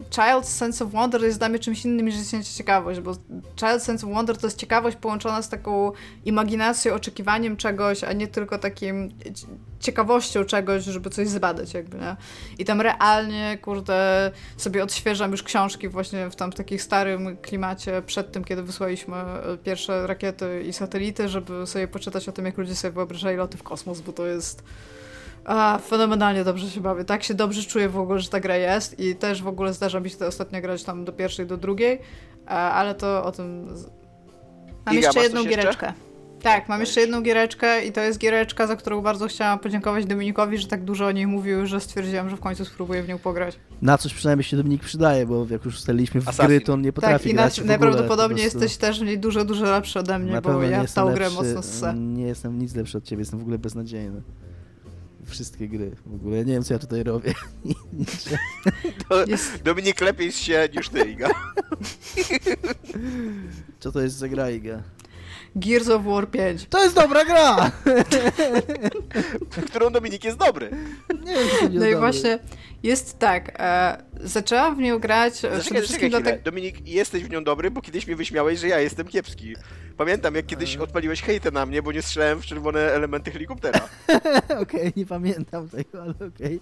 [0.09, 2.15] Child's Sense of Wonder jest dla mnie czymś innym niż
[2.57, 3.11] ciekawość, bo
[3.55, 5.91] Child's Sense of Wonder to jest ciekawość połączona z taką
[6.25, 9.09] imaginacją, oczekiwaniem czegoś, a nie tylko takim
[9.79, 12.15] ciekawością czegoś, żeby coś zbadać jakby, nie?
[12.57, 18.43] I tam realnie, kurde, sobie odświeżam już książki właśnie w tam starym klimacie przed tym,
[18.43, 22.91] kiedy wysłaliśmy e, pierwsze rakiety i satelity, żeby sobie poczytać o tym, jak ludzie sobie
[22.91, 24.63] wyobrażali loty w kosmos, bo to jest
[25.45, 27.05] a, fenomenalnie dobrze się bawię.
[27.05, 29.99] Tak się dobrze czuję w ogóle, że ta gra jest i też w ogóle zdarza
[29.99, 31.99] mi się to ostatnio grać tam do pierwszej, do drugiej,
[32.45, 33.67] ale to o tym...
[34.85, 35.85] Mam Iga, jeszcze jedną giereczkę.
[35.85, 36.11] Jeszcze?
[36.41, 40.57] Tak, mam jeszcze jedną giereczkę i to jest giereczka, za którą bardzo chciałam podziękować Dominikowi,
[40.57, 43.59] że tak dużo o niej mówił, że stwierdziłam, że w końcu spróbuję w nią pograć.
[43.81, 46.47] Na coś przynajmniej się Dominik przydaje, bo jak już ustaliliśmy w Assassin.
[46.47, 49.65] gry, to on nie potrafi tak, grać i najprawdopodobnie jesteś też w niej dużo, dużo
[49.65, 51.93] lepszy ode mnie, na bo ja w tą grę mocno ssę.
[51.93, 54.21] Nie jestem nic lepszy od ciebie, jestem w ogóle beznadziejny
[55.31, 55.95] wszystkie gry.
[56.05, 57.33] W ogóle ja nie wiem, co ja tutaj robię.
[59.09, 59.63] Do, jest...
[59.63, 61.29] Dominik lepiej się niż ty, Iga.
[63.79, 64.83] Co to jest za gra, Iga?
[65.55, 66.65] Gears of War 5.
[66.69, 67.71] To jest dobra gra!
[69.51, 70.71] w którą Dominik jest dobry.
[71.25, 71.91] Nie wiem, czy No dobry.
[71.91, 72.39] i właśnie
[72.83, 76.43] jest tak, e, zaczęłam w nią grać Zaczekaj, przede wszystkim dlatego...
[76.43, 79.55] Dominik, jesteś w nią dobry, bo kiedyś mi wyśmiałeś, że ja jestem kiepski.
[79.97, 83.79] Pamiętam, jak kiedyś odpaliłeś hejtę na mnie, bo nie strzelałem w czerwone elementy helikoptera.
[84.49, 86.59] okej, okay, nie pamiętam tego, ale okej.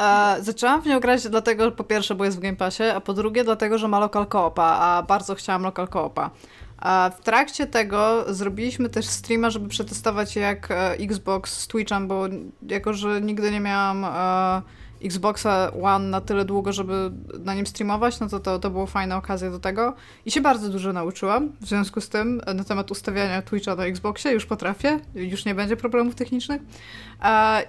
[0.00, 3.14] E, zaczęłam w nią grać dlatego, po pierwsze, bo jest w Game Passie, a po
[3.14, 6.30] drugie dlatego, że ma local koopa, a bardzo chciałam local koopa.
[6.78, 12.24] A w trakcie tego zrobiliśmy też streama, żeby przetestować jak e, Xbox z Twitchem, bo
[12.68, 14.62] jako, że nigdy nie miałam e,
[15.04, 19.16] Xboxa One na tyle długo, żeby na nim streamować, no to, to to była fajna
[19.16, 19.94] okazja do tego.
[20.26, 24.32] I się bardzo dużo nauczyłam w związku z tym na temat ustawiania Twitcha na Xboxie.
[24.32, 26.62] Już potrafię, już nie będzie problemów technicznych.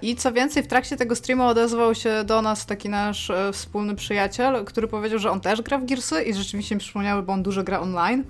[0.02, 3.96] I co więcej, w trakcie tego streama odezwał się do nas taki nasz e, wspólny
[3.96, 7.44] przyjaciel, który powiedział, że on też gra w Gearsy i rzeczywiście mi przypomniały, bo on
[7.44, 8.24] dużo gra online.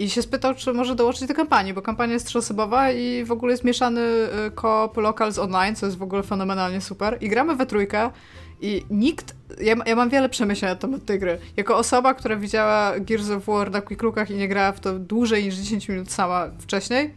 [0.00, 3.52] I się spytał, czy może dołączyć do kampanii, bo kampania jest trzyosobowa i w ogóle
[3.52, 7.18] jest mieszany y, koop lokal z online, co jest w ogóle fenomenalnie super.
[7.20, 8.10] I gramy we trójkę
[8.60, 9.34] i nikt...
[9.60, 11.38] Ja, ja mam wiele przemyśleń na temat tej gry.
[11.56, 15.44] Jako osoba, która widziała Gears of War na Quick i nie grała w to dłużej
[15.44, 17.14] niż 10 minut sama wcześniej,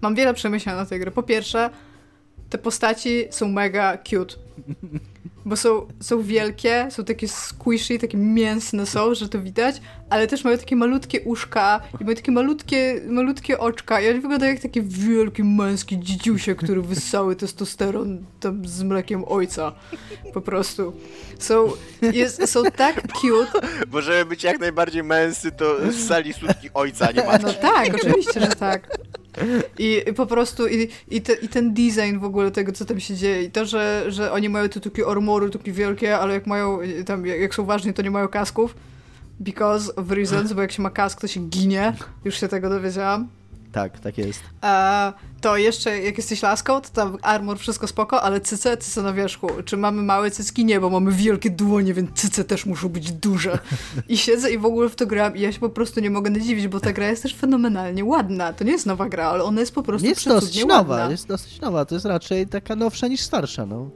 [0.00, 1.10] mam wiele przemyśleń na tej gry.
[1.10, 1.70] Po pierwsze,
[2.50, 4.34] te postaci są mega cute.
[5.44, 9.80] Bo są, są wielkie, są takie squishy, takie mięsne są, że to widać,
[10.10, 14.52] ale też mają takie malutkie uszka i mają takie malutkie, malutkie oczka i oni wyglądają
[14.52, 19.72] jak takie wielkie męskie dzidziusie, które wyssały testosteron tam z mlekiem ojca.
[20.34, 20.92] Po prostu.
[21.38, 21.72] Są,
[22.12, 23.68] jest, są tak cute.
[23.88, 27.38] Bo żeby być jak najbardziej męscy, to z sali słodki ojca, nie ma.
[27.38, 28.88] No tak, oczywiście, że tak.
[29.78, 33.00] I, i po prostu, i, i, te, i, ten design w ogóle tego, co tam
[33.00, 36.46] się dzieje, i to, że, że oni mają te takie armory, takie wielkie, ale jak
[36.46, 38.74] mają, tam, jak są ważni, to nie mają kasków.
[39.40, 41.92] Because of reasons, bo jak się ma kask, to się ginie.
[42.24, 43.39] Już się tego dowiedziałam.
[43.72, 44.40] Tak, tak jest.
[45.40, 49.48] To jeszcze, jak jesteś laską, to tam armor wszystko spoko, ale cyce, cyce na wierzchu.
[49.64, 50.64] Czy mamy małe cycki?
[50.64, 53.58] Nie, bo mamy wielkie dłonie, więc cyce też muszą być duże.
[54.08, 56.30] I siedzę i w ogóle w to gram i ja się po prostu nie mogę
[56.30, 58.52] nadziwić, bo ta gra jest też fenomenalnie ładna.
[58.52, 61.60] To nie jest nowa gra, ale ona jest po prostu Jest dosyć nowa, jest dosyć
[61.60, 61.84] nowa.
[61.84, 63.90] To jest raczej taka nowsza niż starsza, no.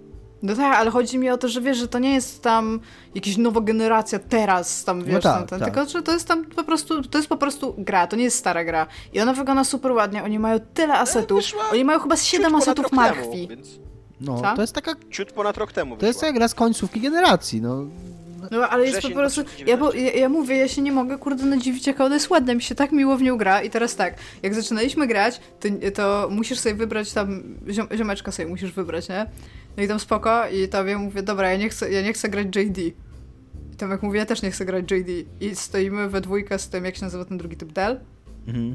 [0.45, 2.81] No tak, ale chodzi mi o to, że wiesz, że to nie jest tam
[3.15, 5.75] jakaś nowa generacja teraz tam, no wiesz, no tak, tam, tak.
[5.75, 8.39] tylko że to jest tam po prostu, to jest po prostu gra, to nie jest
[8.39, 8.87] stara gra.
[9.13, 13.49] I ona wygląda super ładnie, oni mają tyle asetów, oni mają chyba 7 asetów markwi.
[13.49, 13.69] Więc...
[14.21, 14.55] No, Co?
[14.57, 14.95] to jest taka...
[15.11, 17.85] Ciut ponad rok temu To jest jak gra z końcówki generacji, no.
[18.51, 19.45] No ale jest po prostu.
[19.67, 22.55] Ja, bo, ja, ja, mówię, ja się nie mogę kurde nadziwić, jaka ona jest ładna.
[22.55, 23.63] Mi się tak miło w nią gra.
[23.63, 27.43] I teraz tak, jak zaczynaliśmy grać, to, to musisz sobie wybrać tam.
[27.71, 29.27] Ziom, ziomeczka sobie musisz wybrać, nie?
[29.77, 32.57] No i tam spoko, i tobie mówię, dobra, ja nie chcę, ja nie chcę grać
[32.57, 32.79] JD.
[33.73, 35.11] I tam jak mówię, ja też nie chcę grać JD.
[35.41, 38.01] I stoimy we dwójkę z tym, jak się nazywa ten drugi typ Dell.
[38.47, 38.75] Mhm.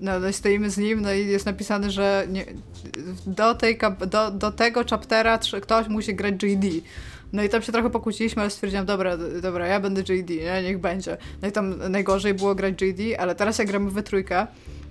[0.00, 2.44] No, no i stoimy z nim, no i jest napisane, że nie,
[3.26, 3.78] do, tej,
[4.10, 6.66] do, do tego chaptera ktoś musi grać JD.
[7.32, 10.62] No i tam się trochę pokłóciliśmy, ale stwierdziłam, dobra, dobra, ja będę JD, nie?
[10.62, 11.16] niech będzie.
[11.42, 14.46] No i tam najgorzej było grać JD, ale teraz jak gramy we trójkę,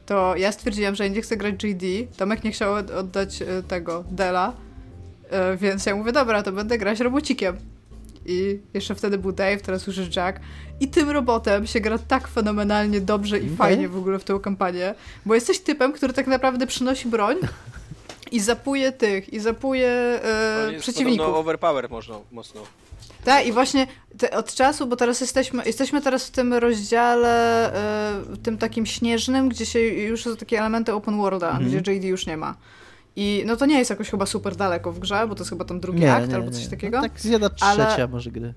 [0.06, 1.84] to ja stwierdziłam, że ja nie chcę grać JD,
[2.18, 4.54] Tomek nie chciał oddać e, tego Dela,
[5.58, 7.58] więc ja mówię, dobra, to będę grać robocikiem.
[8.26, 10.40] I jeszcze wtedy był Dave, teraz już jest Jack.
[10.80, 13.58] I tym robotem się gra tak fenomenalnie dobrze i okay.
[13.58, 14.96] fajnie w ogóle w tę kampanię,
[15.26, 17.36] bo jesteś typem, który tak naprawdę przynosi broń
[18.32, 21.28] i zapuje tych, i zapuje e, przeciwników.
[21.28, 22.62] No overpower można mocno.
[23.24, 23.88] Tak, i właśnie
[24.18, 27.72] te, od czasu, bo teraz jesteśmy, jesteśmy teraz w tym rozdziale,
[28.34, 31.82] y, tym takim śnieżnym, gdzie się już są takie elementy open worlda, mhm.
[31.82, 32.56] gdzie JD już nie ma.
[33.16, 35.66] I no to nie jest jakoś chyba super daleko w grze, bo to jest chyba
[35.66, 36.54] tam drugi Nie, akt nie, albo nie.
[36.54, 37.02] coś No takiego.
[37.02, 38.54] tak zjada Ale- trzecia może gry.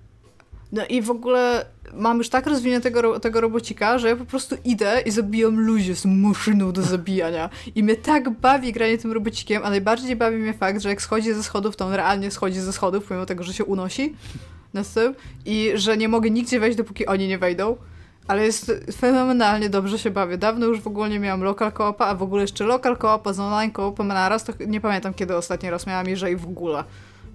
[0.73, 4.57] No i w ogóle mam już tak rozwiniętego ro- tego robocika, że ja po prostu
[4.65, 7.51] idę i zabijam ludzi z maszyną do zabijania.
[7.75, 11.35] I mnie tak bawi granie tym robocikiem, a najbardziej bawi mnie fakt, że jak schodzi
[11.35, 14.17] ze schodów, to on realnie schodzi ze schodów, pomimo tego, że się unosi
[14.75, 15.15] nad tym
[15.47, 17.77] i że nie mogę nigdzie wejść, dopóki oni nie wejdą.
[18.29, 20.39] Ale jest fenomenalnie dobrze się bawię.
[20.39, 23.41] Dawno już w ogóle nie miałam local co-opa, a w ogóle jeszcze local co-opa z
[23.41, 26.85] online co-opem naraz, to nie pamiętam kiedy ostatni raz miałam, jeżeli w ogóle.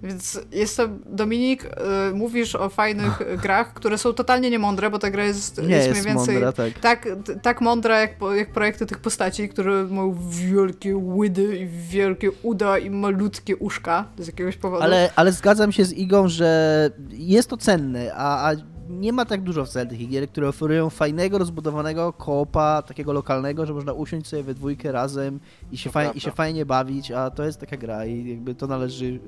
[0.02, 5.24] Więc jestem, Dominik, y, mówisz o fajnych grach, które są totalnie niemądre, bo ta gra
[5.24, 6.78] jest, Nie jest jest mniej więcej mądra, tak.
[6.78, 7.08] tak,
[7.42, 12.90] tak mądra jak, jak projekty tych postaci, które mają wielkie łydy i wielkie uda i
[12.90, 14.82] malutkie uszka z jakiegoś powodu.
[14.82, 18.54] Ale, ale zgadzam się z Igą, że jest to cenne, a, a
[18.88, 23.74] nie ma tak dużo wcale tych gier, które oferują fajnego, rozbudowanego koopa, takiego lokalnego, że
[23.74, 25.40] można usiąść sobie we dwójkę razem
[25.72, 28.66] i się, faj, i się fajnie bawić, a to jest taka gra i jakby to
[28.66, 29.20] należy y,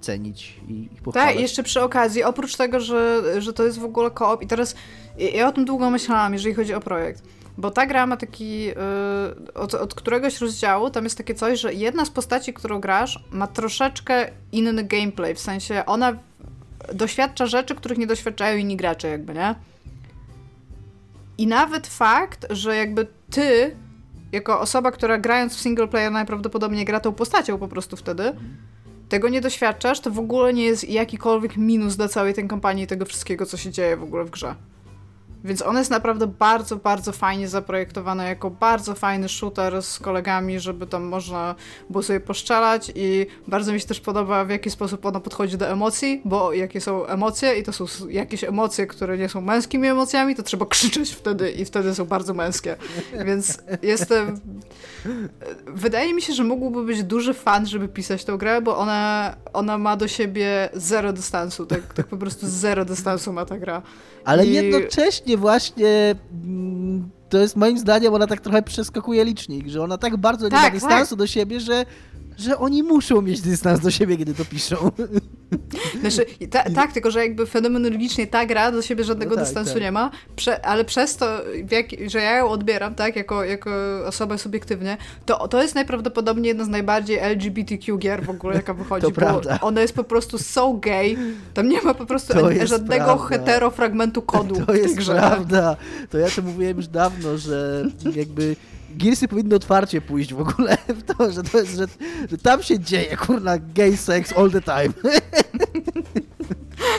[0.00, 1.32] cenić i, i pochwalać.
[1.32, 4.74] Tak, jeszcze przy okazji, oprócz tego, że, że to jest w ogóle koop i teraz
[5.18, 7.22] ja, ja o tym długo myślałam, jeżeli chodzi o projekt.
[7.58, 11.74] Bo ta gra ma taki, y, od, od któregoś rozdziału tam jest takie coś, że
[11.74, 16.12] jedna z postaci, którą grasz, ma troszeczkę inny gameplay, w sensie ona
[16.94, 19.54] doświadcza rzeczy, których nie doświadczają inni gracze jakby, nie?
[21.38, 23.76] I nawet fakt, że jakby ty,
[24.32, 28.32] jako osoba, która grając w single player najprawdopodobniej gra tą postacią po prostu wtedy,
[29.08, 32.86] tego nie doświadczasz, to w ogóle nie jest jakikolwiek minus dla całej tej kampanii i
[32.86, 34.54] tego wszystkiego, co się dzieje w ogóle w grze.
[35.44, 40.86] Więc ona jest naprawdę bardzo, bardzo fajnie zaprojektowana jako bardzo fajny shooter z kolegami, żeby
[40.86, 41.54] tam można
[41.90, 45.68] było sobie poszczelać i bardzo mi się też podoba w jaki sposób ona podchodzi do
[45.68, 50.34] emocji, bo jakie są emocje i to są jakieś emocje, które nie są męskimi emocjami,
[50.34, 52.76] to trzeba krzyczeć wtedy i wtedy są bardzo męskie.
[53.24, 54.40] Więc jestem...
[55.66, 59.78] Wydaje mi się, że mógłby być duży fan, żeby pisać tę grę, bo ona, ona
[59.78, 63.82] ma do siebie zero dystansu, tak, tak po prostu zero dystansu ma ta gra.
[64.24, 66.14] Ale I- jednocześnie właśnie
[66.44, 70.50] mm, to jest moim zdaniem, ona tak trochę przeskakuje licznik, że ona tak bardzo nie
[70.50, 70.74] Tak, ma tak.
[70.74, 71.86] dystansu do siebie, że,
[72.36, 74.76] że oni muszą mieć dystans do siebie, kiedy to piszą.
[76.00, 79.72] Znaczy, ta, tak, tylko że jakby fenomenologicznie ta gra do siebie żadnego No tak, dystansu
[79.72, 79.82] tak.
[79.82, 81.26] nie ma, prze, ale przez to,
[81.70, 83.70] jak, że ja ją odbieram, tak, jako, jako
[84.06, 84.96] osoba subiektywnie,
[85.26, 89.14] to, to jest najprawdopodobniej jedna z najbardziej LGBTQ gier w ogóle, jaka wychodzi, To bo
[89.14, 89.58] prawda.
[89.62, 91.16] ona jest po prostu so gay,
[91.54, 93.24] tam nie ma po prostu jest żadnego prawda.
[93.28, 95.12] hetero fragmentu kodu To jest grze.
[95.14, 95.76] prawda.
[96.10, 97.84] To ja to mówiłem już dawno, że
[98.16, 98.56] jakby
[98.96, 101.86] Gearsy powinny otwarcie pójść w ogóle w to, że to jest, że,
[102.30, 105.12] że tam się dzieje, kurna, gay sex all the time.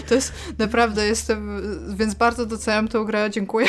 [0.07, 1.61] To jest naprawdę, jestem,
[1.95, 3.68] więc bardzo doceniam tę grę, dziękuję.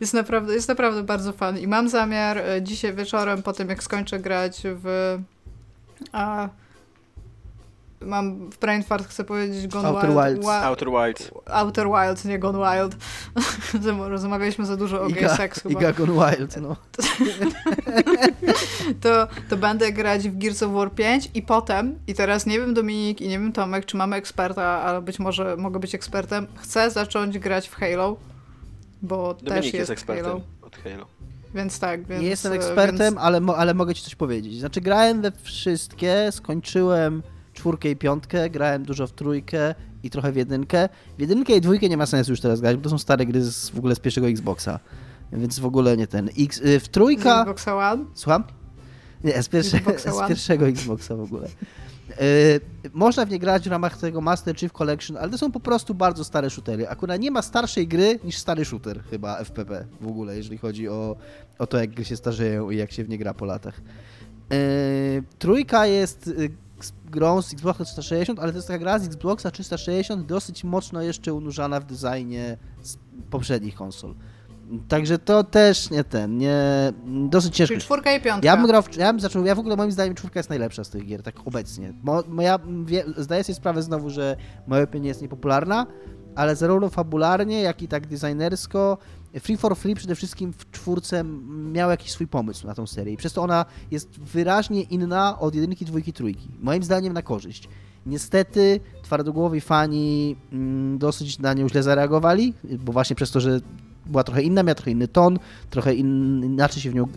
[0.00, 3.82] Jest naprawdę, jest naprawdę bardzo fan i mam zamiar e, dzisiaj wieczorem, po tym jak
[3.82, 5.18] skończę grać w...
[6.12, 6.48] A,
[8.00, 10.24] mam w brain fart, chcę powiedzieć Gone Outer Wild.
[10.24, 10.46] Wilds.
[10.46, 11.30] Wa- Outer Wilds.
[11.46, 12.96] Outer Wild, nie Gone Wild.
[14.08, 15.80] Rozmawialiśmy za dużo o gay Iga, sex chyba.
[15.80, 16.76] Iga Gone Wild, no.
[19.02, 22.74] to, to będę grać w Gears of War 5 i potem, i teraz nie wiem
[22.74, 26.90] Dominik i nie wiem Tomek, czy mamy eksperta, ale być może mogę być ekspertem, chcę
[26.90, 28.16] zacząć grać w Halo,
[29.02, 31.06] bo też Dominik jest, jest ekspertem Halo, od Halo.
[31.54, 32.22] więc tak, więc...
[32.22, 34.60] Nie jestem e, ekspertem, Więc, ale, mo, ale mogę ci coś powiedzieć.
[34.60, 37.22] Znaczy grałem we wszystkie, skończyłem
[37.60, 40.88] czwórkę i piątkę, grałem dużo w trójkę i trochę w jedynkę.
[41.18, 43.42] W jedynkę i dwójkę nie ma sensu już teraz grać, bo to są stare gry
[43.44, 44.80] z, w ogóle z pierwszego Xboxa.
[45.32, 46.30] Więc w ogóle nie ten.
[46.38, 47.40] X, y, w z trójka...
[47.40, 48.04] Xboxa One?
[48.14, 48.44] Słucham?
[49.24, 51.48] Nie, z, pierwsze, z pierwszego Xboxa w ogóle.
[52.08, 52.60] Yy,
[52.92, 55.94] można w nie grać w ramach tego Master Chief Collection, ale to są po prostu
[55.94, 56.88] bardzo stare shootery.
[56.88, 61.16] Akurat nie ma starszej gry niż stary shooter chyba FPP w ogóle, jeżeli chodzi o,
[61.58, 63.80] o to, jak gry się starzeją i jak się w nie gra po latach.
[64.50, 66.52] Yy, trójka jest z-
[67.10, 71.34] grą z Xboxa 360, ale to jest taka gra z Xboxa 360 dosyć mocno jeszcze
[71.34, 72.56] unurzana w designie
[73.30, 74.14] poprzednich konsol.
[74.88, 76.62] Także to też nie ten, nie...
[77.06, 77.74] Dosyć ciężko.
[77.74, 78.46] Czyli czwórka i piątka.
[78.46, 80.84] Ja bym grał, w, ja bym zaczął, ja w ogóle moim zdaniem czwórka jest najlepsza
[80.84, 81.92] z tych gier, tak obecnie.
[82.02, 84.36] Mo, moja, wie, zdaję sobie sprawę znowu, że
[84.66, 85.86] moja opinia jest niepopularna,
[86.36, 88.98] ale zarówno fabularnie, jak i tak designersko,
[89.38, 91.24] Free for Free przede wszystkim w czwórce
[91.72, 95.54] miał jakiś swój pomysł na tą serię i przez to ona jest wyraźnie inna od
[95.54, 96.48] jedynki, dwójki, trójki.
[96.60, 97.68] Moim zdaniem na korzyść.
[98.06, 103.60] Niestety twardogłowi fani mm, dosyć na nią źle zareagowali, bo właśnie przez to, że
[104.06, 105.38] była trochę inna, miała trochę inny ton,
[105.70, 107.08] trochę in, inaczej się w nią,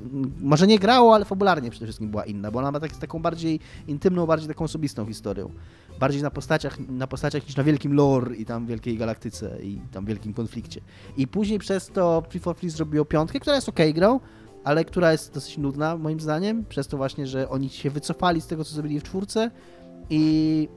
[0.42, 3.60] może nie grało, ale fabularnie przede wszystkim była inna, bo ona ma tak, taką bardziej
[3.88, 5.48] intymną, bardziej taką osobistą historię.
[6.00, 10.06] Bardziej na postaciach, na postaciach niż na wielkim lore i tam wielkiej galaktyce i tam
[10.06, 10.82] wielkim konflikcie.
[11.18, 14.20] I później przez to Free for Free zrobiło piątkę, która jest okej grą,
[14.64, 18.48] ale która jest dosyć nudna moim zdaniem, przez to właśnie, że oni się wycofali z
[18.48, 19.52] tego, co zrobili w czwórce
[20.10, 20.68] i,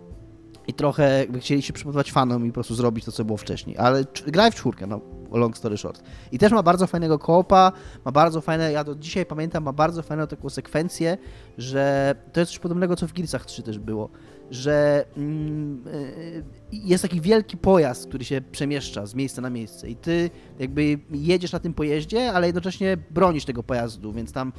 [0.69, 3.79] i trochę jakby chcieli się przypodobać fanom i po prostu zrobić to, co było wcześniej.
[3.79, 5.01] Ale graj w czwórkę, no
[5.33, 6.03] long story short.
[6.33, 7.73] I też ma bardzo fajnego koopa,
[8.05, 11.19] ma bardzo fajne, ja do dzisiaj pamiętam, ma bardzo fajną taką sekwencję,
[11.59, 14.09] że to jest coś podobnego, co w Gearsach 3 też było,
[14.51, 19.97] że mm, y, jest taki wielki pojazd, który się przemieszcza z miejsca na miejsce i
[19.97, 24.53] ty jakby jedziesz na tym pojeździe, ale jednocześnie bronisz tego pojazdu, więc tam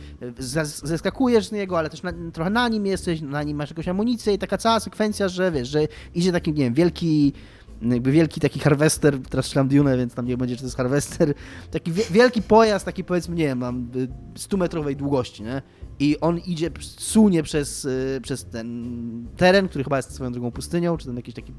[0.83, 4.33] zeskakujesz z niego, ale też na, trochę na nim jesteś, na nim masz jakąś amunicję
[4.33, 7.33] i taka cała sekwencja, że wiesz, że idzie taki, nie wiem, wielki
[7.81, 11.33] jakby wielki taki harwester, teraz strzelam Dune, więc tam nie będzie, czy to jest harwester,
[11.71, 13.87] taki wielki pojazd, taki powiedzmy, nie wiem, mam
[14.35, 15.61] 100-metrowej długości, nie?
[15.99, 20.97] I on idzie, sunie przez, y, przez ten teren, który chyba jest swoją drugą pustynią,
[20.97, 21.53] czy ten jakiś taki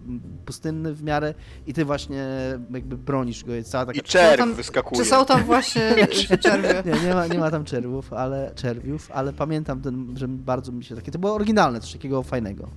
[0.47, 1.35] pustynny w miarę
[1.67, 2.27] i ty właśnie
[2.71, 3.53] jakby bronisz go.
[3.53, 3.99] Jest cała taka...
[3.99, 5.03] I czerw tam, wyskakuje.
[5.03, 6.09] Czy są tam właśnie
[6.43, 6.83] czerwie?
[6.93, 10.85] Nie, nie ma, nie ma tam czerwów, ale czerwiów, ale pamiętam ten, że bardzo mi
[10.85, 12.69] się takie, to było oryginalne, coś takiego fajnego.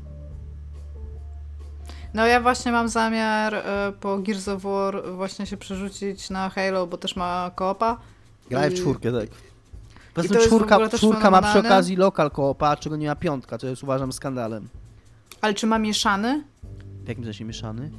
[2.14, 3.62] No ja właśnie mam zamiar y,
[4.00, 7.98] po Gears of War właśnie się przerzucić na Halo, bo też ma koopa.
[8.50, 9.30] Graj w czwórkę, tak.
[10.14, 13.84] Po prostu czwórka, czwórka ma przy okazji lokal koopa, czego nie ma piątka, co jest
[13.84, 14.68] uważam skandalem.
[15.42, 16.44] Ale czy ma mieszany?
[17.04, 17.92] W jakim sensie mieszany?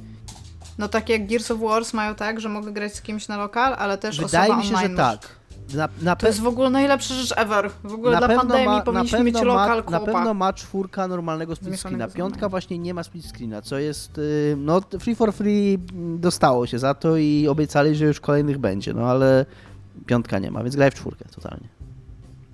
[0.77, 3.73] No tak jak Gears of Wars mają tak, że mogę grać z kimś na lokal,
[3.73, 5.43] ale też Wydaje osoba mi się, że tak.
[5.73, 7.71] Na, na to jest w ogóle najlepsza rzecz ever.
[7.83, 11.79] W ogóle dla pandemii ma, powinniśmy mieć lokal ma, Na pewno ma czwórka normalnego split
[11.79, 12.07] screena.
[12.07, 14.17] Piątka właśnie nie ma split screena, co jest...
[14.17, 15.79] Y, no, Free for Free
[16.17, 19.45] dostało się za to i obiecali, że już kolejnych będzie, no ale
[20.05, 21.67] piątka nie ma, więc graj w czwórkę totalnie.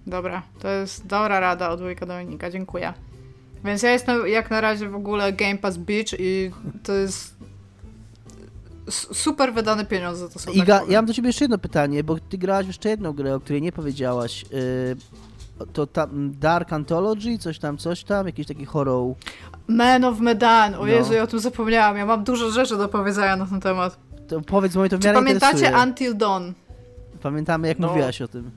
[0.10, 2.94] Dobra, to jest dobra rada od wujka Dominika, dziękuję.
[3.64, 6.52] Więc ja jestem jak na razie w ogóle Game Pass Beach i
[6.84, 7.36] to jest
[8.92, 10.52] super wydane pieniądze to są.
[10.52, 13.36] Iga, tak ja mam do ciebie jeszcze jedno pytanie, bo ty grałaś jeszcze jedną grę,
[13.36, 14.46] o której nie powiedziałaś.
[14.52, 19.14] Yy, to tam Dark Anthology, coś tam, coś tam, jakiś taki horror.
[19.68, 20.88] Man of Medan, o no.
[20.88, 24.00] Jezu, ja o tym zapomniałam, ja mam dużo rzeczy do powiedzenia na ten temat.
[24.28, 25.84] To powiedz, bo mnie to w miarę Czy pamiętacie interesuje.
[25.84, 26.52] Until Dawn?
[27.22, 27.88] Pamiętamy, jak no.
[27.88, 28.52] mówiłaś o tym.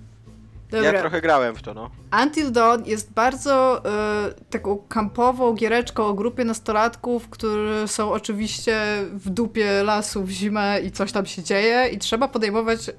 [0.73, 0.93] Dobra.
[0.93, 1.91] Ja trochę grałem w to, no.
[2.23, 3.83] Until Dawn jest bardzo
[4.31, 8.77] y, taką kampową giereczką o grupie nastolatków, którzy są oczywiście
[9.13, 12.93] w dupie lasu w zimę i coś tam się dzieje i trzeba podejmować y,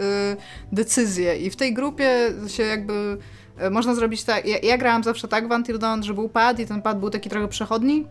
[0.72, 1.38] decyzje.
[1.38, 3.18] I w tej grupie się jakby
[3.62, 4.46] y, można zrobić tak.
[4.46, 7.10] Ja, ja, grałam zawsze tak w Until Dawn, że był pad i ten pad był
[7.10, 8.08] taki trochę przechodni.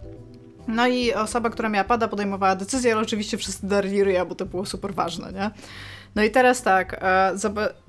[0.69, 4.47] No i osoba, która miała pada, podejmowała decyzję, ale oczywiście wszyscy darli ryja, bo to
[4.47, 5.51] było super ważne, nie?
[6.15, 7.33] No i teraz tak, e,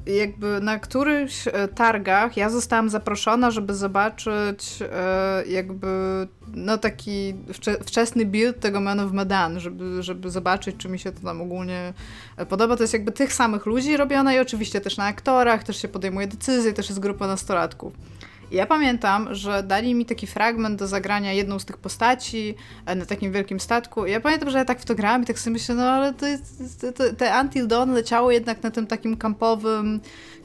[0.06, 5.88] jakby na którychś e, targach ja zostałam zaproszona, żeby zobaczyć e, jakby
[6.54, 7.36] no taki
[7.84, 11.94] wczesny build tego Man of Medan, żeby, żeby zobaczyć, czy mi się to tam ogólnie
[12.50, 12.76] podoba.
[12.76, 16.28] To jest jakby tych samych ludzi robione i oczywiście też na aktorach, też się podejmuje
[16.28, 17.94] decyzje, też jest grupa nastolatków
[18.54, 22.56] ja pamiętam, że dali mi taki fragment do zagrania jedną z tych postaci
[22.86, 24.06] e, na takim wielkim statku.
[24.06, 26.26] Ja pamiętam, że ja tak w to grałam i tak sobie myślę, no ale to
[26.26, 30.02] jest, to, to, te Until Dawn leciało jednak na tym takim kampowym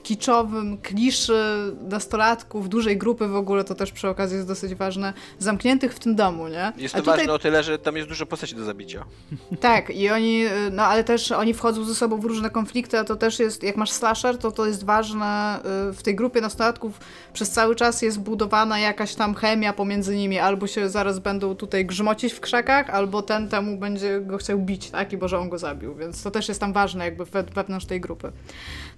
[0.09, 1.43] kiczowym kliszy
[1.89, 6.17] nastolatków, dużej grupy w ogóle, to też przy okazji jest dosyć ważne, zamkniętych w tym
[6.17, 6.73] domu, nie?
[6.77, 7.19] Jest to tutaj...
[7.19, 9.05] ważne o tyle, że tam jest dużo postaci do zabicia.
[9.61, 13.17] Tak, i oni, no ale też oni wchodzą ze sobą w różne konflikty, a to
[13.17, 15.61] też jest, jak masz slasher, to to jest ważne,
[15.91, 17.01] y, w tej grupie nastolatków
[17.33, 21.87] przez cały czas jest budowana jakaś tam chemia pomiędzy nimi, albo się zaraz będą tutaj
[21.87, 25.49] grzmocić w krzakach, albo ten temu będzie go chciał bić, tak, i bo że on
[25.49, 27.25] go zabił, więc to też jest tam ważne jakby
[27.55, 28.33] wewnątrz tej grupy.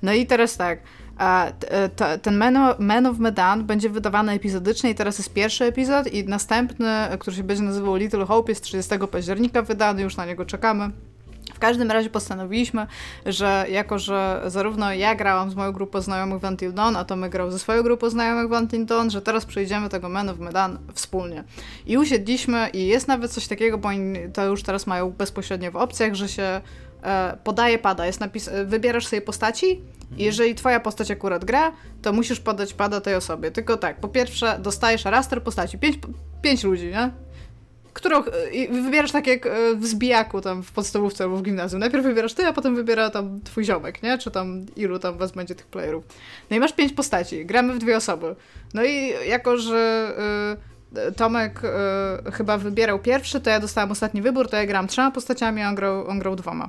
[0.03, 0.79] No i teraz tak,
[2.23, 2.37] ten
[2.79, 6.87] Man of Medan będzie wydawany epizodycznie i teraz jest pierwszy epizod i następny,
[7.19, 10.91] który się będzie nazywał Little Hope jest 30 października wydany, już na niego czekamy.
[11.55, 12.87] W każdym razie postanowiliśmy,
[13.27, 17.17] że jako, że zarówno ja grałam z moją grupą znajomych w Until Dawn, a to
[17.17, 20.39] my grał ze swoją grupą znajomych w Until Dawn, że teraz przejdziemy tego Man of
[20.39, 21.45] Medan wspólnie.
[21.87, 25.77] I usiedliśmy i jest nawet coś takiego, bo oni to już teraz mają bezpośrednio w
[25.77, 26.61] opcjach, że się
[27.03, 29.81] e, podaje pada, jest napis, wybierasz sobie postaci
[30.17, 31.73] jeżeli twoja postać akurat gra,
[32.03, 33.51] to musisz podać pada tej osobie.
[33.51, 35.99] Tylko tak, po pierwsze dostajesz raster postaci, pięć,
[36.43, 37.11] pięć ludzi, nie?
[37.93, 38.23] Którą
[38.71, 41.81] wybierasz tak jak e, w zbijaku tam w podstawówce albo w gimnazjum.
[41.81, 44.19] Najpierw wybierasz ty, a potem wybiera tam twój ziomek, nie?
[44.19, 46.05] Czy tam ilu tam was będzie tych playerów.
[46.51, 48.37] No i masz pięć postaci, gramy w dwie osoby.
[48.75, 50.13] No i jako, że
[51.09, 51.63] y, Tomek
[52.29, 55.69] y, chyba wybierał pierwszy, to ja dostałam ostatni wybór, to ja gram trzema postaciami, a
[55.69, 56.69] on grał, on grał dwoma.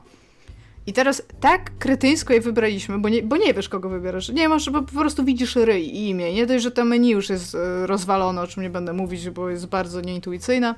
[0.88, 4.30] I teraz tak kretyńsko je wybraliśmy, bo nie, bo nie wiesz, kogo wybierasz.
[4.30, 6.34] Nie masz, bo po prostu widzisz ryj i imię.
[6.34, 9.50] Nie dość, że to menu już jest e, rozwalone, o czym nie będę mówić, bo
[9.50, 10.76] jest bardzo nieintuicyjne.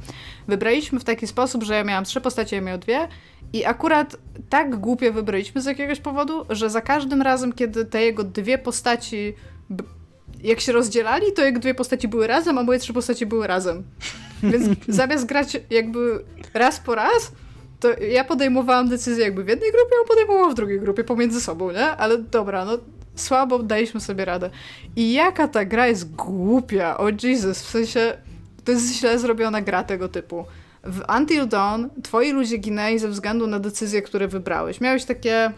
[0.47, 3.07] Wybraliśmy w taki sposób, że ja miałam trzy postacie, ja miał dwie.
[3.53, 4.17] I akurat
[4.49, 9.33] tak głupie wybraliśmy z jakiegoś powodu, że za każdym razem, kiedy te jego dwie postaci
[10.43, 13.83] jak się rozdzielali, to jak dwie postaci były razem, a moje trzy postaci były razem.
[14.43, 16.23] Więc zamiast grać jakby
[16.53, 17.31] raz po raz,
[17.83, 21.41] to ja podejmowałam decyzję jakby w jednej grupie, a on podejmował w drugiej grupie pomiędzy
[21.41, 21.85] sobą, nie?
[21.85, 22.77] Ale dobra, no
[23.15, 24.49] słabo daliśmy sobie radę.
[24.95, 28.17] I jaka ta gra jest głupia, o Jesus, w sensie
[28.63, 30.45] to jest źle zrobiona gra tego typu.
[30.83, 34.81] W Until Dawn twoi ludzie ginęli ze względu na decyzje, które wybrałeś.
[34.81, 35.51] Miałeś takie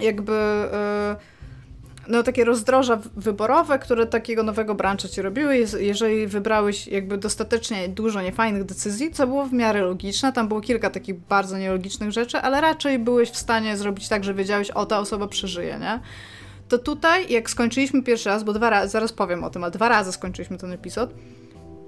[0.00, 0.32] jakby...
[0.32, 1.33] Yy,
[2.08, 5.56] no, takie rozdroża wyborowe, które takiego nowego brancha ci robiły.
[5.80, 10.90] Jeżeli wybrałeś jakby dostatecznie dużo niefajnych decyzji, co było w miarę logiczne, tam było kilka
[10.90, 14.98] takich bardzo nielogicznych rzeczy, ale raczej byłeś w stanie zrobić tak, że wiedziałeś, o, ta
[14.98, 16.00] osoba przeżyje, nie?
[16.68, 19.88] To tutaj, jak skończyliśmy pierwszy raz, bo dwa razy, zaraz powiem o tym, a dwa
[19.88, 21.14] razy skończyliśmy ten epizod,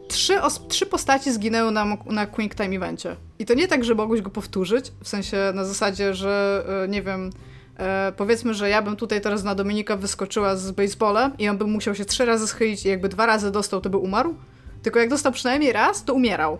[0.09, 0.34] trzy,
[0.68, 3.16] trzy postaci zginęły na, na Quick Time Evencie.
[3.38, 7.02] I to nie tak, że mogłeś go powtórzyć, w sensie na zasadzie, że e, nie
[7.02, 7.30] wiem
[7.78, 11.66] E, powiedzmy, że ja bym tutaj teraz na Dominika wyskoczyła z baseballem i on by
[11.66, 14.35] musiał się trzy razy schylić i jakby dwa razy dostał, to by umarł.
[14.82, 16.59] Tylko jak dostał przynajmniej raz, to umierał.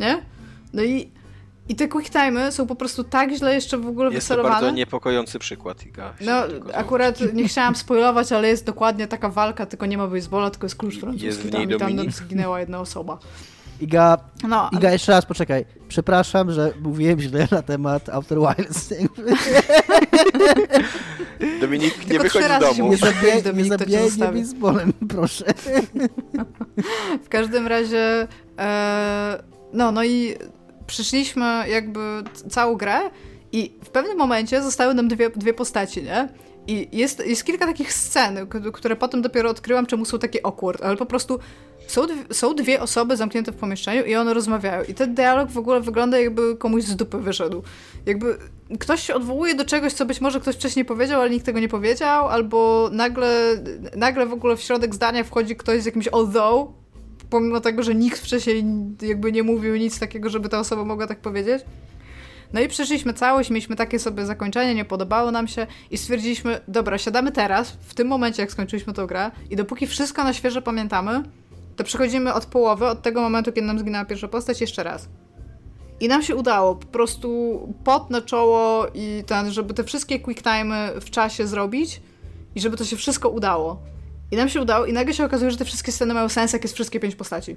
[0.00, 0.22] Nie?
[0.72, 1.10] No i,
[1.68, 4.54] i te quick time'y są po prostu tak źle jeszcze w ogóle jest wycelowane.
[4.54, 6.12] Jest to bardzo niepokojący przykład, Iga.
[6.20, 6.32] No,
[6.74, 10.76] akurat nie chciałam spoilować, ale jest dokładnie taka walka, tylko nie ma baseballa, tylko jest
[10.76, 11.26] klucz francuski.
[11.26, 13.18] Jest w niej tam, tam zginęła jedna osoba.
[13.80, 14.92] Iga, no, Iga, ale...
[14.92, 15.64] jeszcze raz poczekaj.
[15.88, 18.94] Przepraszam, że mówiłem źle na temat Outer Wilds.
[21.60, 22.90] Dominik, nie Tylko wychodzi z domu.
[22.90, 23.78] Nie zabijaj, Dominik, nie
[24.10, 25.44] zabijaj mnie bolem, proszę.
[27.24, 29.42] w każdym razie e,
[29.72, 30.34] no, no i
[30.86, 32.00] przyszliśmy jakby
[32.50, 33.00] całą grę
[33.52, 36.28] i w pewnym momencie zostały nam dwie, dwie postaci, nie?
[36.66, 40.96] I jest, jest kilka takich scen, które potem dopiero odkryłam, czemu są takie awkward, ale
[40.96, 41.38] po prostu
[41.86, 44.84] są, są dwie osoby zamknięte w pomieszczeniu i one rozmawiają.
[44.84, 47.62] I ten dialog w ogóle wygląda jakby komuś z dupy wyszedł.
[48.06, 48.38] Jakby
[48.78, 51.68] ktoś się odwołuje do czegoś, co być może ktoś wcześniej powiedział, ale nikt tego nie
[51.68, 53.62] powiedział, albo nagle,
[53.96, 56.72] nagle w ogóle w środek zdania wchodzi ktoś z jakimś although,
[57.30, 58.64] pomimo tego, że nikt wcześniej
[59.02, 61.62] jakby nie mówił nic takiego, żeby ta osoba mogła tak powiedzieć.
[62.52, 66.98] No i przeszliśmy całość, mieliśmy takie sobie zakończenie, nie podobało nam się i stwierdziliśmy, dobra,
[66.98, 71.22] siadamy teraz, w tym momencie, jak skończyliśmy tę grę i dopóki wszystko na świeżo pamiętamy,
[71.76, 75.08] to przechodzimy od połowy, od tego momentu, kiedy nam zginęła pierwsza postać, jeszcze raz.
[76.00, 80.42] I nam się udało, po prostu pot na czoło i ten, żeby te wszystkie quick
[80.42, 82.00] time'y w czasie zrobić
[82.54, 83.78] i żeby to się wszystko udało.
[84.30, 86.62] I nam się udało i nagle się okazuje, że te wszystkie sceny mają sens, jak
[86.62, 87.56] jest wszystkie pięć postaci.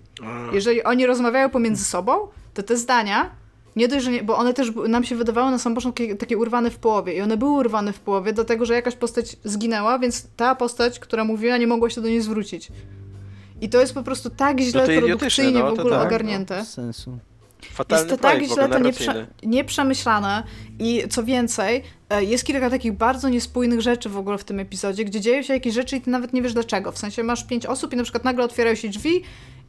[0.53, 3.31] Jeżeli oni rozmawiają pomiędzy sobą, to te zdania
[3.75, 6.69] nie dość, że nie, bo one też nam się wydawały na sam początku takie urwane
[6.71, 10.55] w połowie i one były urwane w połowie, dlatego że jakaś postać zginęła, więc ta
[10.55, 12.71] postać, która mówiła, nie mogła się do niej zwrócić.
[13.61, 16.57] I to jest po prostu tak źle no produkcyjnie no, w ogóle tak, ogarnięte.
[16.57, 17.19] No, sensu.
[17.61, 20.43] Fatalny jest to tak źle to nieprze, nieprzemyślane
[20.79, 25.05] i co więcej, e, jest kilka takich bardzo niespójnych rzeczy w ogóle w tym epizodzie,
[25.05, 26.91] gdzie dzieją się jakieś rzeczy i ty nawet nie wiesz dlaczego.
[26.91, 29.23] W sensie masz pięć osób i na przykład nagle otwierają się drzwi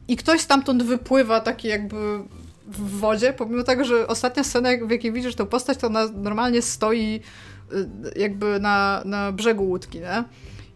[0.07, 2.19] i ktoś stamtąd wypływa taki jakby
[2.67, 6.61] w wodzie, pomimo tego, że ostatnia scena, w jakiej widzisz tę postać, to ona normalnie
[6.61, 7.21] stoi
[7.73, 10.23] y, jakby na, na brzegu łódki, nie?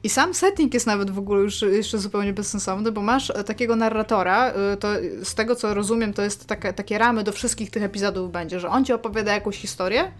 [0.05, 4.53] I sam setting jest nawet w ogóle już jeszcze zupełnie bezsensowny, bo masz takiego narratora,
[4.73, 4.87] y, to
[5.23, 8.69] z tego co rozumiem, to jest takie, takie ramy do wszystkich tych epizodów będzie, że
[8.69, 10.11] on ci opowiada jakąś historię,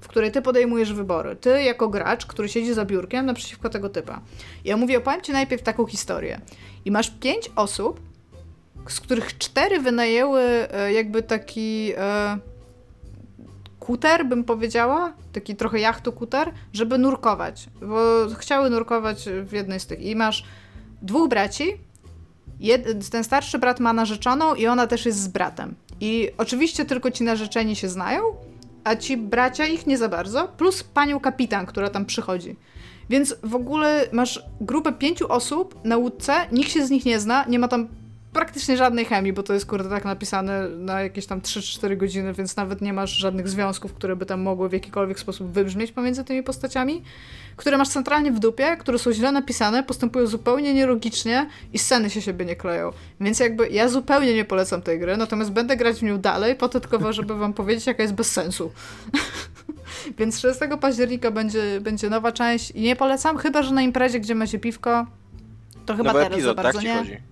[0.00, 1.36] w której ty podejmujesz wybory.
[1.36, 4.20] Ty jako gracz, który siedzi za biurkiem naprzeciwko tego typa.
[4.64, 6.40] I ja mówię, opowiem ci najpierw taką historię.
[6.84, 8.00] I masz pięć osób,
[8.88, 12.38] z których cztery wynajęły e, jakby taki e,
[13.80, 19.86] kuter, bym powiedziała, taki trochę jachtu kuter, żeby nurkować, bo chciały nurkować w jednej z
[19.86, 20.00] tych.
[20.00, 20.44] I masz
[21.02, 21.64] dwóch braci,
[22.60, 25.74] Jed, ten starszy brat ma narzeczoną i ona też jest z bratem.
[26.00, 28.22] I oczywiście tylko ci narzeczeni się znają,
[28.84, 32.56] a ci bracia ich nie za bardzo, plus panią kapitan, która tam przychodzi.
[33.10, 37.44] Więc w ogóle masz grupę pięciu osób na łódce, nikt się z nich nie zna,
[37.48, 37.88] nie ma tam
[38.32, 42.56] praktycznie żadnej chemii, bo to jest kurde tak napisane na jakieś tam 3-4 godziny, więc
[42.56, 46.42] nawet nie masz żadnych związków, które by tam mogły w jakikolwiek sposób wybrzmieć pomiędzy tymi
[46.42, 47.02] postaciami,
[47.56, 52.22] które masz centralnie w dupie, które są źle napisane, postępują zupełnie nielogicznie i sceny się
[52.22, 52.92] siebie nie kleją.
[53.20, 56.68] Więc jakby ja zupełnie nie polecam tej gry, natomiast będę grać w nią dalej, po
[56.68, 58.72] to tylko, żeby wam powiedzieć, jaka jest bez sensu.
[60.18, 64.34] więc 6 października będzie, będzie nowa część i nie polecam, chyba, że na imprezie, gdzie
[64.34, 65.06] macie piwko,
[65.86, 66.98] to chyba Nowy teraz epizod, za bardzo tak nie.
[66.98, 67.29] Chodzi?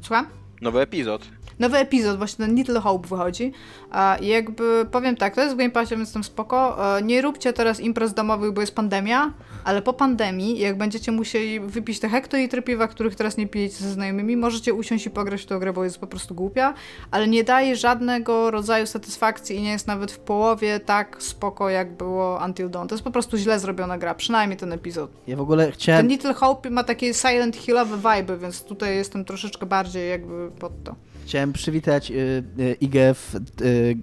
[0.00, 0.26] Słucham?
[0.60, 1.28] Nowy epizod.
[1.58, 3.52] Nowy epizod, właśnie ten Little Hope wychodzi.
[3.90, 6.76] A jakby powiem tak, to jest w Game Passie, więc tam spoko.
[6.98, 9.32] E, nie róbcie teraz imprez domowych, bo jest pandemia,
[9.64, 13.92] ale po pandemii, jak będziecie musieli wypić te hektolitry piwa, których teraz nie pijecie ze
[13.92, 16.74] znajomymi, możecie usiąść i pograć w tę grę, bo jest po prostu głupia,
[17.10, 21.96] ale nie daje żadnego rodzaju satysfakcji i nie jest nawet w połowie tak spoko, jak
[21.96, 22.88] było Until Dawn.
[22.88, 25.10] To jest po prostu źle zrobiona gra, przynajmniej ten epizod.
[25.26, 26.00] Ja w ogóle chciałem...
[26.00, 30.84] Ten Little Hope ma takie Silent Hillowe vibe, więc tutaj jestem troszeczkę bardziej jakby pod
[30.84, 30.94] to.
[31.26, 32.14] Chciałem przywitać y,
[32.58, 33.96] y, IG w y, y,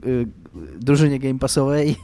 [0.80, 1.96] drużynie Game Passowej.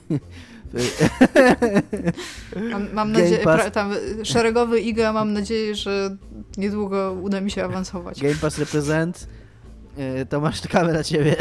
[2.71, 3.93] Mam, mam nadzieję, pra, tam,
[4.23, 6.17] szeregowy IGA, mam nadzieję, że
[6.57, 8.21] niedługo uda mi się awansować.
[8.21, 9.27] Game Pass Represent.
[10.21, 11.35] Y, Tomasz, czekamy na ciebie.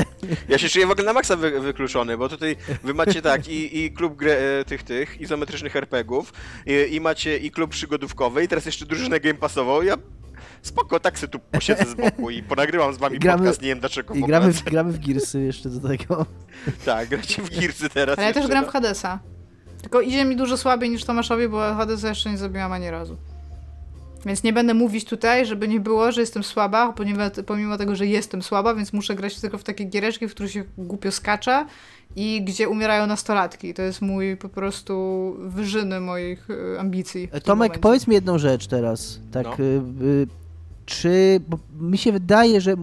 [0.49, 3.85] Ja się czuję w ogóle na maksa wy, wykluczony, bo tutaj wy macie tak i,
[3.85, 6.33] i klub gre, e, tych tych izometrycznych RPGów
[6.67, 9.83] i, i macie i klub przygodówkowy i teraz jeszcze drużynę Game Passową.
[9.83, 9.97] Ja
[10.63, 13.81] spoko, tak sobie tu posiedzę z boku i ponagrywam z wami gramy, podcast, nie wiem
[13.81, 16.27] dlaczego I gramy w, gramy w Gearsy jeszcze do tego.
[16.85, 18.19] tak, gracie w Gearsy teraz.
[18.19, 19.19] Ale ja też gram w Hadesa.
[19.83, 23.17] Tylko idzie mi dużo słabiej niż Tomaszowi, bo Hadesa jeszcze nie zabiłam ani razu.
[24.27, 28.07] Więc nie będę mówić tutaj, żeby nie było, że jestem słaba, ponieważ, pomimo tego, że
[28.07, 31.67] jestem słaba, więc muszę grać tylko w takie giereczki, w których się głupio skacze
[32.17, 33.75] i gdzie umierają nastolatki.
[33.75, 37.29] To jest mój po prostu wyżyny moich y, ambicji.
[37.45, 39.21] Tomek, powiedz mi jedną rzecz teraz.
[39.33, 39.57] Tak, no.
[40.89, 42.77] Czy, bo mi się wydaje, że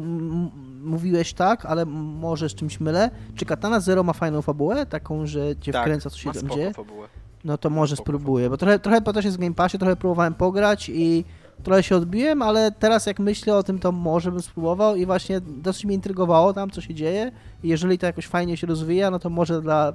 [0.83, 3.09] mówiłeś tak, ale może z czymś mylę.
[3.35, 4.85] Czy Katana Zero ma fajną fabułę?
[4.85, 6.73] Taką, że cię tak, wkręca, co się tam dzieje?
[6.73, 7.07] Fabułę.
[7.43, 10.33] No to może spróbuję, bo trochę, trochę po też jest w Game Passie, trochę próbowałem
[10.33, 11.25] pograć i
[11.63, 15.41] trochę się odbiłem, ale teraz jak myślę o tym, to może bym spróbował i właśnie
[15.41, 17.31] dosyć mnie intrygowało tam, co się dzieje
[17.63, 19.93] i jeżeli to jakoś fajnie się rozwija, no to może dla,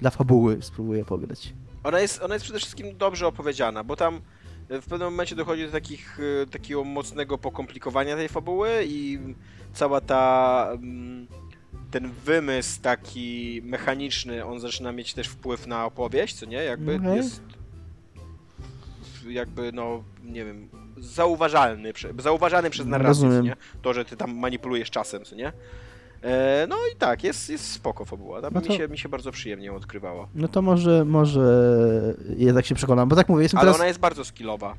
[0.00, 1.54] dla fabuły spróbuję pograć.
[1.84, 4.20] Ona jest, ona jest przede wszystkim dobrze opowiedziana, bo tam
[4.68, 9.18] w pewnym momencie dochodzi do takich, e, takiego mocnego pokomplikowania tej fabuły i
[9.72, 11.26] cała ta mm,
[11.90, 16.56] ten wymysł taki mechaniczny, on zaczyna mieć też wpływ na opowieść, co nie?
[16.56, 17.16] Jakby okay.
[17.16, 17.42] jest
[19.28, 20.68] jakby, no, nie wiem,
[20.98, 23.56] zauważalny, zauważany przez narrację, nie?
[23.82, 25.52] To, że ty tam manipulujesz czasem, co nie?
[26.22, 28.42] E, no i tak, jest, jest spoko fabuła.
[28.42, 28.68] Tam no to...
[28.68, 30.28] mi, się, mi się bardzo przyjemnie odkrywała.
[30.34, 31.74] No to może, może
[32.36, 33.80] jednak się przekonam, bo tak mówię, jestem Ale teraz...
[33.80, 34.74] ona jest bardzo skillowa.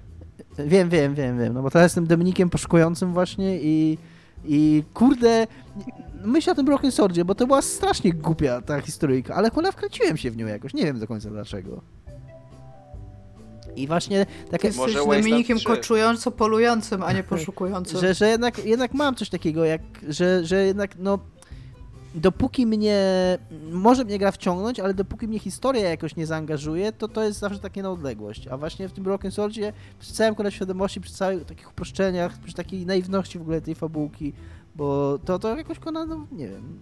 [0.58, 3.98] Wiem, wiem, wiem, wiem, no bo teraz jestem Dominikiem poszukującym właśnie i,
[4.46, 5.48] i kurde,
[6.24, 10.18] myślę o tym Broken Swordzie, bo to była strasznie głupia ta historyjka, ale chyba wkręciłem
[10.18, 11.82] się w nią jakoś, nie wiem do końca dlaczego.
[13.76, 14.68] I właśnie takie...
[14.68, 18.00] Jesteś Może Dominikiem koczująco polującym, a nie poszukującym.
[18.00, 21.20] że, że jednak, jednak mam coś takiego, jak, że, że jednak no
[22.16, 23.00] dopóki mnie,
[23.72, 27.60] może mnie gra wciągnąć, ale dopóki mnie historia jakoś nie zaangażuje, to to jest zawsze
[27.60, 28.48] takie na odległość.
[28.48, 32.54] A właśnie w tym Broken Swordzie, przy całym kole świadomości, przy całych takich uproszczeniach, przy
[32.54, 34.34] takiej naiwności w ogóle tej fabułki,
[34.76, 36.80] bo to, to jakoś kona, no nie wiem.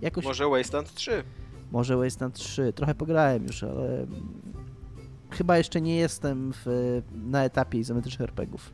[0.00, 0.24] Jakoś...
[0.24, 1.24] Może Wasteland 3.
[1.72, 2.72] Może Wasteland 3.
[2.72, 4.06] Trochę pograłem już, ale
[5.30, 6.66] chyba jeszcze nie jestem w,
[7.12, 8.72] na etapie izometrycznych RPGów.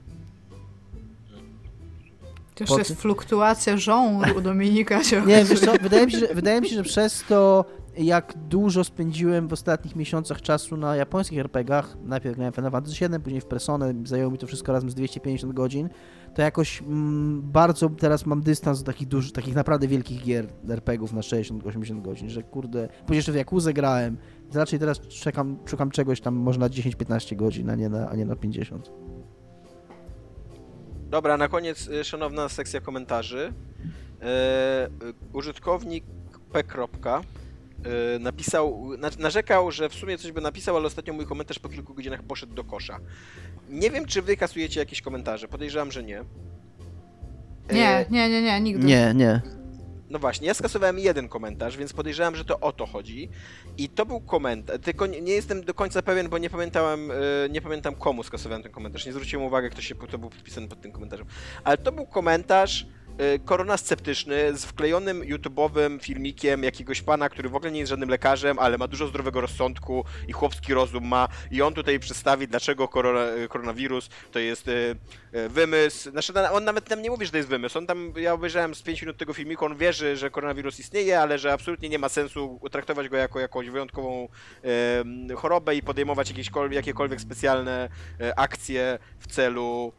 [2.54, 5.04] To jest fluktuacja żonru u Dominika.
[5.04, 7.64] Się nie, wiesz co, wydaje mi, się, że, wydaje mi się, że przez to,
[7.96, 13.20] jak dużo spędziłem w ostatnich miesiącach czasu na japońskich RPGach, najpierw grałem Final Fantasy VII,
[13.20, 15.88] później w Personę, zajęło mi to wszystko razem z 250 godzin,
[16.34, 21.12] to jakoś mm, bardzo teraz mam dystans do takich dużych, takich naprawdę wielkich gier RPGów
[21.12, 24.16] na 60-80 godzin, że kurde, później jeszcze w Jakuzę grałem,
[24.52, 28.24] raczej teraz czekam, szukam czegoś tam może na 10-15 godzin, a nie na, a nie
[28.24, 28.90] na 50.
[31.10, 33.52] Dobra, na koniec y, szanowna sekcja komentarzy.
[34.22, 34.88] E,
[35.32, 36.04] użytkownik
[36.52, 36.62] P.
[37.84, 41.94] E, napisał, narzekał, że w sumie coś by napisał, ale ostatnio mój komentarz po kilku
[41.94, 43.00] godzinach poszedł do kosza.
[43.70, 45.48] Nie wiem, czy wy kasujecie jakieś komentarze.
[45.48, 46.24] Podejrzewam, że nie.
[47.72, 48.86] Nie, nie, nie, nie, nigdy.
[48.86, 49.63] Nie, nie.
[50.14, 53.28] No właśnie, ja skasowałem jeden komentarz, więc podejrzewam, że to o to chodzi.
[53.78, 57.12] I to był komentarz, tylko nie, jestem do końca pewien, bo nie pamiętałem,
[57.50, 59.06] nie pamiętam komu skasowałem ten komentarz.
[59.06, 61.26] Nie zwróciłem uwagi, kto, się, kto był podpisany pod tym komentarzem.
[61.64, 62.86] Ale to był komentarz,
[63.44, 68.58] korona sceptyczny z wklejonym YouTube'owym filmikiem jakiegoś pana, który w ogóle nie jest żadnym lekarzem,
[68.58, 73.26] ale ma dużo zdrowego rozsądku i chłopski rozum ma i on tutaj przedstawi, dlaczego korona,
[73.48, 74.96] koronawirus to jest y,
[75.48, 76.10] wymysł.
[76.10, 77.78] Znaczy, on nawet tam nie mówi, że to jest wymysł.
[77.78, 81.38] On tam, ja obejrzałem z 5 minut tego filmiku, on wierzy, że koronawirus istnieje, ale
[81.38, 84.28] że absolutnie nie ma sensu traktować go jako jakąś wyjątkową
[85.36, 87.88] chorobę i podejmować jakiekolwiek, jakiekolwiek specjalne
[88.36, 89.92] akcje w celu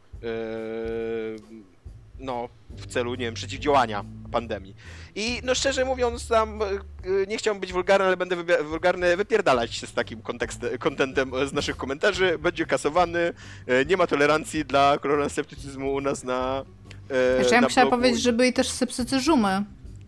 [2.18, 4.76] no, w celu, nie wiem, przeciwdziałania pandemii.
[5.14, 6.66] I no szczerze mówiąc, tam e,
[7.26, 10.22] nie chciałbym być wulgarny, ale będę wulgarny, wypierdalać się z takim
[10.78, 12.38] kontentem z naszych komentarzy.
[12.38, 13.32] Będzie kasowany,
[13.66, 16.64] e, nie ma tolerancji dla koronasceptycyzmu u nas na
[17.10, 19.64] e, Jeszcze ja na chciała powiedzieć, że byli też sceptycy Dżumy.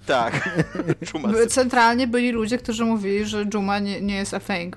[0.06, 0.59] Tak.
[1.48, 4.76] Centralnie byli ludzie, którzy mówili, że Dżuma nie, nie jest a thing.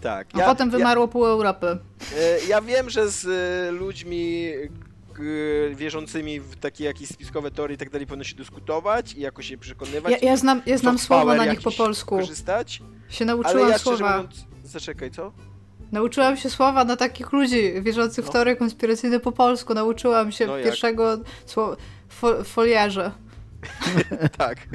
[0.00, 0.26] Tak.
[0.34, 1.66] A potem wymarło pół Europy.
[1.66, 4.52] Ja, e, ja wiem, że z e, ludźmi
[5.74, 9.58] wierzącymi w takie jakieś spiskowe teorie i tak dalej powinno się dyskutować i jakoś się
[9.58, 10.12] przekonywać.
[10.12, 12.16] Ja, ja znam, ja znam słowa na nich po polsku.
[12.18, 14.16] Korzystać, Się ale nauczyłam ja słowa.
[14.16, 14.44] mówiąc...
[14.64, 15.32] Zaczekaj, co?
[15.92, 18.32] Nauczyłam się słowa na takich ludzi wierzących w No.
[18.32, 19.74] teorie konspiracyjne po polsku.
[19.74, 21.76] Nauczyłam się No pierwszego słowa
[22.08, 23.12] fo, foliarza.
[24.38, 24.68] Tak.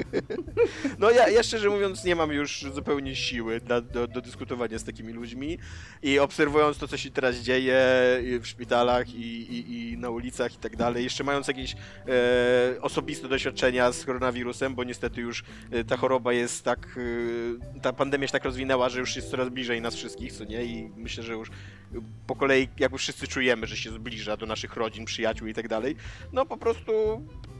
[0.99, 4.83] No ja, ja szczerze mówiąc nie mam już zupełnie siły dla, do, do dyskutowania z
[4.83, 5.57] takimi ludźmi
[6.03, 7.75] i obserwując to, co się teraz dzieje
[8.41, 13.27] w szpitalach i, i, i na ulicach i tak dalej, jeszcze mając jakieś e, osobiste
[13.27, 16.99] doświadczenia z koronawirusem, bo niestety już e, ta choroba jest tak,
[17.77, 20.65] e, ta pandemia się tak rozwinęła, że już jest coraz bliżej nas wszystkich, co nie?
[20.65, 21.49] I myślę, że już
[22.27, 25.67] po kolei, jak już wszyscy czujemy, że się zbliża do naszych rodzin, przyjaciół i tak
[25.67, 25.95] dalej,
[26.33, 26.91] no po prostu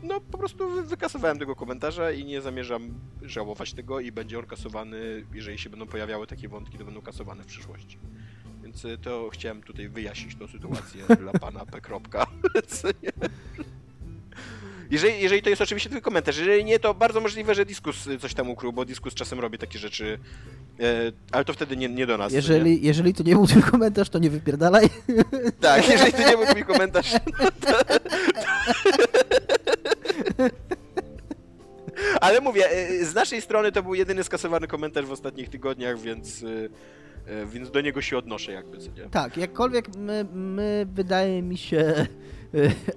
[0.04, 4.46] no po prostu wy- wykasowałem tego komentarza i nie zamierzam żałować tego i będzie on
[4.46, 7.98] kasowany, jeżeli się będą pojawiały takie wątki, to będą kasowane w przyszłości.
[8.64, 11.82] Więc y, to chciałem tutaj wyjaśnić tą sytuację dla pana P.
[14.92, 18.34] Jeżeli, jeżeli to jest oczywiście tylko komentarz, jeżeli nie, to bardzo możliwe, że Diskus coś
[18.34, 20.20] tam ukrył, bo Diskus czasem robi takie rzeczy,
[20.80, 20.84] e,
[21.32, 22.32] ale to wtedy nie, nie do nas.
[22.32, 22.42] co nie?
[22.42, 24.90] Jeżeli, jeżeli to nie był tylko komentarz, to nie wypierdalaj.
[25.62, 27.14] Tak, jeżeli to nie był mój komentarz.
[27.40, 27.84] no To...
[32.22, 36.44] Ale mówię, e, z naszej strony to był jedyny skasowany komentarz w ostatnich tygodniach, więc,
[36.44, 36.48] e,
[37.42, 39.10] e, więc do niego się odnoszę jakby, co nie?
[39.12, 42.08] Tak, jakkolwiek my, my wydaje mi się,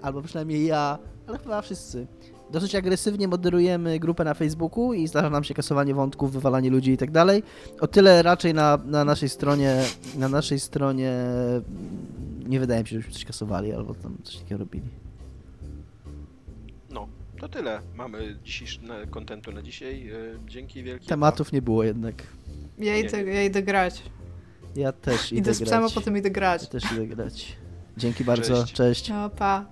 [0.02, 2.06] albo przynajmniej ja, ale chyba wszyscy,
[2.50, 6.96] dosyć agresywnie moderujemy grupę na Facebooku i zdarza nam się kasowanie wątków, wywalanie ludzi i
[6.96, 7.42] tak dalej.
[7.80, 9.82] O tyle raczej na, na naszej stronie,
[10.18, 11.62] na naszej stronie mm,
[12.48, 14.88] nie wydaje mi się, żebyśmy coś kasowali albo tam coś takiego robili.
[16.90, 17.08] No,
[17.40, 17.80] to tyle.
[17.94, 18.80] Mamy dzisiejszy
[19.10, 20.08] kontentu na dzisiaj.
[20.10, 20.14] E,
[20.48, 21.06] Dzięki wielkie.
[21.06, 22.14] Tematów nie było jednak.
[22.78, 24.02] Ja idę, ja idę grać.
[24.76, 25.94] Ja też idę Idę z psem, a grać.
[25.94, 26.62] potem idę grać.
[26.62, 27.56] Ja też idę grać.
[27.96, 28.72] Dzięki bardzo, Cześć.
[28.72, 29.08] cześć.
[29.08, 29.66] No, pa.